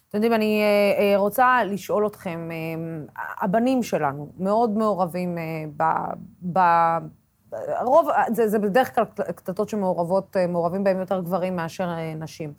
אתם 0.10 0.18
יודעים, 0.18 0.34
אני 0.34 0.62
אה, 0.62 1.02
אה, 1.02 1.18
רוצה 1.18 1.64
לשאול 1.64 2.08
אתכם, 2.08 2.50
אה, 2.52 3.16
הבנים 3.42 3.84
שלנו 3.84 4.32
מאוד 4.38 4.78
מעורבים 4.78 5.38
ב... 5.78 5.84
ב 6.54 6.60
רוב, 7.82 8.08
זה, 8.34 8.48
זה 8.48 8.60
בדרך 8.60 8.96
כלל 8.96 9.04
קטטות 9.36 9.70
שמעורבות, 9.70 10.36
מעורבים 10.50 10.84
בהן 10.84 11.00
יותר 11.00 11.22
גברים 11.22 11.56
מאשר 11.56 11.90
נשים. 12.16 12.54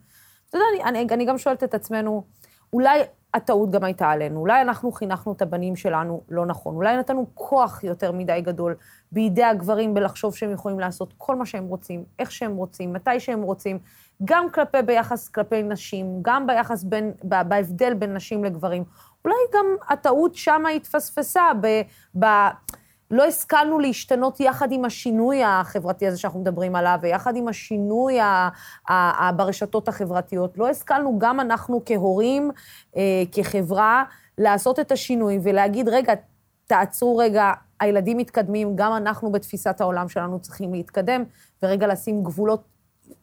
אתה 0.49 0.59
יודע, 0.59 0.67
אני, 0.73 1.01
אני, 1.01 1.15
אני 1.15 1.25
גם 1.25 1.39
שואלת 1.39 1.65
את 1.65 1.75
עצמנו, 1.75 2.25
אולי 2.73 3.01
הטעות 3.35 3.71
גם 3.71 3.85
הייתה 3.85 4.11
עלינו, 4.11 4.41
אולי 4.41 4.63
אנחנו 4.63 4.93
חינכנו 4.93 5.33
את 5.33 5.43
הבנים 5.43 5.77
שלנו 5.77 6.23
לא 6.29 6.47
נכון, 6.47 6.75
אולי 6.75 6.97
נתנו 6.97 7.27
כוח 7.35 7.85
יותר 7.85 8.13
מדי 8.13 8.41
גדול 8.41 8.75
בידי 9.13 9.45
הגברים 9.45 9.95
בלחשוב 9.95 10.37
שהם 10.37 10.53
יכולים 10.53 10.81
לעשות 10.81 11.15
כל 11.19 11.37
מה 11.37 11.47
שהם 11.47 11.65
רוצים, 11.65 12.05
איך 12.19 12.33
שהם 12.33 12.57
רוצים, 12.57 12.93
מתי 12.93 13.21
שהם 13.21 13.43
רוצים, 13.43 13.79
גם 14.25 14.47
כלפי 14.55 14.83
ביחס 14.83 15.29
כלפי 15.29 15.63
נשים, 15.63 16.19
גם 16.23 16.47
ביחס 16.47 16.83
בין, 16.83 17.13
בהבדל 17.23 17.95
בין 17.95 18.15
נשים 18.15 18.45
לגברים. 18.45 18.85
אולי 19.25 19.37
גם 19.55 19.67
הטעות 19.89 20.35
שמה 20.35 20.69
התפספסה 20.69 21.43
ב... 21.61 21.67
ב 22.19 22.27
לא 23.11 23.25
השכלנו 23.25 23.79
להשתנות 23.79 24.41
יחד 24.41 24.73
עם 24.73 24.85
השינוי 24.85 25.45
החברתי 25.45 26.07
הזה 26.07 26.19
שאנחנו 26.19 26.41
מדברים 26.41 26.77
עליו, 26.77 26.99
ויחד 27.03 27.37
עם 27.37 27.49
השינוי 27.49 28.21
ה, 28.21 28.49
ה, 28.89 28.95
ה, 28.95 29.33
ברשתות 29.33 29.89
החברתיות. 29.89 30.59
לא 30.59 30.69
השכלנו 30.69 31.19
גם 31.19 31.41
אנחנו 31.41 31.83
כהורים, 31.85 32.51
אה, 32.97 33.23
כחברה, 33.33 34.05
לעשות 34.39 34.81
את 34.81 34.93
השינוי 34.93 35.39
ולהגיד, 35.43 35.89
רגע, 35.89 36.15
תעצרו 36.67 37.17
רגע, 37.17 37.53
הילדים 37.81 38.17
מתקדמים, 38.17 38.77
גם 38.77 38.93
אנחנו 38.97 39.33
בתפיסת 39.33 39.81
העולם 39.81 40.09
שלנו 40.09 40.41
צריכים 40.41 40.75
להתקדם, 40.75 41.25
ורגע 41.63 41.87
לשים 41.87 42.23
גבולות, 42.23 42.63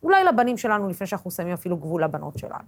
אולי 0.03 0.23
לבנים 0.23 0.57
שלנו, 0.57 0.89
לפני 0.89 1.07
שאנחנו 1.07 1.31
שמים 1.31 1.53
אפילו 1.53 1.77
גבול 1.77 2.03
לבנות 2.03 2.37
שלנו. 2.37 2.67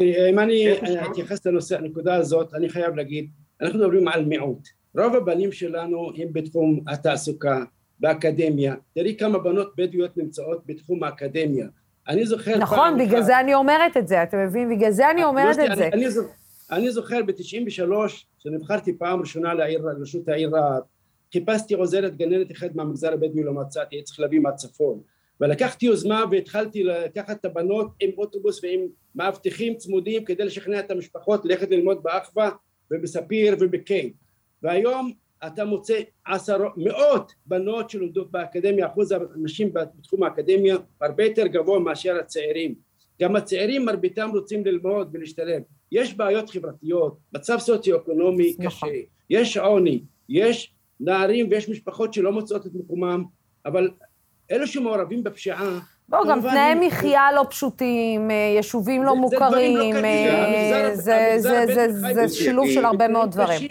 אם 0.00 0.38
אני 0.38 0.66
אתייחס 1.10 1.46
לנושא, 1.46 1.78
הנקודה 1.78 2.14
הזאת, 2.14 2.54
אני 2.54 2.68
חייב 2.68 2.94
להגיד, 2.94 3.30
אנחנו 3.60 3.78
מדברים 3.78 4.08
על 4.08 4.24
מיעוט. 4.24 4.79
רוב 4.98 5.16
הבנים 5.16 5.52
שלנו 5.52 6.10
הם 6.16 6.32
בתחום 6.32 6.80
התעסוקה, 6.88 7.64
באקדמיה. 8.00 8.74
תראי 8.94 9.16
כמה 9.16 9.38
בנות 9.38 9.72
בדואיות 9.76 10.16
נמצאות 10.16 10.62
בתחום 10.66 11.04
האקדמיה. 11.04 11.66
אני 12.08 12.26
זוכר... 12.26 12.58
נכון, 12.58 12.98
בגלל 12.98 13.18
אחד... 13.18 13.26
זה 13.26 13.40
אני 13.40 13.54
אומרת 13.54 13.96
את 13.96 14.08
זה, 14.08 14.22
אתה 14.22 14.36
מבין? 14.36 14.76
בגלל 14.76 14.90
זה 14.90 15.10
אני 15.10 15.24
אומרת 15.24 15.58
את 15.58 15.76
זה. 15.76 15.86
אני, 15.86 16.06
אני, 16.06 16.14
אני 16.70 16.90
זוכר 16.90 17.22
ב-93, 17.26 17.92
כשנבחרתי 18.38 18.98
פעם 18.98 19.20
ראשונה 19.20 19.54
לעיר, 19.54 19.80
לרשות 19.98 20.28
העיר 20.28 20.50
רהט, 20.50 20.82
חיפשתי 21.32 21.74
עוזרת 21.74 22.16
גננת 22.16 22.52
אחת 22.52 22.74
מהמגזר 22.74 23.12
הבדואי 23.12 23.44
לא 23.44 23.52
מצאתי, 23.52 24.02
צריך 24.02 24.20
להביא 24.20 24.40
מהצפון. 24.40 25.00
ולקחתי 25.40 25.86
יוזמה 25.86 26.24
והתחלתי 26.30 26.84
לקחת 26.84 27.40
את 27.40 27.44
הבנות 27.44 27.90
עם 28.00 28.10
אוטובוס 28.18 28.64
ועם 28.64 28.80
מאבטחים 29.14 29.74
צמודים 29.74 30.24
כדי 30.24 30.44
לשכנע 30.44 30.80
את 30.80 30.90
המשפחות 30.90 31.44
ללכת 31.44 31.70
ללמוד 31.70 32.02
באחווה 32.02 32.50
ובספיר 32.90 33.56
ובקיי. 33.60 34.12
והיום 34.62 35.12
אתה 35.46 35.64
מוצא 35.64 36.00
עשרות, 36.26 36.72
מאות 36.76 37.32
בנות 37.46 37.90
שלומדות 37.90 38.30
באקדמיה, 38.30 38.86
אחוז 38.86 39.12
הנשים 39.34 39.72
בתחום 39.72 40.22
האקדמיה 40.22 40.76
הרבה 41.00 41.24
יותר 41.24 41.46
גבוה 41.46 41.78
מאשר 41.78 42.16
הצעירים. 42.16 42.74
גם 43.20 43.36
הצעירים 43.36 43.84
מרביתם 43.84 44.30
רוצים 44.32 44.66
ללמוד 44.66 45.10
ולהשתלב. 45.12 45.62
יש 45.92 46.14
בעיות 46.14 46.50
חברתיות, 46.50 47.16
מצב 47.32 47.58
סוציו-אקונומי 47.58 48.56
נכון. 48.58 48.88
קשה, 48.88 48.98
יש 49.30 49.56
עוני, 49.56 50.02
יש 50.28 50.74
נערים 51.00 51.46
ויש 51.50 51.68
משפחות 51.68 52.14
שלא 52.14 52.32
מוצאות 52.32 52.66
את 52.66 52.70
מקומם, 52.74 53.24
אבל 53.66 53.90
אלו 54.50 54.66
שמעורבים 54.66 55.24
בפשיעה... 55.24 55.78
בואו, 56.08 56.28
גם 56.28 56.40
תנאי 56.40 56.86
מחיה 56.86 57.32
לא 57.32 57.46
פשוטים, 57.50 58.30
אה, 58.30 58.52
יישובים 58.56 59.04
לא 59.04 59.16
מוכרים, 59.16 59.96
אה, 60.04 60.90
זה 60.94 62.28
שילוב 62.28 62.70
של 62.70 62.84
הרבה 62.84 63.08
מאוד 63.08 63.30
דברים. 63.30 63.68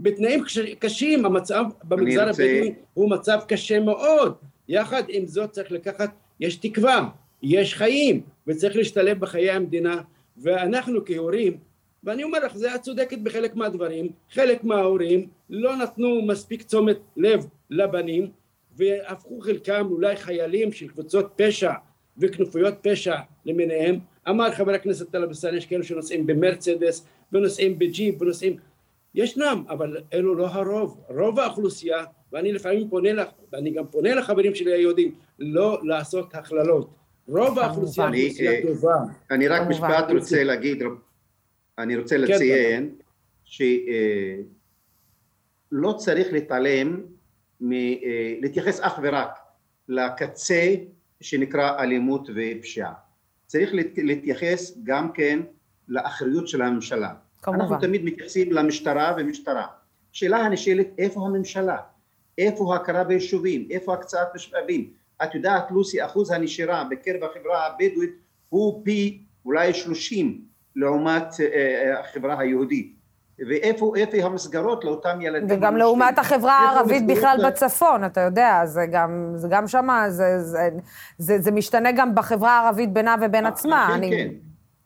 בתנאים 0.00 0.44
קשים, 0.78 1.26
המצב 1.26 1.64
במגזר 1.84 2.28
רוצה... 2.28 2.42
הבדואי 2.42 2.74
הוא 2.94 3.10
מצב 3.10 3.38
קשה 3.48 3.80
מאוד. 3.80 4.34
יחד 4.68 5.02
עם 5.08 5.26
זאת 5.26 5.50
צריך 5.50 5.72
לקחת, 5.72 6.10
יש 6.40 6.56
תקווה, 6.56 7.08
יש 7.42 7.74
חיים, 7.74 8.20
וצריך 8.46 8.76
להשתלב 8.76 9.20
בחיי 9.20 9.50
המדינה, 9.50 10.00
ואנחנו 10.36 11.04
כהורים, 11.04 11.56
ואני 12.04 12.24
אומר 12.24 12.38
לך, 12.38 12.56
זה 12.56 12.74
את 12.74 12.82
צודקת 12.82 13.18
בחלק 13.18 13.56
מהדברים, 13.56 14.08
חלק 14.30 14.64
מההורים 14.64 15.28
לא 15.50 15.76
נתנו 15.76 16.22
מספיק 16.22 16.62
תשומת 16.62 16.98
לב 17.16 17.46
לבנים, 17.70 18.30
והפכו 18.76 19.40
חלקם 19.40 19.86
אולי 19.90 20.16
חיילים 20.16 20.72
של 20.72 20.88
קבוצות 20.88 21.32
פשע 21.36 21.72
וכנופיות 22.18 22.74
פשע 22.82 23.16
למיניהם. 23.44 23.98
אמר 24.28 24.50
חבר 24.50 24.74
הכנסת 24.74 25.10
טלב 25.10 25.28
אלסאנע, 25.28 25.56
יש 25.56 25.66
כאלו 25.66 25.84
שנוסעים 25.84 26.26
במרצדס, 26.26 27.06
ונוסעים 27.32 27.78
בג'יפ, 27.78 28.22
ונוסעים 28.22 28.56
ישנם, 29.16 29.64
אבל 29.68 29.96
אלו 30.12 30.34
לא 30.34 30.46
הרוב. 30.46 31.00
רוב 31.08 31.40
האוכלוסייה, 31.40 32.04
ואני 32.32 32.52
לפעמים 32.52 32.88
פונה 32.88 33.12
לך, 33.12 33.28
ואני 33.52 33.70
גם 33.70 33.86
פונה 33.86 34.14
לחברים 34.14 34.54
שלי 34.54 34.72
היהודים, 34.72 35.14
לא 35.38 35.80
לעשות 35.82 36.34
הכללות. 36.34 36.94
רוב 37.28 37.58
האוכלוסייה 37.58 38.08
היא 38.08 38.24
אוכלוסייה 38.24 38.52
אה, 38.52 38.62
טובה. 38.62 38.96
אני 39.30 39.48
רק 39.48 39.68
משפט 39.68 40.10
רוצה 40.10 40.44
להגיד, 40.44 40.82
אני 41.78 41.96
רוצה 41.96 42.16
כן, 42.16 42.20
לציין 42.20 42.94
שלא 43.44 43.68
אה, 45.82 45.94
צריך 45.96 46.32
להתעלם, 46.32 47.00
אה, 47.72 48.34
להתייחס 48.40 48.80
אך 48.80 48.98
ורק 49.02 49.38
לקצה 49.88 50.74
שנקרא 51.20 51.82
אלימות 51.82 52.28
ופשיעה. 52.34 52.92
צריך 53.46 53.70
להתייחס 53.96 54.78
גם 54.84 55.12
כן 55.12 55.40
לאחריות 55.88 56.48
של 56.48 56.62
הממשלה. 56.62 57.14
כמובן. 57.46 57.60
אנחנו 57.60 57.76
תמיד 57.80 58.04
מתייחסים 58.04 58.52
למשטרה 58.52 59.14
ומשטרה. 59.18 59.66
השאלה 60.14 60.36
הנשאלת, 60.36 60.86
איפה 60.98 61.20
הממשלה? 61.26 61.76
איפה 62.38 62.74
ההכרה 62.74 63.04
ביישובים? 63.04 63.68
איפה 63.70 63.94
הקצאת 63.94 64.26
משאבים? 64.34 64.90
את 65.22 65.34
יודעת, 65.34 65.70
לוסי, 65.70 66.04
אחוז 66.04 66.30
הנשירה 66.30 66.84
בקרב 66.90 67.24
החברה 67.24 67.66
הבדואית 67.66 68.10
הוא 68.48 68.80
פי 68.84 69.22
אולי 69.44 69.74
30 69.74 70.40
לעומת 70.76 71.26
אה, 71.40 71.46
אה, 71.46 72.00
החברה 72.00 72.38
היהודית. 72.40 72.96
ואיפה 73.48 73.92
איפה 73.96 74.16
המסגרות 74.16 74.84
לאותם 74.84 75.18
ילדים? 75.20 75.58
וגם 75.58 75.76
לעומת 75.76 76.18
החברה 76.18 76.52
הערבית 76.52 77.06
בכלל 77.06 77.36
ל- 77.40 77.46
בצפון, 77.46 78.04
אתה 78.04 78.20
יודע, 78.20 78.60
זה 78.64 78.86
גם, 78.92 79.32
זה 79.34 79.48
גם 79.50 79.68
שמה, 79.68 80.10
זה, 80.10 80.38
זה, 80.40 80.68
זה, 81.18 81.40
זה 81.40 81.50
משתנה 81.50 81.92
גם 81.92 82.14
בחברה 82.14 82.50
הערבית 82.60 82.92
בינה 82.92 83.16
ובין 83.22 83.46
עצמה. 83.46 83.84
לכן 83.88 83.94
אני- 83.98 84.10
כן, 84.10 84.28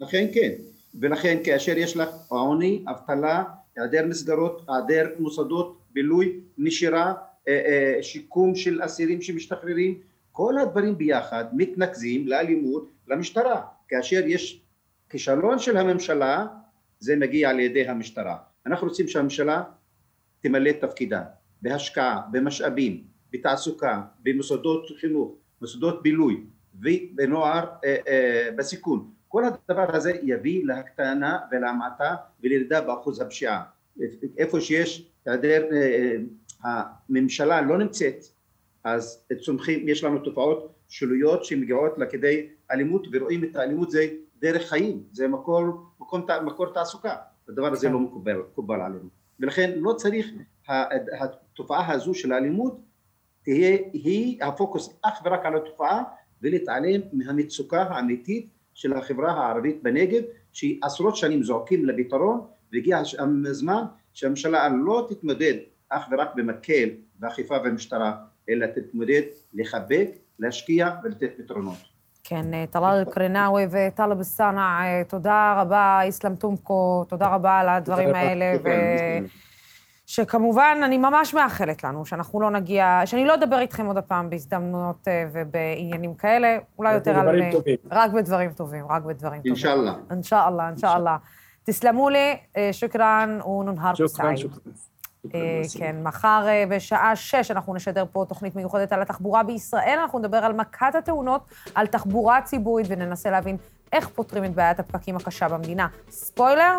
לכן 0.00 0.26
כן. 0.34 0.50
ולכן 0.94 1.38
כאשר 1.44 1.78
יש 1.78 1.96
לך 1.96 2.08
עוני, 2.28 2.84
אבטלה, 2.88 3.44
היעדר 3.76 4.06
מסגרות, 4.06 4.66
היעדר 4.68 5.08
מוסדות, 5.18 5.78
בילוי, 5.92 6.40
נשירה, 6.58 7.14
אה, 7.48 7.62
אה, 7.66 8.02
שיקום 8.02 8.54
של 8.54 8.80
אסירים 8.84 9.22
שמשתחררים, 9.22 9.98
כל 10.32 10.58
הדברים 10.58 10.98
ביחד 10.98 11.44
מתנקזים 11.52 12.28
לאלימות, 12.28 12.90
למשטרה. 13.08 13.62
כאשר 13.88 14.26
יש 14.26 14.60
כישלון 15.10 15.58
של 15.58 15.76
הממשלה, 15.76 16.46
זה 16.98 17.16
מגיע 17.16 17.50
על 17.50 17.60
ידי 17.60 17.88
המשטרה. 17.88 18.36
אנחנו 18.66 18.88
רוצים 18.88 19.08
שהממשלה 19.08 19.62
תמלא 20.40 20.70
את 20.70 20.80
תפקידה 20.80 21.22
בהשקעה, 21.62 22.20
במשאבים, 22.32 23.04
בתעסוקה, 23.32 24.02
במוסדות 24.22 24.86
חינוך, 25.00 25.34
מוסדות 25.60 26.02
בילוי 26.02 26.44
ובנוער 26.80 27.66
אה, 27.84 27.96
אה, 28.08 28.48
בסיכון. 28.56 29.10
כל 29.30 29.44
הדבר 29.44 29.96
הזה 29.96 30.12
יביא 30.22 30.66
להקטנה 30.66 31.38
ולהמעטה 31.50 32.16
ולירידה 32.42 32.80
באחוז 32.80 33.20
הפשיעה. 33.20 33.62
איפה 34.38 34.60
שיש 34.60 35.10
היעדר, 35.26 35.62
אה, 35.72 36.16
אה, 36.64 36.82
הממשלה 37.08 37.60
לא 37.60 37.78
נמצאת, 37.78 38.24
אז 38.84 39.24
צומחים, 39.40 39.88
יש 39.88 40.04
לנו 40.04 40.18
תופעות 40.18 40.74
שוליות 40.88 41.44
שמגיעות 41.44 41.98
לכדי 41.98 42.48
אלימות 42.70 43.06
ורואים 43.12 43.44
את 43.44 43.56
האלימות 43.56 43.90
זה 43.90 44.06
דרך 44.38 44.68
חיים, 44.68 45.02
זה 45.12 45.28
מקור, 45.28 45.64
מקום, 46.00 46.26
מקור 46.44 46.72
תעסוקה, 46.74 47.16
הדבר 47.48 47.72
הזה 47.72 47.88
לא 47.88 47.98
מקובל, 48.00 48.36
מקובל 48.52 48.80
עלינו. 48.80 49.08
ולכן 49.40 49.72
לא 49.76 49.92
צריך, 49.92 50.26
התופעה 51.20 51.92
הזו 51.92 52.14
של 52.14 52.32
האלימות 52.32 52.80
תהיה, 53.44 53.78
היא 53.92 54.44
הפוקוס 54.44 54.98
אך 55.02 55.22
ורק 55.24 55.46
על 55.46 55.56
התופעה 55.56 56.02
ולהתעלם 56.42 57.00
מהמצוקה 57.12 57.82
האמיתית 57.82 58.59
של 58.80 58.92
החברה 58.92 59.32
הערבית 59.32 59.82
בנגב 59.82 60.22
שעשרות 60.52 61.16
שנים 61.16 61.42
זועקים 61.42 61.86
לפתרון 61.86 62.40
והגיע 62.72 62.98
הזמן 63.46 63.82
שהממשלה 64.14 64.68
לא 64.68 65.06
תתמודד 65.08 65.54
אך 65.88 66.08
ורק 66.10 66.28
במקל 66.34 66.88
ואכיפה 67.20 67.56
ומשטרה 67.64 68.12
אלא 68.48 68.66
תתמודד 68.66 69.22
לחבק, 69.54 70.08
להשקיע 70.38 70.90
ולתת 71.04 71.30
פתרונות. 71.36 71.76
כן, 72.24 72.66
טלאל 72.66 72.84
אל-קרינאווי 72.84 73.66
וטלב 73.70 74.20
א-סאנע, 74.20 74.60
אה, 74.60 75.02
תודה 75.08 75.54
רבה, 75.60 76.00
איסלאם 76.02 76.34
טומקו, 76.34 77.04
תודה 77.08 77.26
רבה 77.26 77.58
על 77.58 77.68
הדברים. 77.68 78.14
האלה. 78.14 78.52
ו... 78.64 78.68
שכמובן, 80.10 80.80
אני 80.84 80.98
ממש 80.98 81.34
מאחלת 81.34 81.84
לנו 81.84 82.06
שאנחנו 82.06 82.40
לא 82.40 82.50
נגיע, 82.50 83.02
שאני 83.04 83.24
לא 83.24 83.34
אדבר 83.34 83.58
איתכם 83.58 83.86
עוד 83.86 83.96
הפעם 83.96 84.30
בהזדמנויות 84.30 85.08
אה, 85.08 85.24
ובעניינים 85.32 86.14
כאלה, 86.14 86.58
אולי 86.78 86.94
יותר 86.94 87.10
על... 87.10 87.26
בדברים 87.26 87.52
טובים. 87.52 87.76
רק 87.90 88.10
בדברים 88.10 88.52
טובים, 88.52 88.86
רק 88.88 89.02
בדברים 89.02 89.38
טובים. 89.38 89.52
אינשאללה. 89.52 89.94
אינשאללה, 90.10 90.68
אינשאללה. 90.68 91.16
תסלמו 91.64 92.08
לי, 92.08 92.36
אה, 92.56 92.68
שוכרן 92.72 93.38
וננהר 93.46 93.94
שוכרן. 93.94 94.34
אה, 95.34 95.62
כן, 95.78 95.96
מחר 96.02 96.44
אה, 96.48 96.64
בשעה 96.68 97.16
שש 97.16 97.50
אנחנו 97.50 97.74
נשדר 97.74 98.04
פה 98.12 98.24
תוכנית 98.28 98.56
מיוחדת 98.56 98.92
על 98.92 99.02
התחבורה 99.02 99.42
בישראל. 99.42 99.98
אנחנו 100.02 100.18
נדבר 100.18 100.36
על 100.38 100.52
מכת 100.52 100.94
התאונות, 100.94 101.40
על 101.74 101.86
תחבורה 101.86 102.42
ציבורית, 102.42 102.86
וננסה 102.88 103.30
להבין 103.30 103.56
איך 103.92 104.08
פותרים 104.08 104.44
את 104.44 104.54
בעיית 104.54 104.80
הפקקים 104.80 105.16
הקשה 105.16 105.48
במדינה. 105.48 105.88
ספוילר, 106.10 106.78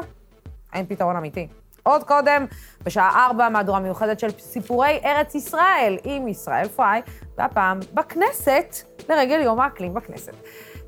אין 0.74 0.86
פתרון 0.86 1.16
אמיתי. 1.16 1.48
עוד 1.84 2.04
קודם, 2.04 2.46
בשעה 2.84 3.26
ארבע, 3.26 3.50
מהדורה 3.50 3.80
מיוחדת 3.80 4.20
של 4.20 4.30
סיפורי 4.40 5.00
ארץ 5.06 5.36
ישראל 5.36 5.98
עם 6.04 6.28
ישראל 6.28 6.68
פריי, 6.68 7.02
והפעם 7.38 7.80
בכנסת, 7.94 8.76
לרגל 9.10 9.40
יום 9.40 9.60
האקלים 9.60 9.94
בכנסת. 9.94 10.34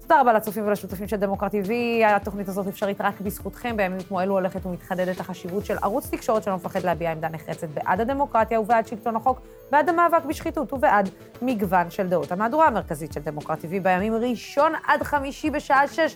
תודה 0.04 0.22
רבה 0.22 0.34
לצופים 0.34 0.68
ולשותפים 0.68 1.08
של 1.08 1.18
דמוקרט 1.18 1.52
TV. 1.54 1.72
התוכנית 2.06 2.48
הזאת 2.48 2.68
אפשרית 2.68 3.02
רק 3.02 3.22
בזכותכם. 3.22 3.78
בימים 3.78 4.00
כמו 4.08 4.22
אלו 4.22 4.34
הולכת 4.34 4.66
ומתחדדת 4.66 5.20
החשיבות 5.20 5.66
של 5.66 5.78
ערוץ 5.82 6.10
תקשורת 6.10 6.44
שלא 6.44 6.56
מפחד 6.56 6.84
להביע 6.84 7.12
עמדה 7.12 7.30
נחרצת 7.30 7.70
בעד 7.70 8.02
הדמוקרטיה 8.02 8.60
ובעד 8.60 8.88
שלטון 8.88 9.16
החוק, 9.16 9.40
בעד 9.72 9.90
המאבק 9.90 10.26
בשחיתות 10.26 10.74
ובעד 10.74 11.10
מגוון 11.42 11.90
של 11.90 12.08
דעות. 12.08 12.32
המהדורה 12.32 12.68
המרכזית 12.68 13.14
של 13.14 13.20
דמוקרט 13.20 13.60
TV 13.60 13.80
בימים 13.84 14.14
ראשון 14.16 14.74
עד 14.88 15.04
חמישי 15.04 15.50
בשעה 15.50 15.88
שש. 15.88 16.16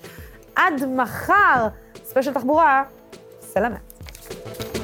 עד 0.56 0.86
מחר, 0.96 1.68
ספיישל 2.04 2.34
תחבורה, 2.34 2.84
סלמת. 3.40 3.87
Thank 4.30 4.76
you. 4.76 4.77